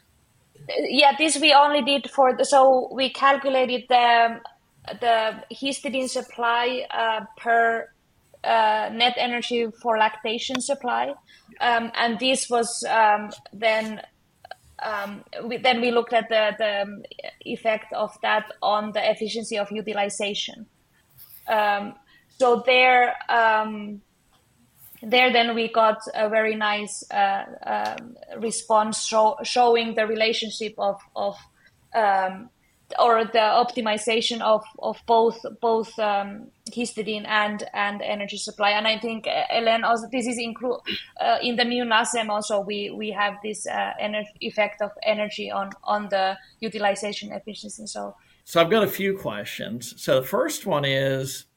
Yeah, 0.79 1.11
this 1.17 1.37
we 1.39 1.53
only 1.53 1.81
did 1.81 2.09
for 2.09 2.35
the 2.35 2.45
so 2.45 2.87
we 2.93 3.09
calculated 3.09 3.83
the 3.89 4.39
the 5.01 5.43
histidine 5.53 6.07
supply 6.07 6.85
uh, 6.91 7.25
per 7.37 7.89
uh, 8.45 8.89
net 8.93 9.15
energy 9.17 9.67
for 9.81 9.97
lactation 9.97 10.61
supply, 10.61 11.13
um, 11.59 11.91
and 11.95 12.17
this 12.19 12.49
was 12.49 12.85
um, 12.89 13.29
then 13.51 14.01
um, 14.81 15.25
we, 15.43 15.57
then 15.57 15.81
we 15.81 15.91
looked 15.91 16.13
at 16.13 16.29
the, 16.29 16.55
the 16.57 17.03
effect 17.51 17.91
of 17.91 18.17
that 18.21 18.51
on 18.61 18.93
the 18.93 19.11
efficiency 19.11 19.57
of 19.57 19.69
utilization. 19.71 20.67
Um, 21.49 21.95
so 22.39 22.63
there, 22.65 23.15
um, 23.29 24.01
there 25.01 25.31
then 25.31 25.55
we 25.55 25.71
got 25.71 25.99
a 26.15 26.29
very 26.29 26.55
nice 26.55 27.03
uh, 27.11 27.45
um, 27.65 28.15
response 28.39 29.05
show, 29.05 29.37
showing 29.43 29.95
the 29.95 30.07
relationship 30.07 30.73
of 30.77 30.99
of 31.15 31.35
um, 31.95 32.49
or 32.99 33.25
the 33.25 33.39
optimization 33.39 34.39
of, 34.41 34.63
of 34.79 34.97
both 35.05 35.37
both 35.61 35.97
um, 35.99 36.47
histidine 36.71 37.27
and 37.27 37.63
and 37.73 38.01
energy 38.01 38.37
supply. 38.37 38.71
And 38.71 38.87
I 38.87 38.97
think 38.97 39.27
uh, 39.27 39.43
Helene 39.49 39.83
also 39.83 40.07
this 40.11 40.27
is 40.27 40.37
include 40.37 40.79
uh, 41.19 41.37
in 41.41 41.57
the 41.57 41.65
new 41.65 41.83
NASEM 41.83 42.29
also 42.29 42.61
we 42.61 42.89
we 42.91 43.11
have 43.11 43.35
this 43.43 43.67
uh, 43.67 43.91
effect 44.41 44.81
of 44.81 44.91
energy 45.03 45.51
on 45.51 45.71
on 45.83 46.09
the 46.09 46.37
utilization 46.59 47.31
efficiency. 47.31 47.87
So 47.87 48.15
so 48.47 48.61
I've 48.61 48.69
got 48.69 48.83
a 48.83 48.87
few 48.87 49.17
questions. 49.17 49.93
So 50.01 50.21
the 50.21 50.25
first 50.25 50.65
one 50.65 50.85
is, 50.85 51.47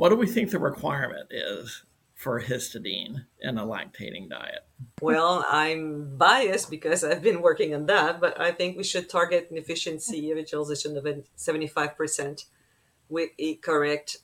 what 0.00 0.08
do 0.08 0.16
we 0.16 0.26
think 0.26 0.50
the 0.50 0.58
requirement 0.58 1.26
is 1.30 1.82
for 2.14 2.40
histidine 2.40 3.26
in 3.42 3.58
a 3.58 3.66
lactating 3.66 4.30
diet? 4.30 4.64
Well, 5.02 5.44
I'm 5.46 6.16
biased 6.16 6.70
because 6.70 7.04
I've 7.04 7.20
been 7.20 7.42
working 7.42 7.74
on 7.74 7.84
that, 7.84 8.18
but 8.18 8.40
I 8.40 8.50
think 8.52 8.78
we 8.78 8.82
should 8.82 9.10
target 9.10 9.50
an 9.50 9.58
efficiency 9.58 10.30
of 10.30 10.38
utilization 10.38 10.96
of 10.96 11.04
75% 11.04 12.44
with 13.10 13.28
a 13.38 13.56
correct 13.56 14.16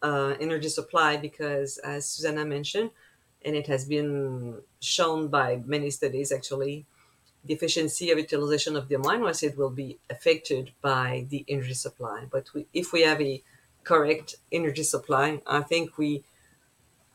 uh, 0.00 0.34
energy 0.38 0.68
supply 0.68 1.16
because, 1.16 1.78
as 1.78 2.08
Susanna 2.08 2.44
mentioned, 2.44 2.90
and 3.44 3.56
it 3.56 3.66
has 3.66 3.86
been 3.86 4.62
shown 4.78 5.26
by 5.26 5.60
many 5.66 5.90
studies 5.90 6.30
actually, 6.30 6.86
the 7.44 7.54
efficiency 7.54 8.12
of 8.12 8.18
utilization 8.18 8.76
of 8.76 8.86
the 8.86 8.94
amino 8.94 9.28
acid 9.28 9.56
will 9.56 9.70
be 9.70 9.98
affected 10.08 10.70
by 10.80 11.26
the 11.28 11.44
energy 11.48 11.74
supply. 11.74 12.24
But 12.30 12.54
we, 12.54 12.66
if 12.72 12.92
we 12.92 13.02
have 13.02 13.20
a 13.20 13.42
correct 13.84 14.36
energy 14.50 14.82
supply, 14.82 15.40
I 15.46 15.60
think 15.60 15.98
we 15.98 16.24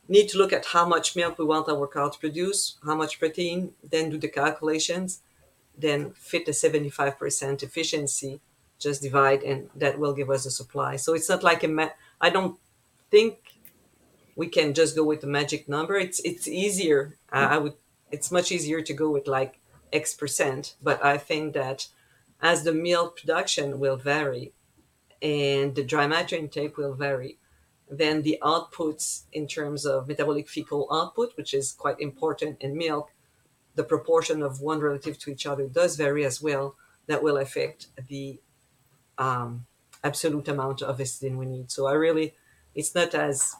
need 0.07 0.27
to 0.29 0.37
look 0.37 0.51
at 0.53 0.65
how 0.65 0.87
much 0.87 1.15
milk 1.15 1.37
we 1.37 1.45
want 1.45 1.69
our 1.69 1.87
cow 1.87 2.09
to 2.09 2.19
produce, 2.19 2.77
how 2.83 2.95
much 2.95 3.19
protein, 3.19 3.73
then 3.83 4.09
do 4.09 4.17
the 4.17 4.27
calculations, 4.27 5.21
then 5.77 6.11
fit 6.11 6.45
the 6.45 6.51
75% 6.51 7.63
efficiency, 7.63 8.41
just 8.79 9.01
divide, 9.01 9.43
and 9.43 9.69
that 9.75 9.99
will 9.99 10.13
give 10.13 10.29
us 10.29 10.45
a 10.45 10.51
supply. 10.51 10.95
So 10.95 11.13
it's 11.13 11.29
not 11.29 11.43
like 11.43 11.63
a 11.63 11.67
ma- 11.67 11.95
I 12.19 12.29
don't 12.29 12.57
think 13.11 13.59
we 14.35 14.47
can 14.47 14.73
just 14.73 14.95
go 14.95 15.03
with 15.03 15.21
the 15.21 15.27
magic 15.27 15.67
number. 15.67 15.95
It's 15.95 16.19
it's 16.21 16.47
easier. 16.47 17.17
Uh, 17.31 17.47
I 17.51 17.57
would. 17.57 17.73
It's 18.11 18.31
much 18.31 18.51
easier 18.51 18.81
to 18.81 18.93
go 18.93 19.09
with 19.09 19.27
like 19.27 19.59
X 19.91 20.13
percent, 20.13 20.75
but 20.81 21.03
I 21.03 21.17
think 21.17 21.53
that 21.53 21.87
as 22.41 22.63
the 22.63 22.73
milk 22.73 23.19
production 23.19 23.79
will 23.79 23.97
vary, 23.97 24.53
and 25.21 25.75
the 25.75 25.83
dry 25.83 26.07
matter 26.07 26.35
intake 26.35 26.77
will 26.77 26.93
vary, 26.93 27.37
then 27.89 28.21
the 28.21 28.37
outputs 28.41 29.23
in 29.33 29.47
terms 29.47 29.85
of 29.85 30.07
metabolic 30.07 30.47
fecal 30.47 30.87
output, 30.91 31.35
which 31.35 31.53
is 31.53 31.71
quite 31.71 31.99
important 31.99 32.57
in 32.61 32.77
milk, 32.77 33.11
the 33.75 33.83
proportion 33.83 34.43
of 34.43 34.61
one 34.61 34.79
relative 34.79 35.17
to 35.19 35.31
each 35.31 35.45
other 35.45 35.67
does 35.67 35.95
vary 35.95 36.25
as 36.25 36.41
well. 36.41 36.75
That 37.07 37.23
will 37.23 37.37
affect 37.37 37.87
the 38.07 38.39
um, 39.17 39.65
absolute 40.03 40.47
amount 40.47 40.81
of 40.81 40.99
histidine 40.99 41.37
we 41.37 41.45
need. 41.45 41.71
So 41.71 41.87
I 41.87 41.93
really, 41.93 42.35
it's 42.75 42.93
not 42.93 43.15
as 43.15 43.55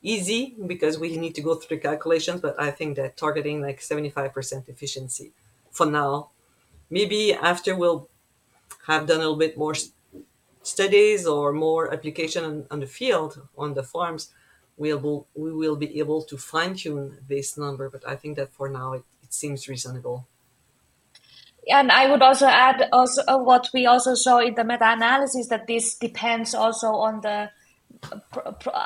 easy 0.00 0.54
because 0.66 0.98
we 0.98 1.16
need 1.16 1.34
to 1.34 1.42
go 1.42 1.56
through 1.56 1.78
the 1.78 1.82
calculations, 1.82 2.40
but 2.40 2.60
I 2.60 2.70
think 2.70 2.96
that 2.96 3.16
targeting 3.16 3.60
like 3.60 3.80
75% 3.80 4.68
efficiency 4.68 5.32
for 5.70 5.86
now, 5.86 6.30
maybe 6.88 7.34
after 7.34 7.74
we'll 7.74 8.08
have 8.86 9.06
done 9.06 9.16
a 9.16 9.20
little 9.20 9.36
bit 9.36 9.58
more 9.58 9.74
studies 10.68 11.26
or 11.26 11.52
more 11.52 11.92
application 11.92 12.44
on, 12.44 12.66
on 12.70 12.80
the 12.80 12.86
field 12.86 13.48
on 13.56 13.74
the 13.74 13.82
farms 13.82 14.32
we'll 14.76 15.26
we 15.34 15.52
will 15.52 15.76
be 15.76 15.98
able 15.98 16.22
to 16.22 16.36
fine 16.36 16.74
tune 16.74 17.18
this 17.28 17.58
number 17.58 17.88
but 17.88 18.02
i 18.06 18.14
think 18.14 18.36
that 18.36 18.52
for 18.52 18.68
now 18.68 18.92
it, 18.92 19.02
it 19.28 19.34
seems 19.34 19.68
reasonable. 19.68 20.26
And 21.70 21.92
I 21.92 22.10
would 22.10 22.22
also 22.22 22.46
add 22.46 22.88
also 22.92 23.22
what 23.42 23.68
we 23.74 23.84
also 23.84 24.14
saw 24.14 24.38
in 24.38 24.54
the 24.54 24.64
meta-analysis 24.64 25.48
that 25.48 25.66
this 25.66 25.96
depends 25.98 26.54
also 26.54 26.88
on 26.88 27.20
the 27.20 27.50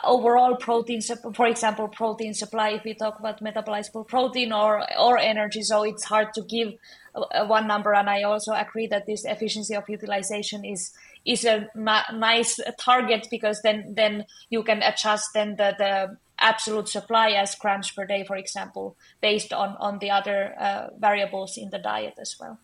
overall 0.04 0.56
protein, 0.56 1.00
for 1.34 1.46
example, 1.46 1.88
protein 1.88 2.34
supply. 2.34 2.70
If 2.70 2.84
we 2.84 2.94
talk 2.94 3.18
about 3.18 3.42
metabolizable 3.42 4.06
protein 4.08 4.52
or 4.52 4.82
or 4.98 5.18
energy, 5.18 5.62
so 5.62 5.82
it's 5.82 6.04
hard 6.04 6.32
to 6.34 6.42
give 6.42 6.74
uh, 7.14 7.20
uh, 7.20 7.46
one 7.46 7.66
number. 7.66 7.94
And 7.94 8.08
I 8.08 8.22
also 8.22 8.52
agree 8.52 8.86
that 8.88 9.06
this 9.06 9.24
efficiency 9.24 9.74
of 9.74 9.88
utilization 9.88 10.64
is 10.64 10.92
is 11.24 11.44
a 11.44 11.68
nice 11.76 12.58
target 12.78 13.28
because 13.30 13.60
then 13.62 13.94
then 13.94 14.24
you 14.50 14.62
can 14.62 14.82
adjust 14.82 15.30
then 15.34 15.56
the, 15.56 15.74
the 15.78 16.16
absolute 16.38 16.88
supply 16.88 17.30
as 17.30 17.54
grams 17.54 17.90
per 17.90 18.06
day, 18.06 18.24
for 18.24 18.36
example, 18.36 18.96
based 19.20 19.52
on 19.52 19.76
on 19.78 19.98
the 19.98 20.10
other 20.10 20.54
uh, 20.58 20.88
variables 20.98 21.56
in 21.56 21.70
the 21.70 21.78
diet 21.78 22.14
as 22.18 22.36
well. 22.40 22.58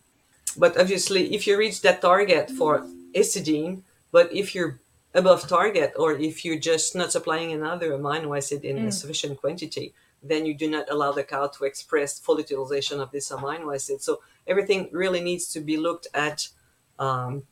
But 0.56 0.78
obviously, 0.78 1.34
if 1.34 1.46
you 1.46 1.58
reach 1.58 1.82
that 1.82 2.00
target 2.00 2.50
for 2.50 2.80
mm-hmm. 2.80 3.12
histidine, 3.14 3.82
but 4.10 4.32
if 4.32 4.54
you're 4.54 4.80
above 5.14 5.48
target 5.48 5.92
or 5.96 6.12
if 6.12 6.44
you're 6.44 6.58
just 6.58 6.94
not 6.94 7.12
supplying 7.12 7.52
another 7.52 7.92
amino 7.92 8.36
acid 8.36 8.64
in 8.64 8.76
mm. 8.76 8.86
a 8.86 8.92
sufficient 8.92 9.40
quantity, 9.40 9.94
then 10.22 10.44
you 10.44 10.54
do 10.54 10.68
not 10.68 10.90
allow 10.90 11.12
the 11.12 11.22
cow 11.22 11.46
to 11.46 11.64
express 11.64 12.18
full 12.18 12.38
utilization 12.38 13.00
of 13.00 13.10
this 13.10 13.30
amino 13.30 13.74
acid. 13.74 14.02
So 14.02 14.20
everything 14.46 14.88
really 14.92 15.20
needs 15.20 15.50
to 15.52 15.60
be 15.60 15.76
looked 15.76 16.08
at 16.14 16.48
um, 16.98 17.44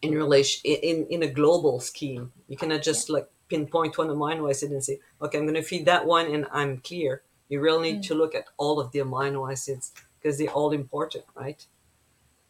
in 0.00 0.14
relation 0.14 0.60
in 0.64 1.06
in 1.06 1.22
a 1.22 1.28
global 1.28 1.80
scheme. 1.80 2.32
You 2.48 2.56
cannot 2.56 2.82
just 2.82 3.08
like 3.08 3.28
pinpoint 3.48 3.96
one 3.98 4.08
amino 4.08 4.50
acid 4.50 4.72
and 4.72 4.82
say, 4.82 4.98
okay, 5.20 5.38
I'm 5.38 5.44
going 5.44 5.54
to 5.54 5.62
feed 5.62 5.86
that 5.86 6.06
one 6.06 6.26
and 6.26 6.46
I'm 6.52 6.78
clear. 6.78 7.22
You 7.48 7.60
really 7.60 7.92
need 7.92 8.02
mm. 8.02 8.06
to 8.08 8.14
look 8.14 8.34
at 8.34 8.46
all 8.56 8.80
of 8.80 8.92
the 8.92 9.00
amino 9.00 9.50
acids 9.50 9.92
because 10.18 10.38
they're 10.38 10.48
all 10.48 10.72
important, 10.72 11.24
right? 11.34 11.64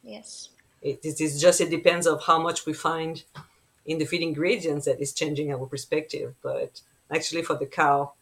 Yes. 0.03 0.51
It, 0.81 1.01
it 1.05 1.21
is 1.21 1.41
just 1.41 1.61
it 1.61 1.71
depends 1.71 2.07
of 2.07 2.23
how 2.25 2.39
much 2.39 2.67
we 2.67 2.73
find 2.73 3.23
in 3.85 3.99
the 3.99 4.05
feed 4.05 4.23
ingredients 4.23 4.87
that 4.87 5.01
is 5.01 5.13
changing 5.13 5.53
our 5.53 5.67
perspective. 5.67 6.35
But 6.43 6.81
actually, 7.11 7.43
for 7.43 7.57
the 7.57 7.67
cow, 7.67 8.13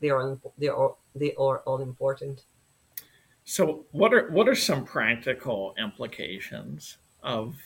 they 0.00 0.10
are 0.10 0.38
they 0.58 0.68
are 0.68 0.94
they 1.14 1.34
are 1.34 1.58
all 1.60 1.80
important. 1.80 2.42
So, 3.44 3.86
what 3.90 4.14
are 4.14 4.30
what 4.30 4.48
are 4.48 4.54
some 4.54 4.84
practical 4.84 5.74
implications 5.78 6.98
of 7.22 7.56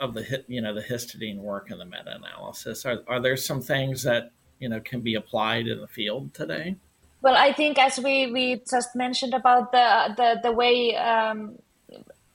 of 0.00 0.14
the 0.14 0.44
you 0.48 0.60
know 0.60 0.74
the 0.74 0.82
histidine 0.82 1.38
work 1.38 1.70
and 1.70 1.80
the 1.80 1.84
meta 1.84 2.16
analysis? 2.16 2.84
Are 2.84 3.02
are 3.06 3.20
there 3.20 3.36
some 3.36 3.60
things 3.60 4.02
that 4.02 4.32
you 4.58 4.68
know 4.68 4.80
can 4.80 5.00
be 5.00 5.14
applied 5.14 5.66
in 5.66 5.80
the 5.80 5.88
field 5.88 6.34
today? 6.34 6.76
Well, 7.20 7.34
I 7.36 7.52
think 7.52 7.78
as 7.78 7.98
we, 7.98 8.30
we 8.30 8.62
just 8.70 8.94
mentioned 8.94 9.34
about 9.34 9.72
the 9.72 10.14
the 10.16 10.40
the 10.42 10.52
way 10.52 10.94
um, 10.96 11.58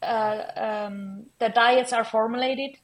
uh, 0.01 0.43
um, 0.55 1.25
the 1.39 1.49
diets 1.49 1.93
are 1.93 2.03
formulated, 2.03 2.77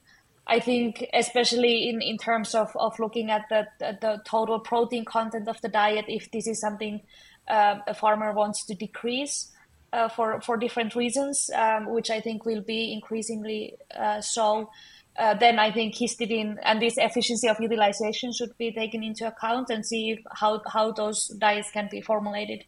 I 0.50 0.58
think 0.58 1.06
especially 1.14 1.88
in, 1.88 2.02
in 2.02 2.18
terms 2.18 2.56
of, 2.56 2.76
of 2.76 2.98
looking 2.98 3.30
at 3.30 3.48
the, 3.48 3.68
the, 3.78 4.20
total 4.26 4.58
protein 4.58 5.04
content 5.04 5.46
of 5.46 5.60
the 5.60 5.68
diet, 5.68 6.06
if 6.08 6.28
this 6.32 6.48
is 6.48 6.60
something 6.60 7.00
uh, 7.46 7.76
a 7.86 7.94
farmer 7.94 8.32
wants 8.32 8.66
to 8.66 8.74
decrease 8.74 9.52
uh, 9.92 10.08
for 10.08 10.40
for 10.40 10.56
different 10.56 10.96
reasons, 10.96 11.50
um, 11.54 11.90
which 11.90 12.10
I 12.10 12.20
think 12.20 12.44
will 12.44 12.62
be 12.62 12.92
increasingly 12.92 13.76
uh, 13.96 14.20
so. 14.20 14.70
Uh, 15.18 15.34
then 15.34 15.58
I 15.58 15.72
think 15.72 15.96
histidine 15.96 16.56
and 16.62 16.80
this 16.80 16.96
efficiency 16.96 17.48
of 17.48 17.60
utilization 17.60 18.32
should 18.32 18.56
be 18.56 18.72
taken 18.72 19.02
into 19.02 19.26
account 19.26 19.68
and 19.68 19.84
see 19.84 20.24
how 20.32 20.62
how 20.66 20.92
those 20.92 21.28
diets 21.28 21.70
can 21.70 21.88
be 21.90 22.00
formulated. 22.00 22.64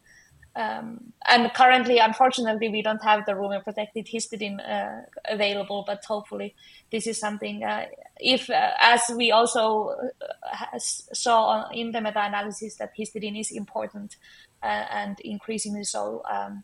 Um, 0.55 1.13
and 1.27 1.51
currently, 1.53 1.97
unfortunately, 1.97 2.69
we 2.69 2.83
don't 2.83 3.03
have 3.03 3.25
the 3.25 3.31
rumen 3.31 3.63
protected 3.63 4.05
histidine 4.05 4.59
uh, 4.59 5.01
available, 5.27 5.83
but 5.87 6.03
hopefully, 6.05 6.53
this 6.91 7.07
is 7.07 7.19
something. 7.19 7.63
Uh, 7.63 7.87
if, 8.19 8.49
uh, 8.49 8.71
as 8.79 9.01
we 9.17 9.31
also 9.31 9.95
uh, 10.21 10.77
saw 10.77 11.69
in 11.71 11.91
the 11.91 12.01
meta 12.01 12.23
analysis, 12.23 12.75
that 12.75 12.91
histidine 12.95 13.39
is 13.39 13.51
important 13.51 14.17
uh, 14.61 14.85
and 14.91 15.19
increasingly 15.21 15.83
so, 15.83 16.21
um, 16.29 16.63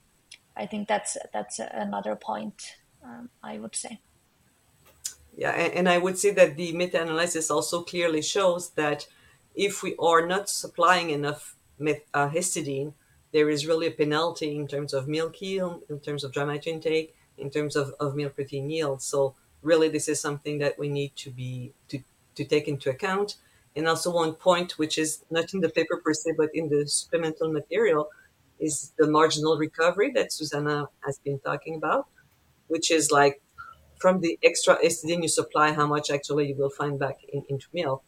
I 0.56 0.68
think 0.68 0.88
that's 0.88 1.18
that's 1.34 1.60
another 1.60 2.16
point 2.16 2.76
um, 3.04 3.30
I 3.44 3.58
would 3.58 3.76
say. 3.76 4.00
Yeah, 5.38 5.52
and, 5.52 5.74
and 5.74 5.90
I 5.90 5.98
would 5.98 6.18
say 6.18 6.32
that 6.32 6.58
the 6.58 6.74
meta 6.74 7.02
analysis 7.02 7.50
also 7.50 7.84
clearly 7.84 8.22
shows 8.22 8.72
that 8.72 9.08
if 9.56 9.84
we 9.84 9.96
are 9.98 10.26
not 10.26 10.50
supplying 10.50 11.10
enough 11.10 11.56
uh, 12.14 12.30
histidine, 12.30 12.94
there 13.32 13.50
is 13.50 13.68
really 13.68 13.88
a 13.88 13.92
penalty 13.92 14.56
in 14.56 14.68
terms 14.68 14.94
of 14.94 15.08
milk 15.08 15.42
yield, 15.42 15.84
in 15.90 16.00
terms 16.00 16.24
of 16.24 16.32
dry 16.32 16.46
matter 16.46 16.70
intake, 16.70 17.16
in 17.38 17.50
terms 17.50 17.76
of, 17.76 17.94
of 18.00 18.16
milk 18.16 18.36
protein 18.36 18.70
yield. 18.70 19.02
So 19.02 19.36
really, 19.62 19.90
this 19.90 20.08
is 20.08 20.20
something 20.20 20.60
that 20.60 20.78
we 20.80 20.90
need 20.90 21.16
to 21.18 21.30
be 21.32 21.74
to, 21.90 22.00
to 22.36 22.46
take 22.46 22.68
into 22.68 22.90
account. 22.90 23.36
And 23.76 23.88
also 23.88 24.12
one 24.12 24.34
point, 24.34 24.78
which 24.78 24.98
is 24.98 25.24
not 25.30 25.54
in 25.54 25.62
the 25.62 25.70
paper 25.70 26.02
per 26.04 26.14
se, 26.14 26.34
but 26.38 26.50
in 26.54 26.70
the 26.70 26.88
supplemental 26.88 27.52
material, 27.52 28.10
is 28.60 28.94
the 28.98 29.08
marginal 29.08 29.58
recovery 29.58 30.12
that 30.16 30.34
Susanna 30.34 30.88
has 31.06 31.20
been 31.20 31.40
talking 31.40 31.76
about, 31.76 32.08
which 32.68 32.92
is 32.92 33.12
like 33.12 33.42
from 34.02 34.22
the 34.22 34.40
extra 34.44 34.76
histidine 34.84 35.22
you 35.22 35.30
supply, 35.30 35.72
how 35.72 35.88
much 35.88 36.10
actually 36.10 36.48
you 36.50 36.56
will 36.56 36.70
find 36.70 37.00
back 37.00 37.18
in, 37.32 37.44
into 37.50 37.68
milk. 37.74 38.04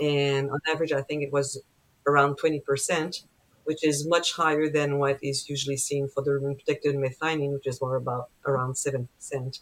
And 0.00 0.50
on 0.50 0.60
average, 0.68 0.92
I 0.92 1.02
think 1.02 1.22
it 1.22 1.32
was 1.32 1.60
around 2.06 2.36
20% 2.38 3.24
which 3.68 3.84
is 3.84 4.06
much 4.08 4.28
higher 4.34 4.68
than 4.68 4.98
what 4.98 5.18
is 5.22 5.48
usually 5.48 5.76
seen 5.76 6.08
for 6.08 6.22
the 6.22 6.32
protected 6.58 6.94
methionine, 6.96 7.52
which 7.52 7.66
is 7.66 7.80
more 7.80 7.96
about 7.96 8.30
around 8.46 8.76
7%. 8.76 9.60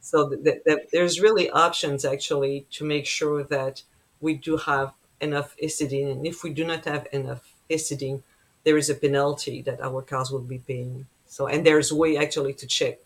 So 0.00 0.28
th- 0.30 0.62
th- 0.66 0.88
there's 0.92 1.20
really 1.20 1.48
options 1.50 2.04
actually 2.04 2.66
to 2.76 2.84
make 2.84 3.06
sure 3.06 3.42
that 3.44 3.82
we 4.20 4.34
do 4.34 4.56
have 4.58 4.92
enough 5.20 5.56
histidine. 5.62 6.10
And 6.12 6.26
if 6.26 6.42
we 6.42 6.50
do 6.52 6.64
not 6.64 6.84
have 6.84 7.06
enough 7.12 7.54
histidine, 7.70 8.22
there 8.64 8.76
is 8.76 8.90
a 8.90 8.94
penalty 8.94 9.62
that 9.62 9.80
our 9.80 10.02
cows 10.02 10.30
will 10.32 10.48
be 10.56 10.58
paying. 10.58 11.06
So, 11.26 11.46
and 11.46 11.64
there's 11.66 11.90
a 11.90 11.96
way 11.96 12.16
actually 12.16 12.54
to 12.54 12.66
check 12.66 12.98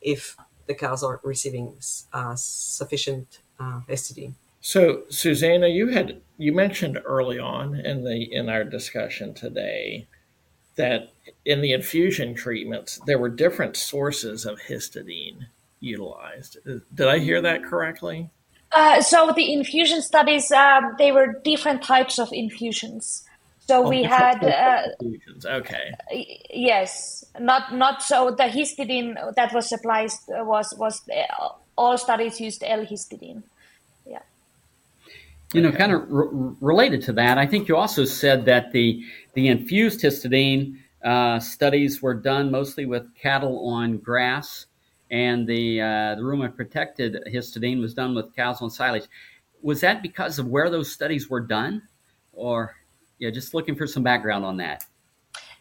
if 0.00 0.36
the 0.66 0.74
cows 0.74 1.02
are 1.02 1.20
receiving 1.22 1.76
uh, 2.12 2.34
sufficient 2.36 3.40
uh, 3.58 3.80
histidine. 3.88 4.34
So, 4.66 5.04
Susanna, 5.10 5.68
you 5.68 5.90
had 5.90 6.22
you 6.38 6.52
mentioned 6.52 7.00
early 7.04 7.38
on 7.38 7.76
in 7.76 8.02
the 8.02 8.34
in 8.34 8.48
our 8.48 8.64
discussion 8.64 9.32
today 9.32 10.08
that 10.74 11.12
in 11.44 11.60
the 11.60 11.72
infusion 11.72 12.34
treatments 12.34 12.98
there 13.06 13.16
were 13.16 13.28
different 13.28 13.76
sources 13.76 14.44
of 14.44 14.58
histidine 14.62 15.46
utilized. 15.78 16.58
Did 16.64 17.06
I 17.06 17.20
hear 17.20 17.40
that 17.42 17.62
correctly? 17.62 18.28
Uh, 18.72 19.00
so 19.02 19.32
the 19.36 19.52
infusion 19.52 20.02
studies, 20.02 20.50
um, 20.50 20.96
they 20.98 21.12
were 21.12 21.40
different 21.44 21.84
types 21.84 22.18
of 22.18 22.32
infusions. 22.32 23.22
So 23.68 23.84
oh, 23.84 23.88
we 23.88 24.02
had 24.02 24.42
uh, 24.42 24.88
infusions. 25.00 25.46
Okay. 25.46 25.94
Yes, 26.50 27.24
not 27.38 27.72
not 27.72 28.02
so 28.02 28.32
the 28.32 28.48
histidine 28.48 29.14
that 29.36 29.54
was 29.54 29.68
supplied 29.68 30.10
was 30.26 30.74
was 30.76 31.02
uh, 31.08 31.50
all 31.78 31.96
studies 31.96 32.40
used 32.40 32.64
L-histidine. 32.66 33.44
You 35.56 35.62
know, 35.62 35.72
kind 35.72 35.90
of 35.90 36.04
related 36.60 37.00
to 37.04 37.14
that, 37.14 37.38
I 37.38 37.46
think 37.46 37.66
you 37.66 37.76
also 37.76 38.04
said 38.04 38.44
that 38.44 38.72
the 38.72 39.02
the 39.32 39.48
infused 39.48 40.02
histidine 40.02 40.76
uh, 41.02 41.40
studies 41.40 42.02
were 42.02 42.12
done 42.12 42.50
mostly 42.50 42.84
with 42.84 43.14
cattle 43.14 43.66
on 43.66 43.96
grass, 43.96 44.66
and 45.10 45.46
the 45.46 45.80
uh, 45.80 46.14
the 46.16 46.20
rumen 46.20 46.54
protected 46.54 47.24
histidine 47.32 47.80
was 47.80 47.94
done 47.94 48.14
with 48.14 48.36
cows 48.36 48.60
on 48.60 48.68
silage. 48.68 49.06
Was 49.62 49.80
that 49.80 50.02
because 50.02 50.38
of 50.38 50.46
where 50.46 50.68
those 50.68 50.92
studies 50.92 51.30
were 51.30 51.40
done, 51.40 51.80
or 52.34 52.76
yeah, 53.18 53.30
just 53.30 53.54
looking 53.54 53.76
for 53.76 53.86
some 53.86 54.02
background 54.02 54.44
on 54.44 54.58
that? 54.58 54.84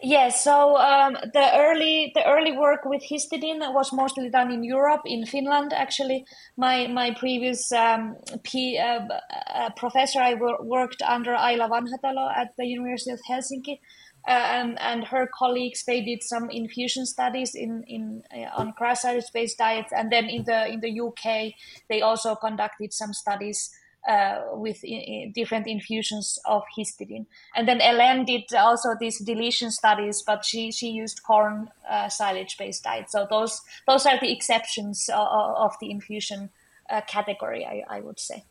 Yes, 0.02 0.44
so 0.44 0.76
um, 0.76 1.14
the 1.34 1.50
early 1.56 2.12
the 2.14 2.26
early 2.28 2.52
work 2.52 2.82
with 2.84 3.02
histidine 3.02 3.62
was 3.74 3.94
mostly 3.94 4.30
done 4.30 4.52
in 4.52 4.64
Europe, 4.64 5.02
in 5.06 5.26
Finland. 5.26 5.72
Actually, 5.74 6.26
my 6.58 6.88
my 6.88 7.14
previous 7.14 7.72
um, 7.72 8.18
P, 8.44 8.78
uh, 8.78 9.08
uh, 9.54 9.70
professor 9.78 10.20
I 10.20 10.34
worked 10.36 11.02
under 11.02 11.34
Aila 11.34 11.70
Vanhatalo 11.70 12.30
at 12.36 12.50
the 12.58 12.66
University 12.66 13.12
of 13.12 13.22
Helsinki, 13.30 13.80
uh, 14.28 14.32
and 14.32 14.80
and 14.82 15.06
her 15.06 15.30
colleagues 15.34 15.86
they 15.86 16.02
did 16.02 16.24
some 16.24 16.50
infusion 16.50 17.06
studies 17.06 17.56
in 17.56 17.84
in 17.88 18.24
uh, 18.36 18.50
on 18.62 18.74
grass 18.78 19.04
silage 19.04 19.32
based 19.34 19.58
diets, 19.58 19.94
and 19.96 20.12
then 20.12 20.26
in 20.26 20.44
the 20.44 20.68
in 20.68 20.82
the 20.82 21.00
UK 21.00 21.54
they 21.90 22.02
also 22.02 22.36
conducted 22.36 22.92
some 22.92 23.14
studies 23.14 23.72
uh, 24.08 24.42
with 24.54 24.84
in, 24.84 25.32
different 25.32 25.68
infusions 25.68 26.40
of 26.46 26.64
histidine. 26.78 27.26
And 27.56 27.68
then 27.68 27.80
Helene 27.80 28.26
did 28.26 28.54
also 28.54 28.96
these 29.00 29.20
deletion 29.20 29.72
studies, 29.72 30.22
but 30.22 30.46
she, 30.46 30.72
she 30.72 30.90
used 30.90 31.24
corn 31.24 31.70
uh, 31.90 32.10
silage 32.10 32.58
based 32.58 32.84
diet. 32.84 33.10
So 33.10 33.28
those 33.30 33.62
those 33.88 34.06
are 34.06 34.20
the 34.20 34.32
exceptions 34.32 35.10
of, 35.10 35.28
of 35.28 35.76
the 35.82 35.92
infusion 35.92 36.50
uh, 36.90 37.02
category, 37.02 37.66
I, 37.66 37.84
I 37.98 38.00
would 38.02 38.20
say. 38.20 38.44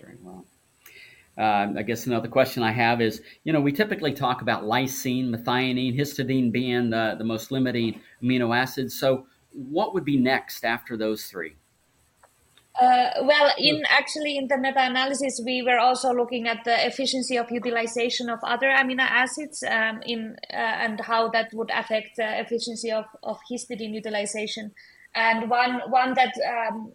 Very 0.00 0.16
well. 0.22 0.44
Uh, 1.36 1.72
I 1.76 1.82
guess 1.82 2.06
another 2.06 2.26
question 2.26 2.64
I 2.64 2.72
have 2.72 3.00
is, 3.00 3.22
you 3.44 3.52
know, 3.52 3.60
we 3.60 3.70
typically 3.70 4.12
talk 4.12 4.42
about 4.42 4.64
lysine, 4.64 5.28
methionine, 5.28 5.96
histidine 5.96 6.50
being 6.50 6.90
the, 6.90 7.14
the 7.16 7.24
most 7.24 7.52
limiting 7.52 8.00
amino 8.22 8.56
acids. 8.56 8.98
So, 8.98 9.26
what 9.52 9.94
would 9.94 10.04
be 10.04 10.16
next 10.16 10.64
after 10.64 10.96
those 10.96 11.26
three? 11.26 11.54
Uh, 12.80 13.10
well, 13.22 13.50
in 13.58 13.82
actually 13.88 14.36
in 14.36 14.46
the 14.46 14.56
meta-analysis, 14.56 15.40
we 15.44 15.62
were 15.62 15.78
also 15.78 16.12
looking 16.12 16.46
at 16.46 16.62
the 16.64 16.86
efficiency 16.86 17.36
of 17.36 17.50
utilization 17.50 18.30
of 18.30 18.38
other 18.44 18.68
amino 18.68 19.00
acids 19.00 19.64
um, 19.64 20.00
in 20.06 20.36
uh, 20.52 20.56
and 20.56 21.00
how 21.00 21.28
that 21.28 21.48
would 21.52 21.70
affect 21.74 22.10
the 22.16 22.40
efficiency 22.40 22.92
of, 22.92 23.04
of 23.24 23.36
histidine 23.50 23.94
utilization. 23.94 24.70
And 25.12 25.50
one 25.50 25.80
one 25.90 26.14
that 26.14 26.32
um, 26.46 26.92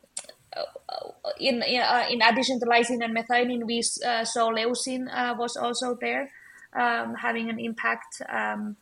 in 1.37 1.61
in, 1.63 1.81
uh, 1.81 2.05
in, 2.09 2.21
addition 2.21 2.61
to 2.61 2.65
lysine 2.65 3.03
and 3.03 3.15
methionine, 3.15 3.65
we 3.65 3.81
uh, 4.07 4.23
saw 4.23 4.51
leucine 4.51 5.07
uh, 5.13 5.35
was 5.37 5.57
also 5.57 5.97
there, 5.99 6.29
um, 6.73 7.15
having 7.15 7.49
an 7.49 7.59
impact. 7.59 8.21
Um, 8.29 8.77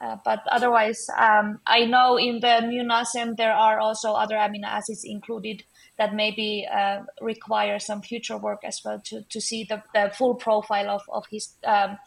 uh, 0.00 0.16
but 0.24 0.40
otherwise, 0.50 1.06
um, 1.18 1.60
I 1.66 1.86
know 1.86 2.18
in 2.18 2.40
the 2.40 2.60
new 2.60 2.82
NASEM 2.82 3.36
there 3.36 3.54
are 3.54 3.78
also 3.78 4.12
other 4.12 4.36
amino 4.36 4.66
acids 4.66 5.04
included 5.04 5.64
that 5.98 6.14
maybe 6.14 6.66
uh, 6.72 7.02
require 7.20 7.78
some 7.78 8.02
future 8.02 8.36
work 8.36 8.60
as 8.64 8.80
well 8.84 9.00
to, 9.04 9.22
to 9.30 9.40
see 9.40 9.64
the, 9.64 9.82
the 9.94 10.12
full 10.14 10.34
profile 10.34 10.90
of, 10.90 11.02
of 11.08 11.24
his 11.30 11.54
um, 11.64 11.98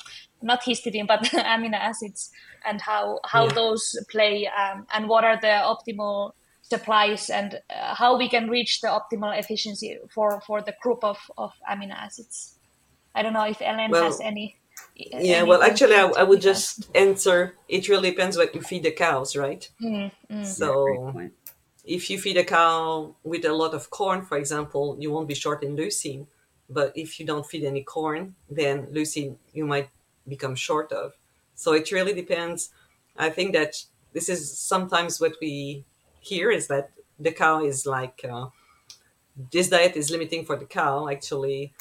not 0.42 0.64
histidine, 0.64 1.08
but 1.08 1.24
amino 1.34 1.76
acids, 1.80 2.32
and 2.66 2.82
how 2.82 3.20
how 3.26 3.46
yeah. 3.46 3.54
those 3.54 3.98
play, 4.10 4.48
um, 4.48 4.86
and 4.94 5.08
what 5.08 5.24
are 5.24 5.40
the 5.40 5.48
optimal 5.48 6.32
supplies, 6.62 7.30
and 7.30 7.60
uh, 7.70 7.96
how 7.96 8.18
we 8.18 8.30
can 8.30 8.50
reach 8.50 8.82
the 8.82 8.88
optimal 8.88 9.38
efficiency 9.38 9.98
for 10.14 10.42
for 10.42 10.62
the 10.62 10.74
group 10.82 11.04
of 11.04 11.18
of 11.38 11.52
amino 11.70 11.96
acids. 11.96 12.56
I 13.16 13.24
don't 13.24 13.34
know 13.34 13.46
if 13.46 13.58
Helene 13.58 13.92
well, 13.92 14.04
has 14.04 14.22
any. 14.22 14.56
Yeah, 14.96 15.44
well, 15.44 15.62
actually, 15.62 15.96
I, 15.96 16.08
I 16.08 16.24
would 16.24 16.42
just 16.42 16.90
answer. 16.96 17.56
It 17.68 17.90
really 17.90 18.12
depends 18.12 18.38
what 18.38 18.54
you 18.56 18.62
feed 18.62 18.84
the 18.84 18.92
cows, 18.92 19.36
right? 19.36 19.70
Mm, 19.82 20.12
mm. 20.32 20.46
So, 20.46 21.14
yeah, 21.16 21.28
if 21.86 22.10
you 22.10 22.20
feed 22.20 22.38
a 22.38 22.44
cow 22.44 23.16
with 23.24 23.46
a 23.46 23.54
lot 23.54 23.74
of 23.74 23.90
corn, 23.90 24.24
for 24.24 24.38
example, 24.38 24.98
you 25.00 25.12
won't 25.12 25.28
be 25.28 25.36
short 25.36 25.64
in 25.64 25.76
leucine. 25.76 26.28
But 26.70 26.94
if 26.96 27.20
you 27.20 27.26
don't 27.26 27.46
feed 27.46 27.64
any 27.64 27.84
corn, 27.84 28.36
then 28.50 28.88
leucine 28.88 29.38
you 29.54 29.66
might 29.66 29.90
become 30.28 30.56
short 30.56 30.92
of. 30.92 31.14
So 31.56 31.74
it 31.74 31.92
really 31.92 32.14
depends. 32.14 32.70
I 33.18 33.30
think 33.30 33.54
that 33.54 33.84
this 34.14 34.30
is 34.30 34.58
sometimes 34.58 35.20
what 35.20 35.34
we 35.42 35.84
hear 36.20 36.52
is 36.52 36.68
that 36.68 36.92
the 37.20 37.32
cow 37.32 37.64
is 37.64 37.86
like 37.86 38.24
uh, 38.24 38.48
this 39.52 39.70
diet 39.70 39.96
is 39.96 40.12
limiting 40.12 40.46
for 40.46 40.56
the 40.56 40.66
cow. 40.66 41.10
Actually, 41.10 41.74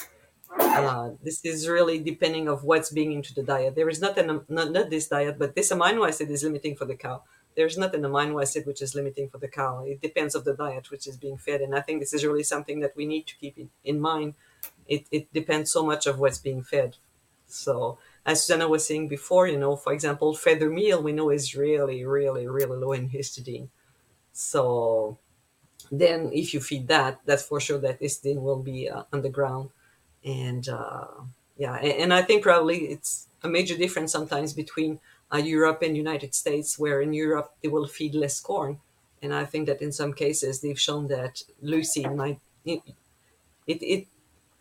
uh, 0.59 1.11
this 1.23 1.45
is 1.45 1.69
really 1.69 1.99
depending 1.99 2.47
of 2.47 2.63
what's 2.63 2.89
being 2.89 3.11
into 3.13 3.33
the 3.33 3.43
diet. 3.43 3.75
There 3.75 3.89
is 3.89 4.01
not 4.01 4.17
an 4.17 4.41
not, 4.49 4.71
not 4.71 4.89
this 4.89 5.07
diet, 5.07 5.37
but 5.37 5.55
this 5.55 5.71
amino 5.71 6.07
acid 6.07 6.29
is 6.31 6.43
limiting 6.43 6.75
for 6.75 6.85
the 6.85 6.95
cow. 6.95 7.23
There's 7.59 7.77
not 7.77 7.93
an 7.93 8.03
amino 8.03 8.41
acid 8.41 8.65
which 8.65 8.81
is 8.81 8.95
limiting 8.95 9.27
for 9.29 9.37
the 9.37 9.49
cow. 9.49 9.83
It 9.83 10.01
depends 10.01 10.33
of 10.33 10.45
the 10.45 10.53
diet 10.53 10.89
which 10.91 11.05
is 11.07 11.17
being 11.17 11.37
fed, 11.37 11.59
and 11.61 11.75
I 11.75 11.81
think 11.81 11.99
this 11.99 12.13
is 12.13 12.25
really 12.25 12.43
something 12.43 12.79
that 12.79 12.95
we 12.95 13.05
need 13.05 13.27
to 13.27 13.35
keep 13.35 13.57
in, 13.57 13.69
in 13.83 13.99
mind. 13.99 14.35
It, 14.87 15.05
it 15.11 15.33
depends 15.33 15.71
so 15.71 15.85
much 15.85 16.07
of 16.07 16.19
what's 16.19 16.37
being 16.39 16.63
fed. 16.63 16.95
So 17.47 17.97
as 18.25 18.43
Susanna 18.43 18.67
was 18.69 18.87
saying 18.87 19.09
before, 19.09 19.45
you 19.47 19.59
know, 19.59 19.75
for 19.75 19.91
example, 19.91 20.33
feather 20.33 20.69
meal 20.69 21.03
we 21.03 21.11
know 21.11 21.29
is 21.29 21.55
really, 21.55 22.05
really, 22.05 22.47
really 22.47 22.77
low 22.77 22.93
in 22.93 23.09
histidine. 23.09 23.67
So 24.31 25.17
then 25.91 26.31
if 26.33 26.53
you 26.53 26.61
feed 26.61 26.87
that, 26.87 27.19
that's 27.25 27.43
for 27.43 27.59
sure 27.59 27.79
that 27.79 27.99
histidine 27.99 28.41
will 28.41 28.63
be 28.71 28.89
uh, 28.89 29.03
on 29.11 29.21
the 29.21 29.29
ground 29.29 29.69
and 30.23 30.67
uh, 30.67 31.05
yeah, 31.57 31.75
and, 31.75 31.93
and, 31.93 32.13
I 32.13 32.21
think 32.21 32.43
probably 32.43 32.85
it's 32.85 33.27
a 33.43 33.49
major 33.49 33.77
difference 33.77 34.11
sometimes 34.11 34.53
between 34.53 34.99
uh, 35.33 35.37
Europe 35.37 35.81
and 35.81 35.95
United 35.95 36.33
States, 36.33 36.79
where 36.79 37.01
in 37.01 37.13
Europe 37.13 37.53
they 37.61 37.69
will 37.69 37.87
feed 37.87 38.15
less 38.15 38.39
corn, 38.39 38.79
and 39.21 39.33
I 39.33 39.45
think 39.45 39.67
that 39.67 39.81
in 39.81 39.91
some 39.91 40.13
cases 40.13 40.61
they've 40.61 40.79
shown 40.79 41.07
that 41.07 41.43
leucine 41.63 42.15
might 42.15 42.39
it, 42.65 42.81
it, 43.67 43.81
it 43.81 44.07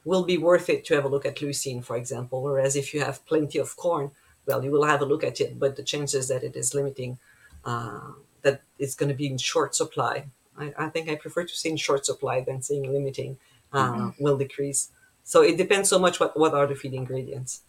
will 0.05 0.25
be 0.25 0.39
worth 0.39 0.69
it 0.69 0.85
to 0.87 0.95
have 0.95 1.05
a 1.05 1.09
look 1.09 1.27
at 1.27 1.37
leucine, 1.37 1.85
for 1.85 1.97
example. 1.97 2.43
Whereas 2.43 2.77
if 2.77 2.95
you 2.95 3.01
have 3.01 3.25
plenty 3.27 3.59
of 3.59 3.77
corn, 3.77 4.11
well, 4.47 4.65
you 4.65 4.71
will 4.71 4.85
have 4.85 5.03
a 5.03 5.05
look 5.05 5.25
at 5.25 5.41
it, 5.41 5.59
but 5.59 5.77
the 5.77 5.83
chances 5.83 6.29
that 6.29 6.43
it 6.43 6.57
is 6.57 6.75
limiting, 6.75 7.19
uh, 7.65 8.13
that 8.43 8.63
it's 8.79 8.95
going 8.95 9.11
to 9.11 9.15
be 9.15 9.27
in 9.27 9.39
short 9.39 9.75
supply. 9.75 10.27
I, 10.57 10.73
I, 10.79 10.89
think 10.89 11.09
I 11.09 11.17
prefer 11.17 11.45
to 11.45 11.55
say 11.55 11.71
in 11.71 11.77
short 11.77 12.07
supply 12.07 12.41
than 12.41 12.63
seeing 12.63 12.91
limiting 12.91 13.39
uh, 13.73 13.93
mm-hmm. 13.93 14.23
will 14.23 14.39
decrease. 14.39 14.91
So 15.25 15.43
it 15.43 15.59
depends 15.59 15.91
so 15.91 15.99
much 15.99 16.19
what, 16.19 16.39
what 16.39 16.55
are 16.55 16.67
the 16.67 16.75
feed 16.75 16.95
ingredients. 16.95 17.63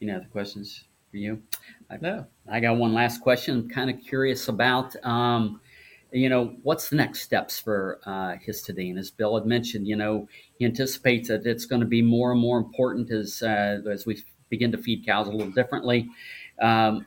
Any 0.00 0.12
other 0.12 0.28
questions 0.30 0.84
for 1.10 1.16
you? 1.16 1.42
I 1.90 1.96
know. 1.96 2.26
I 2.50 2.60
got 2.60 2.76
one 2.76 2.92
last 2.92 3.20
question. 3.20 3.56
I'm 3.56 3.68
kind 3.68 3.90
of 3.90 4.00
curious 4.00 4.48
about, 4.48 4.94
um, 5.04 5.60
you 6.12 6.28
know, 6.28 6.54
what's 6.62 6.88
the 6.88 6.96
next 6.96 7.22
steps 7.22 7.58
for 7.58 7.98
uh, 8.06 8.36
histidine? 8.46 8.98
As 8.98 9.10
Bill 9.10 9.38
had 9.38 9.46
mentioned, 9.46 9.86
you 9.86 9.96
know, 9.96 10.28
he 10.58 10.64
anticipates 10.64 11.28
that 11.28 11.46
it's 11.46 11.66
going 11.66 11.80
to 11.80 11.86
be 11.86 12.02
more 12.02 12.32
and 12.32 12.40
more 12.40 12.58
important 12.58 13.10
as 13.10 13.42
uh, 13.42 13.80
as 13.90 14.06
we 14.06 14.22
begin 14.48 14.72
to 14.72 14.78
feed 14.78 15.04
cows 15.04 15.28
a 15.28 15.32
little 15.32 15.52
differently. 15.52 16.08
Um, 16.60 17.06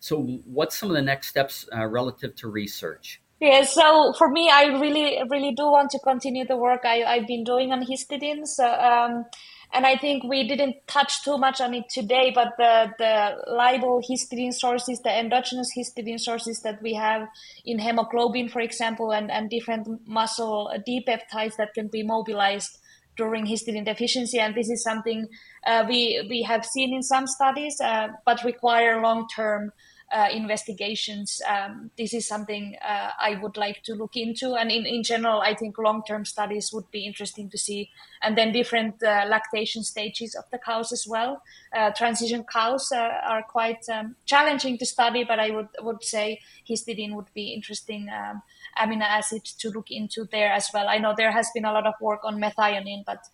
so, 0.00 0.22
what's 0.46 0.76
some 0.76 0.90
of 0.90 0.96
the 0.96 1.02
next 1.02 1.28
steps 1.28 1.66
uh, 1.72 1.86
relative 1.86 2.34
to 2.36 2.48
research? 2.48 3.20
Yeah, 3.40 3.64
so 3.64 4.12
for 4.18 4.28
me, 4.28 4.50
I 4.50 4.64
really, 4.78 5.20
really 5.28 5.52
do 5.52 5.64
want 5.64 5.90
to 5.90 5.98
continue 5.98 6.46
the 6.46 6.56
work 6.56 6.82
I, 6.84 7.02
I've 7.02 7.26
been 7.26 7.42
doing 7.42 7.72
on 7.72 7.84
histidine. 7.84 8.46
So, 8.46 8.64
um, 8.64 9.26
and 9.72 9.86
I 9.86 9.96
think 9.96 10.24
we 10.24 10.46
didn't 10.46 10.76
touch 10.86 11.24
too 11.24 11.38
much 11.38 11.60
on 11.60 11.72
it 11.72 11.88
today, 11.88 12.30
but 12.34 12.48
the, 12.58 12.92
the 12.98 13.36
labile 13.48 14.02
histidine 14.02 14.52
sources, 14.52 15.00
the 15.00 15.10
endogenous 15.10 15.70
histidine 15.76 16.20
sources 16.20 16.60
that 16.60 16.82
we 16.82 16.92
have 16.94 17.26
in 17.64 17.78
hemoglobin, 17.78 18.50
for 18.50 18.60
example, 18.60 19.12
and, 19.12 19.30
and 19.30 19.48
different 19.48 19.88
muscle 20.06 20.70
dipeptides 20.86 21.56
that 21.56 21.72
can 21.74 21.88
be 21.88 22.02
mobilized 22.02 22.78
during 23.16 23.46
histidine 23.46 23.86
deficiency. 23.86 24.38
And 24.38 24.54
this 24.54 24.68
is 24.68 24.82
something 24.82 25.26
uh, 25.66 25.84
we, 25.88 26.26
we 26.28 26.42
have 26.42 26.66
seen 26.66 26.94
in 26.94 27.02
some 27.02 27.26
studies, 27.26 27.80
uh, 27.80 28.08
but 28.26 28.44
require 28.44 29.00
long 29.00 29.26
term 29.34 29.72
uh, 30.12 30.28
investigations. 30.32 31.40
Um, 31.48 31.90
this 31.96 32.12
is 32.12 32.26
something 32.26 32.76
uh, 32.86 33.10
I 33.18 33.38
would 33.42 33.56
like 33.56 33.82
to 33.84 33.94
look 33.94 34.16
into. 34.16 34.54
And 34.54 34.70
in, 34.70 34.84
in 34.86 35.02
general, 35.02 35.40
I 35.40 35.54
think 35.54 35.78
long 35.78 36.02
term 36.06 36.24
studies 36.24 36.70
would 36.72 36.90
be 36.90 37.06
interesting 37.06 37.48
to 37.50 37.58
see. 37.58 37.90
And 38.22 38.36
then 38.36 38.52
different 38.52 39.02
uh, 39.02 39.24
lactation 39.28 39.82
stages 39.82 40.34
of 40.34 40.44
the 40.50 40.58
cows 40.58 40.92
as 40.92 41.06
well. 41.08 41.42
Uh, 41.74 41.90
transition 41.90 42.44
cows 42.44 42.92
are 42.92 43.42
quite 43.42 43.84
um, 43.92 44.16
challenging 44.26 44.78
to 44.78 44.86
study, 44.86 45.24
but 45.24 45.40
I 45.40 45.50
would, 45.50 45.68
would 45.80 46.04
say 46.04 46.40
histidine 46.68 47.14
would 47.14 47.32
be 47.34 47.48
interesting. 47.52 48.08
Um, 48.08 48.42
amino 48.78 49.02
acid 49.02 49.44
to 49.44 49.70
look 49.70 49.90
into 49.90 50.24
there 50.30 50.52
as 50.52 50.68
well. 50.72 50.88
I 50.88 50.98
know 50.98 51.14
there 51.16 51.32
has 51.32 51.50
been 51.54 51.64
a 51.64 51.72
lot 51.72 51.86
of 51.86 51.94
work 52.00 52.20
on 52.24 52.40
methionine, 52.40 53.04
but 53.04 53.24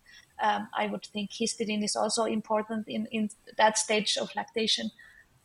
um, 0.41 0.67
I 0.75 0.87
would 0.87 1.05
think 1.05 1.31
histidine 1.31 1.83
is 1.83 1.95
also 1.95 2.25
important 2.25 2.87
in, 2.87 3.07
in 3.11 3.29
that 3.57 3.77
stage 3.77 4.17
of 4.17 4.29
lactation. 4.35 4.91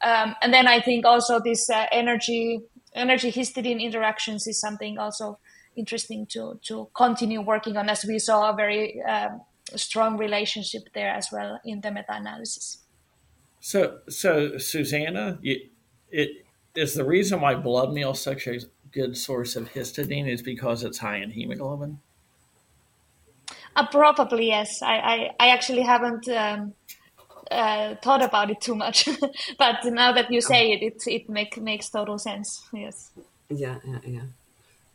Um, 0.04 0.36
and 0.42 0.52
then 0.52 0.66
I 0.68 0.80
think 0.80 1.06
also 1.06 1.40
this 1.40 1.70
uh, 1.70 1.86
energy 1.90 2.60
energy 2.94 3.32
histidine 3.32 3.80
interactions 3.80 4.46
is 4.46 4.60
something 4.60 4.98
also 4.98 5.38
interesting 5.76 6.26
to 6.26 6.60
to 6.62 6.88
continue 6.94 7.40
working 7.40 7.76
on, 7.76 7.88
as 7.88 8.04
we 8.04 8.18
saw 8.18 8.50
a 8.50 8.56
very 8.56 9.02
um, 9.02 9.40
strong 9.74 10.18
relationship 10.18 10.82
there 10.94 11.10
as 11.10 11.28
well 11.32 11.58
in 11.64 11.80
the 11.80 11.90
meta 11.90 12.14
analysis. 12.14 12.78
So, 13.60 14.00
so 14.08 14.58
Susanna, 14.58 15.38
you, 15.40 15.58
it 16.10 16.44
is 16.74 16.94
the 16.94 17.04
reason 17.04 17.40
why 17.40 17.54
blood 17.54 17.92
meal 17.92 18.10
is 18.10 18.20
such 18.20 18.46
a 18.46 18.60
good 18.92 19.16
source 19.16 19.56
of 19.56 19.72
histidine 19.72 20.28
is 20.28 20.42
because 20.42 20.84
it's 20.84 20.98
high 20.98 21.16
in 21.16 21.30
hemoglobin. 21.30 21.98
Uh, 23.74 23.86
probably 23.88 24.48
yes. 24.48 24.82
I, 24.82 24.96
I, 24.98 25.30
I 25.40 25.48
actually 25.48 25.82
haven't 25.82 26.28
um, 26.28 26.74
uh, 27.50 27.94
thought 28.02 28.22
about 28.22 28.50
it 28.50 28.60
too 28.60 28.74
much, 28.74 29.08
but 29.58 29.84
now 29.84 30.12
that 30.12 30.30
you 30.30 30.40
say 30.40 30.72
it, 30.72 30.82
it 30.82 31.02
it 31.06 31.28
make, 31.28 31.60
makes 31.60 31.88
total 31.88 32.18
sense. 32.18 32.66
Yes. 32.72 33.10
Yeah, 33.48 33.78
yeah, 33.84 33.98
yeah. 34.06 34.22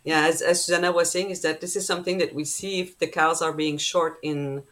Yeah, 0.04 0.26
as, 0.26 0.42
as 0.42 0.64
Susanna 0.64 0.92
was 0.92 1.12
saying, 1.12 1.30
is 1.30 1.42
that 1.42 1.62
this 1.62 1.76
is 1.76 1.86
something 1.86 2.18
that 2.20 2.34
we 2.34 2.46
see 2.46 2.80
if 2.80 2.98
the 2.98 3.08
cows 3.08 3.42
are 3.42 3.54
being 3.54 3.78
short 3.78 4.18
in 4.24 4.64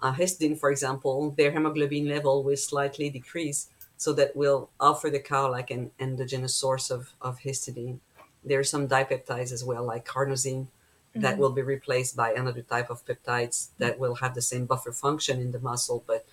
uh, 0.00 0.14
histidine, 0.14 0.58
for 0.58 0.70
example, 0.70 1.34
their 1.36 1.50
hemoglobin 1.50 2.08
level 2.08 2.42
will 2.42 2.56
slightly 2.56 3.10
decrease. 3.10 3.68
So 3.96 4.12
that 4.12 4.36
will 4.36 4.70
offer 4.78 5.10
the 5.10 5.18
cow 5.18 5.50
like 5.50 5.72
an 5.72 5.90
endogenous 5.98 6.54
source 6.54 6.88
of, 6.88 7.14
of 7.20 7.40
histidine. 7.40 7.98
There 8.44 8.60
are 8.60 8.64
some 8.64 8.86
dipeptides 8.86 9.52
as 9.52 9.64
well, 9.64 9.84
like 9.84 10.06
carnosine, 10.06 10.68
mm-hmm. 10.68 11.20
that 11.22 11.36
will 11.36 11.50
be 11.50 11.62
replaced 11.62 12.16
by 12.16 12.32
another 12.32 12.62
type 12.62 12.90
of 12.90 13.04
peptides 13.04 13.70
that 13.78 13.98
will 13.98 14.16
have 14.16 14.34
the 14.34 14.42
same 14.42 14.66
buffer 14.66 14.92
function 14.92 15.40
in 15.40 15.50
the 15.50 15.58
muscle, 15.58 16.04
but 16.06 16.24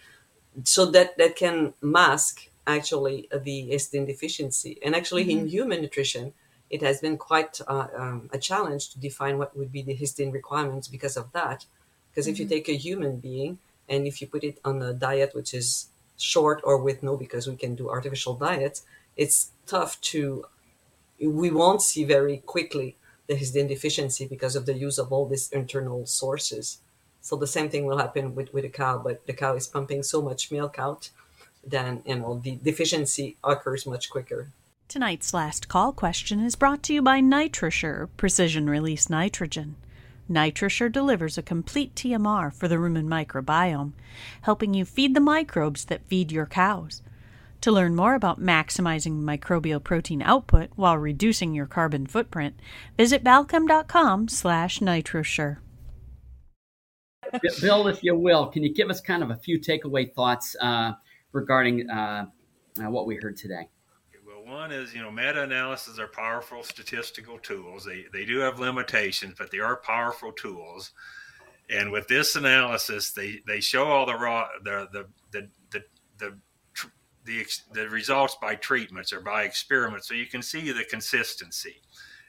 so 0.64 0.86
that 0.92 1.18
that 1.18 1.36
can 1.36 1.74
mask 1.82 2.50
actually 2.68 3.28
the 3.32 3.70
histidine 3.72 4.08
deficiency. 4.08 4.80
And 4.84 4.96
actually, 4.96 5.26
mm-hmm. 5.26 5.40
in 5.40 5.48
human 5.48 5.82
nutrition, 5.82 6.34
it 6.70 6.82
has 6.82 7.00
been 7.00 7.18
quite 7.18 7.62
uh, 7.68 7.88
um, 7.96 8.30
a 8.34 8.38
challenge 8.38 8.90
to 8.90 9.00
define 9.00 9.38
what 9.38 9.56
would 9.58 9.72
be 9.72 9.82
the 9.82 9.96
histidine 9.96 10.34
requirements 10.34 10.88
because 10.88 11.18
of 11.18 11.32
that. 11.34 11.66
Because 12.10 12.26
mm-hmm. 12.26 12.32
if 12.34 12.40
you 12.40 12.46
mm-hmm. 12.46 12.54
take 12.54 12.70
a 12.70 12.76
human 12.76 13.18
being 13.18 13.60
and 13.88 14.08
if 14.08 14.22
you 14.22 14.28
put 14.28 14.44
it 14.44 14.60
on 14.66 14.82
a 14.82 14.94
diet 14.94 15.36
which 15.36 15.54
is 15.54 15.88
short 16.18 16.62
or 16.64 16.78
with 16.78 17.04
no, 17.04 17.18
because 17.18 17.48
we 17.48 17.56
can 17.56 17.76
do 17.76 17.90
artificial 17.90 18.34
diets, 18.34 18.84
it's 19.16 19.52
tough 19.66 20.00
to. 20.02 20.46
We 21.20 21.50
won't 21.50 21.82
see 21.82 22.04
very 22.04 22.38
quickly 22.46 22.98
the 23.28 23.36
histidine 23.36 23.70
deficiency 23.70 24.28
because 24.28 24.56
of 24.56 24.66
the 24.66 24.74
use 24.74 24.98
of 24.98 25.14
all 25.14 25.26
these 25.28 25.50
internal 25.52 26.06
sources. 26.06 26.80
So 27.26 27.36
the 27.36 27.48
same 27.48 27.70
thing 27.70 27.88
will 27.88 27.98
happen 27.98 28.36
with, 28.36 28.54
with 28.54 28.66
a 28.66 28.70
cow, 28.70 29.00
but 29.00 29.26
the 29.26 29.34
cow 29.34 29.56
is 29.56 29.66
pumping 29.66 30.04
so 30.04 30.22
much 30.22 30.52
milk 30.52 30.78
out, 30.78 31.10
then 31.66 32.04
you 32.06 32.18
know 32.18 32.40
the 32.44 32.60
deficiency 32.62 33.36
occurs 33.44 33.88
much 33.88 34.12
quicker. 34.12 34.52
Tonight's 34.88 35.34
last 35.34 35.68
call 35.68 35.92
question 35.92 36.40
is 36.40 36.56
brought 36.56 36.84
to 36.84 36.94
you 36.94 37.02
by 37.02 37.22
NitroShure 37.22 38.10
Precision 38.16 38.70
Release 38.70 39.10
Nitrogen. 39.10 39.76
NitroShure 40.30 40.92
delivers 40.92 41.36
a 41.36 41.42
complete 41.42 41.96
TMR 41.96 42.54
for 42.54 42.68
the 42.68 42.76
rumen 42.76 43.08
microbiome, 43.08 43.94
helping 44.42 44.76
you 44.76 44.86
feed 44.86 45.16
the 45.16 45.20
microbes 45.20 45.86
that 45.86 46.06
feed 46.06 46.32
your 46.32 46.46
cows. 46.46 47.02
To 47.62 47.72
learn 47.72 47.96
more 47.96 48.14
about 48.14 48.40
maximizing 48.40 49.24
microbial 49.24 49.84
protein 49.84 50.22
output 50.22 50.70
while 50.76 51.00
reducing 51.00 51.56
your 51.56 51.66
carbon 51.66 52.06
footprint, 52.06 52.60
visit 52.98 53.24
balchem.com 53.24 54.28
slash 54.28 54.78
nitroshure. 54.80 55.58
Bill, 57.62 57.88
if 57.88 58.04
you 58.04 58.16
will, 58.16 58.48
can 58.48 58.64
you 58.64 58.74
give 58.74 58.90
us 58.90 59.02
kind 59.02 59.24
of 59.24 59.32
a 59.32 59.36
few 59.36 59.60
takeaway 59.60 60.14
thoughts 60.14 60.56
uh, 60.62 60.94
regarding 61.32 61.90
uh, 61.90 62.26
uh, 62.80 62.90
what 62.90 63.06
we 63.06 63.16
heard 63.16 63.38
today? 63.38 63.70
Well, 64.26 64.44
one 64.46 64.72
is, 64.72 64.94
you 64.94 65.02
know, 65.02 65.12
meta-analysis 65.12 66.00
are 66.00 66.08
powerful 66.08 66.64
statistical 66.64 67.40
tools. 67.40 67.86
They 67.86 68.06
they 68.12 68.26
do 68.26 68.40
have 68.40 68.60
limitations, 68.60 69.36
but 69.38 69.52
they 69.52 69.60
are 69.60 69.78
powerful 69.78 70.32
tools. 70.32 70.92
And 71.70 71.92
with 71.92 72.08
this 72.08 72.36
analysis, 72.36 73.12
they, 73.12 73.42
they 73.48 73.60
show 73.60 73.86
all 73.86 74.06
the 74.06 74.16
raw 74.16 74.48
the 74.64 74.88
the 74.92 75.06
the 75.32 75.50
the, 75.72 75.84
the 76.18 76.38
the, 77.26 77.46
the 77.74 77.90
results 77.90 78.38
by 78.40 78.56
treatments 78.56 79.12
or 79.12 79.20
by 79.20 79.44
experiments, 79.44 80.08
so 80.08 80.14
you 80.14 80.28
can 80.28 80.44
see 80.44 80.72
the 80.72 80.86
consistency. 80.86 81.82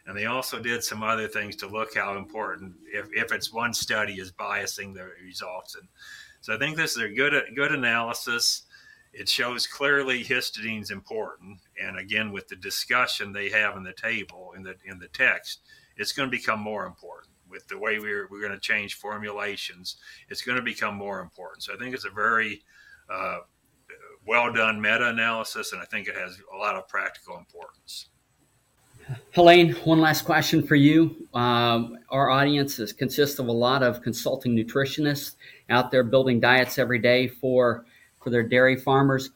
And 0.06 0.16
they 0.16 0.26
also 0.26 0.60
did 0.60 0.84
some 0.84 1.02
other 1.02 1.26
things 1.26 1.56
to 1.56 1.66
look 1.66 1.96
how 1.96 2.16
important 2.16 2.74
if, 2.92 3.08
if 3.12 3.32
it's 3.32 3.52
one 3.52 3.74
study 3.74 4.14
is 4.14 4.30
biasing 4.30 4.94
the 4.94 5.08
results. 5.24 5.74
And 5.74 5.88
so 6.40 6.54
I 6.54 6.58
think 6.58 6.76
this 6.76 6.96
is 6.96 7.02
a 7.02 7.08
good 7.08 7.34
good 7.54 7.72
analysis. 7.72 8.62
It 9.12 9.28
shows 9.28 9.66
clearly 9.66 10.22
histidine's 10.22 10.90
important. 10.90 11.60
And 11.82 11.98
again, 11.98 12.30
with 12.30 12.48
the 12.48 12.56
discussion 12.56 13.32
they 13.32 13.48
have 13.50 13.76
in 13.76 13.82
the 13.82 13.94
table 13.94 14.52
in 14.56 14.62
the 14.62 14.76
in 14.84 14.98
the 14.98 15.08
text, 15.08 15.60
it's 15.96 16.12
going 16.12 16.30
to 16.30 16.36
become 16.36 16.60
more 16.60 16.86
important 16.86 17.32
with 17.48 17.66
the 17.68 17.78
way 17.78 17.98
we're, 17.98 18.28
we're 18.30 18.40
going 18.40 18.52
to 18.52 18.60
change 18.60 18.94
formulations, 18.94 19.96
it's 20.28 20.42
going 20.42 20.56
to 20.56 20.62
become 20.62 20.94
more 20.94 21.20
important. 21.20 21.62
So 21.62 21.74
I 21.74 21.76
think 21.76 21.94
it's 21.94 22.04
a 22.04 22.10
very 22.10 22.62
uh, 23.08 23.38
well 24.26 24.52
done 24.52 24.80
meta 24.80 25.08
analysis, 25.08 25.72
and 25.72 25.80
I 25.80 25.84
think 25.84 26.08
it 26.08 26.16
has 26.16 26.38
a 26.52 26.56
lot 26.56 26.76
of 26.76 26.88
practical 26.88 27.38
importance. 27.38 28.08
Helene, 29.32 29.72
one 29.84 30.00
last 30.00 30.24
question 30.24 30.66
for 30.66 30.74
you. 30.74 31.28
Um, 31.32 31.98
our 32.10 32.30
audience 32.30 32.78
is, 32.78 32.92
consists 32.92 33.38
of 33.38 33.46
a 33.46 33.52
lot 33.52 33.82
of 33.82 34.02
consulting 34.02 34.56
nutritionists 34.56 35.36
out 35.70 35.90
there 35.90 36.02
building 36.02 36.40
diets 36.40 36.78
every 36.78 36.98
day 36.98 37.28
for, 37.28 37.84
for 38.22 38.30
their 38.30 38.42
dairy 38.42 38.76
farmers. 38.76 39.30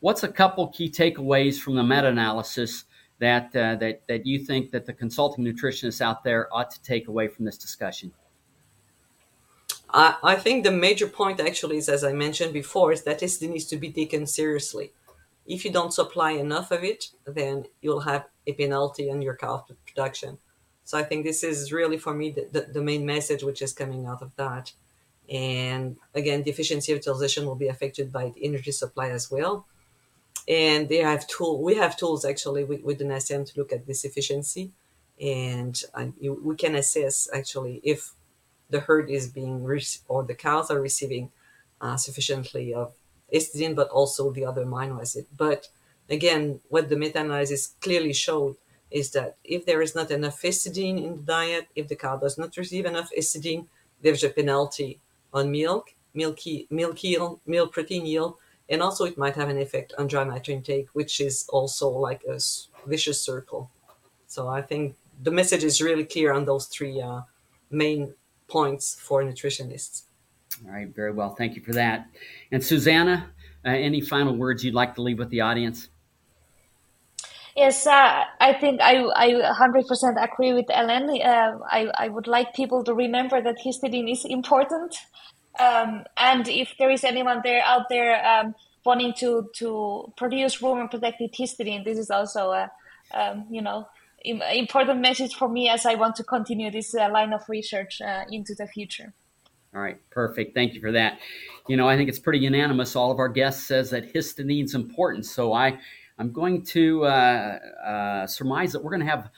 What's 0.00 0.22
a 0.22 0.28
couple 0.28 0.68
key 0.68 0.90
takeaways 0.90 1.58
from 1.58 1.74
the 1.74 1.82
meta 1.82 2.08
analysis 2.08 2.84
that 3.18 3.46
uh, 3.56 3.76
that 3.76 4.02
that 4.08 4.26
you 4.26 4.38
think 4.38 4.70
that 4.70 4.84
the 4.84 4.92
consulting 4.92 5.44
nutritionists 5.44 6.00
out 6.02 6.22
there 6.22 6.54
ought 6.54 6.70
to 6.70 6.82
take 6.82 7.08
away 7.08 7.28
from 7.28 7.46
this 7.46 7.56
discussion? 7.56 8.12
I, 9.90 10.16
I 10.22 10.36
think 10.36 10.64
the 10.64 10.70
major 10.70 11.06
point 11.06 11.40
actually 11.40 11.78
is, 11.78 11.88
as 11.88 12.04
I 12.04 12.12
mentioned 12.12 12.52
before, 12.52 12.92
is 12.92 13.02
that 13.04 13.22
it 13.22 13.40
needs 13.40 13.64
to 13.66 13.76
be 13.76 13.90
taken 13.90 14.26
seriously. 14.26 14.92
If 15.46 15.64
you 15.64 15.70
don't 15.70 15.92
supply 15.92 16.32
enough 16.32 16.70
of 16.70 16.82
it, 16.84 17.10
then 17.24 17.66
you'll 17.80 18.00
have 18.00 18.26
a 18.46 18.52
penalty 18.52 19.10
on 19.10 19.22
your 19.22 19.36
cow 19.36 19.64
production. 19.86 20.38
So 20.84 20.98
I 20.98 21.02
think 21.02 21.24
this 21.24 21.42
is 21.42 21.72
really 21.72 21.98
for 21.98 22.14
me 22.14 22.30
the, 22.30 22.48
the, 22.52 22.72
the 22.72 22.82
main 22.82 23.04
message 23.04 23.42
which 23.42 23.62
is 23.62 23.72
coming 23.72 24.06
out 24.06 24.22
of 24.22 24.30
that. 24.36 24.72
And 25.28 25.96
again, 26.14 26.44
the 26.44 26.50
efficiency 26.50 26.92
of 26.92 26.98
utilization 26.98 27.46
will 27.46 27.56
be 27.56 27.68
affected 27.68 28.12
by 28.12 28.30
the 28.30 28.44
energy 28.44 28.70
supply 28.70 29.10
as 29.10 29.30
well 29.30 29.66
and 30.48 30.88
they 30.88 30.98
have 30.98 31.26
tool 31.26 31.62
we 31.62 31.74
have 31.74 31.96
tools 31.96 32.24
actually 32.24 32.64
with, 32.64 32.82
with 32.82 32.98
the 32.98 33.04
NASEM 33.04 33.46
to 33.46 33.58
look 33.58 33.72
at 33.72 33.86
this 33.86 34.04
efficiency 34.04 34.72
and 35.20 35.82
uh, 35.94 36.06
you, 36.20 36.40
we 36.44 36.54
can 36.54 36.74
assess 36.74 37.28
actually 37.34 37.80
if 37.82 38.12
the 38.70 38.80
herd 38.80 39.10
is 39.10 39.28
being 39.28 39.64
re- 39.64 39.82
or 40.08 40.22
the 40.24 40.34
cows 40.34 40.70
are 40.70 40.80
receiving 40.80 41.30
uh, 41.80 41.96
sufficiently 41.96 42.72
of 42.72 42.94
histidine 43.32 43.74
but 43.74 43.88
also 43.88 44.30
the 44.30 44.44
other 44.44 44.64
amino 44.64 45.00
acid 45.00 45.26
but 45.36 45.68
again 46.08 46.60
what 46.68 46.88
the 46.88 46.96
meta-analysis 46.96 47.74
clearly 47.80 48.12
showed 48.12 48.56
is 48.90 49.10
that 49.10 49.36
if 49.42 49.66
there 49.66 49.82
is 49.82 49.94
not 49.94 50.10
enough 50.10 50.40
histidine 50.40 51.02
in 51.04 51.16
the 51.16 51.22
diet 51.22 51.66
if 51.74 51.88
the 51.88 51.96
cow 51.96 52.16
does 52.16 52.38
not 52.38 52.56
receive 52.56 52.86
enough 52.86 53.10
histidine 53.16 53.66
there's 54.02 54.24
a 54.24 54.30
penalty 54.30 55.00
on 55.32 55.50
milk 55.50 55.94
milk 56.14 56.38
milk 56.70 57.02
yield 57.02 57.40
milk 57.46 57.72
protein 57.72 58.06
yield 58.06 58.36
and 58.68 58.82
also 58.82 59.04
it 59.04 59.18
might 59.18 59.36
have 59.36 59.48
an 59.48 59.58
effect 59.58 59.92
on 59.98 60.06
dry 60.06 60.24
matter 60.24 60.52
intake, 60.52 60.88
which 60.92 61.20
is 61.20 61.46
also 61.48 61.88
like 61.88 62.24
a 62.24 62.38
vicious 62.86 63.20
circle. 63.20 63.70
So 64.26 64.48
I 64.48 64.62
think 64.62 64.96
the 65.22 65.30
message 65.30 65.64
is 65.64 65.80
really 65.80 66.04
clear 66.04 66.32
on 66.32 66.44
those 66.44 66.66
three 66.66 67.00
uh, 67.00 67.22
main 67.70 68.14
points 68.48 68.98
for 69.00 69.22
nutritionists. 69.22 70.02
All 70.64 70.72
right, 70.72 70.88
very 70.94 71.12
well. 71.12 71.34
Thank 71.34 71.56
you 71.56 71.62
for 71.62 71.72
that. 71.72 72.06
And 72.50 72.64
Susanna, 72.64 73.30
uh, 73.64 73.70
any 73.70 74.00
final 74.00 74.36
words 74.36 74.64
you'd 74.64 74.74
like 74.74 74.94
to 74.94 75.02
leave 75.02 75.18
with 75.18 75.30
the 75.30 75.40
audience? 75.42 75.88
Yes, 77.56 77.86
uh, 77.86 78.24
I 78.38 78.52
think 78.52 78.80
I, 78.82 79.02
I 79.16 79.30
100% 79.30 80.22
agree 80.22 80.52
with 80.52 80.66
Helene. 80.68 81.22
Uh, 81.22 81.58
I, 81.70 81.90
I 81.98 82.08
would 82.08 82.26
like 82.26 82.54
people 82.54 82.84
to 82.84 82.92
remember 82.94 83.40
that 83.40 83.56
histidine 83.64 84.10
is 84.12 84.26
important 84.26 84.94
um, 85.58 86.04
and 86.16 86.46
if 86.48 86.74
there 86.78 86.90
is 86.90 87.04
anyone 87.04 87.40
there 87.42 87.62
out 87.64 87.88
there 87.88 88.24
um, 88.26 88.54
wanting 88.84 89.14
to 89.14 89.48
to 89.54 90.12
produce 90.16 90.58
rumen 90.60 90.90
protected 90.90 91.32
histidine, 91.32 91.84
this 91.84 91.98
is 91.98 92.10
also 92.10 92.50
a 92.50 92.70
um, 93.14 93.46
you 93.50 93.62
know 93.62 93.88
important 94.24 95.00
message 95.00 95.34
for 95.34 95.48
me 95.48 95.68
as 95.68 95.86
I 95.86 95.94
want 95.94 96.16
to 96.16 96.24
continue 96.24 96.70
this 96.70 96.94
uh, 96.94 97.08
line 97.10 97.32
of 97.32 97.48
research 97.48 98.00
uh, 98.00 98.24
into 98.30 98.54
the 98.54 98.66
future. 98.66 99.12
All 99.76 99.82
right, 99.82 99.98
perfect. 100.08 100.54
Thank 100.54 100.72
you 100.72 100.80
for 100.80 100.90
that. 100.92 101.18
You 101.68 101.76
know, 101.76 101.86
I 101.86 101.98
think 101.98 102.08
it's 102.08 102.18
pretty 102.18 102.38
unanimous. 102.38 102.96
All 102.96 103.10
of 103.10 103.18
our 103.18 103.28
guests 103.28 103.66
says 103.66 103.90
that 103.90 104.10
histidine's 104.10 104.74
important. 104.74 105.26
So 105.26 105.52
I, 105.52 105.78
I'm 106.18 106.32
going 106.32 106.64
to 106.66 107.04
uh, 107.04 107.58
uh 107.86 108.26
surmise 108.26 108.72
that 108.72 108.82
we're 108.82 108.90
going 108.90 109.04
to 109.04 109.06
have 109.06 109.28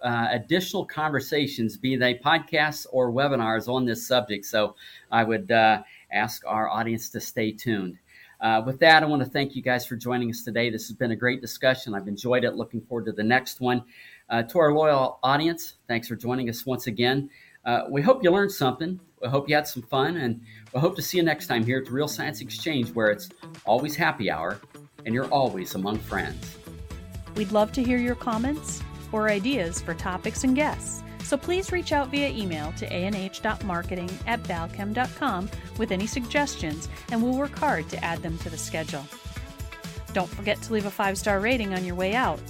uh, 0.00 0.28
additional 0.30 0.86
conversations, 0.86 1.76
be 1.76 1.96
they 1.96 2.14
podcasts 2.14 2.86
or 2.92 3.10
webinars 3.10 3.66
on 3.66 3.84
this 3.84 4.06
subject. 4.06 4.44
So 4.44 4.76
I 5.10 5.24
would 5.24 5.50
uh, 5.50 5.82
ask 6.12 6.44
our 6.46 6.68
audience 6.68 7.10
to 7.10 7.20
stay 7.20 7.50
tuned. 7.50 7.98
Uh, 8.40 8.62
with 8.64 8.78
that, 8.78 9.02
I 9.02 9.06
want 9.06 9.24
to 9.24 9.28
thank 9.28 9.56
you 9.56 9.62
guys 9.62 9.84
for 9.84 9.96
joining 9.96 10.30
us 10.30 10.44
today. 10.44 10.70
This 10.70 10.86
has 10.86 10.96
been 10.96 11.10
a 11.10 11.16
great 11.16 11.40
discussion. 11.40 11.92
I've 11.92 12.06
enjoyed 12.06 12.44
it. 12.44 12.54
Looking 12.54 12.82
forward 12.82 13.06
to 13.06 13.12
the 13.12 13.24
next 13.24 13.60
one. 13.60 13.82
Uh, 14.30 14.44
to 14.44 14.60
our 14.60 14.72
loyal 14.72 15.18
audience, 15.24 15.74
thanks 15.88 16.06
for 16.06 16.14
joining 16.14 16.48
us 16.48 16.64
once 16.64 16.86
again. 16.86 17.28
Uh, 17.68 17.84
we 17.90 18.00
hope 18.00 18.24
you 18.24 18.30
learned 18.30 18.50
something. 18.50 18.98
We 19.20 19.28
hope 19.28 19.46
you 19.46 19.54
had 19.54 19.68
some 19.68 19.82
fun, 19.82 20.16
and 20.16 20.40
we 20.72 20.80
hope 20.80 20.96
to 20.96 21.02
see 21.02 21.18
you 21.18 21.22
next 21.22 21.48
time 21.48 21.62
here 21.62 21.76
at 21.76 21.84
the 21.84 21.90
Real 21.90 22.08
Science 22.08 22.40
Exchange, 22.40 22.88
where 22.92 23.10
it's 23.10 23.28
always 23.66 23.94
happy 23.94 24.30
hour 24.30 24.58
and 25.04 25.14
you're 25.14 25.26
always 25.26 25.74
among 25.74 25.98
friends. 25.98 26.56
We'd 27.36 27.52
love 27.52 27.70
to 27.72 27.82
hear 27.82 27.98
your 27.98 28.14
comments 28.14 28.82
or 29.12 29.28
ideas 29.28 29.82
for 29.82 29.92
topics 29.92 30.44
and 30.44 30.56
guests. 30.56 31.02
So 31.24 31.36
please 31.36 31.70
reach 31.70 31.92
out 31.92 32.08
via 32.08 32.30
email 32.30 32.72
to 32.78 32.90
anh.marketing 32.90 34.10
at 34.26 34.42
balchem.com 34.44 35.50
with 35.76 35.92
any 35.92 36.06
suggestions, 36.06 36.88
and 37.12 37.22
we'll 37.22 37.36
work 37.36 37.58
hard 37.58 37.86
to 37.90 38.02
add 38.02 38.22
them 38.22 38.38
to 38.38 38.48
the 38.48 38.56
schedule. 38.56 39.04
Don't 40.14 40.30
forget 40.30 40.60
to 40.62 40.72
leave 40.72 40.86
a 40.86 40.90
five 40.90 41.18
star 41.18 41.38
rating 41.38 41.74
on 41.74 41.84
your 41.84 41.96
way 41.96 42.14
out. 42.14 42.40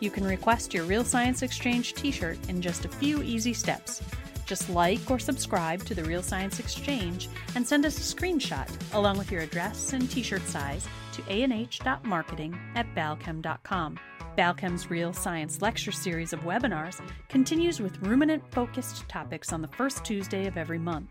You 0.00 0.10
can 0.10 0.24
request 0.24 0.74
your 0.74 0.84
Real 0.84 1.02
Science 1.02 1.40
Exchange 1.40 1.94
t 1.94 2.10
shirt 2.10 2.36
in 2.50 2.60
just 2.60 2.84
a 2.84 2.90
few 2.90 3.22
easy 3.22 3.54
steps. 3.54 4.02
Just 4.46 4.70
like 4.70 5.10
or 5.10 5.18
subscribe 5.18 5.84
to 5.84 5.94
the 5.94 6.04
Real 6.04 6.22
Science 6.22 6.60
Exchange 6.60 7.28
and 7.56 7.66
send 7.66 7.84
us 7.84 7.98
a 7.98 8.16
screenshot 8.16 8.68
along 8.94 9.18
with 9.18 9.30
your 9.32 9.42
address 9.42 9.92
and 9.92 10.08
t 10.08 10.22
shirt 10.22 10.46
size 10.46 10.86
to 11.12 11.22
anh.marketing 11.28 12.56
at 12.76 12.86
balchem.com. 12.94 13.98
Balchem's 14.36 14.88
Real 14.88 15.12
Science 15.12 15.62
lecture 15.62 15.90
series 15.90 16.32
of 16.32 16.40
webinars 16.40 17.00
continues 17.28 17.80
with 17.80 18.00
ruminant 18.02 18.42
focused 18.52 19.08
topics 19.08 19.52
on 19.52 19.62
the 19.62 19.68
first 19.68 20.04
Tuesday 20.04 20.46
of 20.46 20.56
every 20.56 20.78
month, 20.78 21.10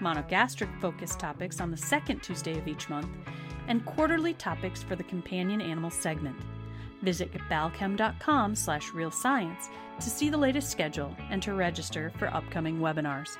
monogastric 0.00 0.80
focused 0.80 1.18
topics 1.18 1.60
on 1.60 1.70
the 1.70 1.76
second 1.76 2.22
Tuesday 2.22 2.56
of 2.56 2.68
each 2.68 2.88
month, 2.88 3.08
and 3.68 3.84
quarterly 3.84 4.32
topics 4.34 4.82
for 4.82 4.96
the 4.96 5.02
companion 5.04 5.60
animal 5.60 5.90
segment. 5.90 6.36
Visit 7.02 7.32
balchem.com 7.50 8.54
slash 8.54 8.90
realscience 8.90 9.68
to 10.00 10.10
see 10.10 10.30
the 10.30 10.36
latest 10.36 10.70
schedule 10.70 11.14
and 11.30 11.42
to 11.42 11.54
register 11.54 12.12
for 12.18 12.32
upcoming 12.34 12.78
webinars. 12.78 13.36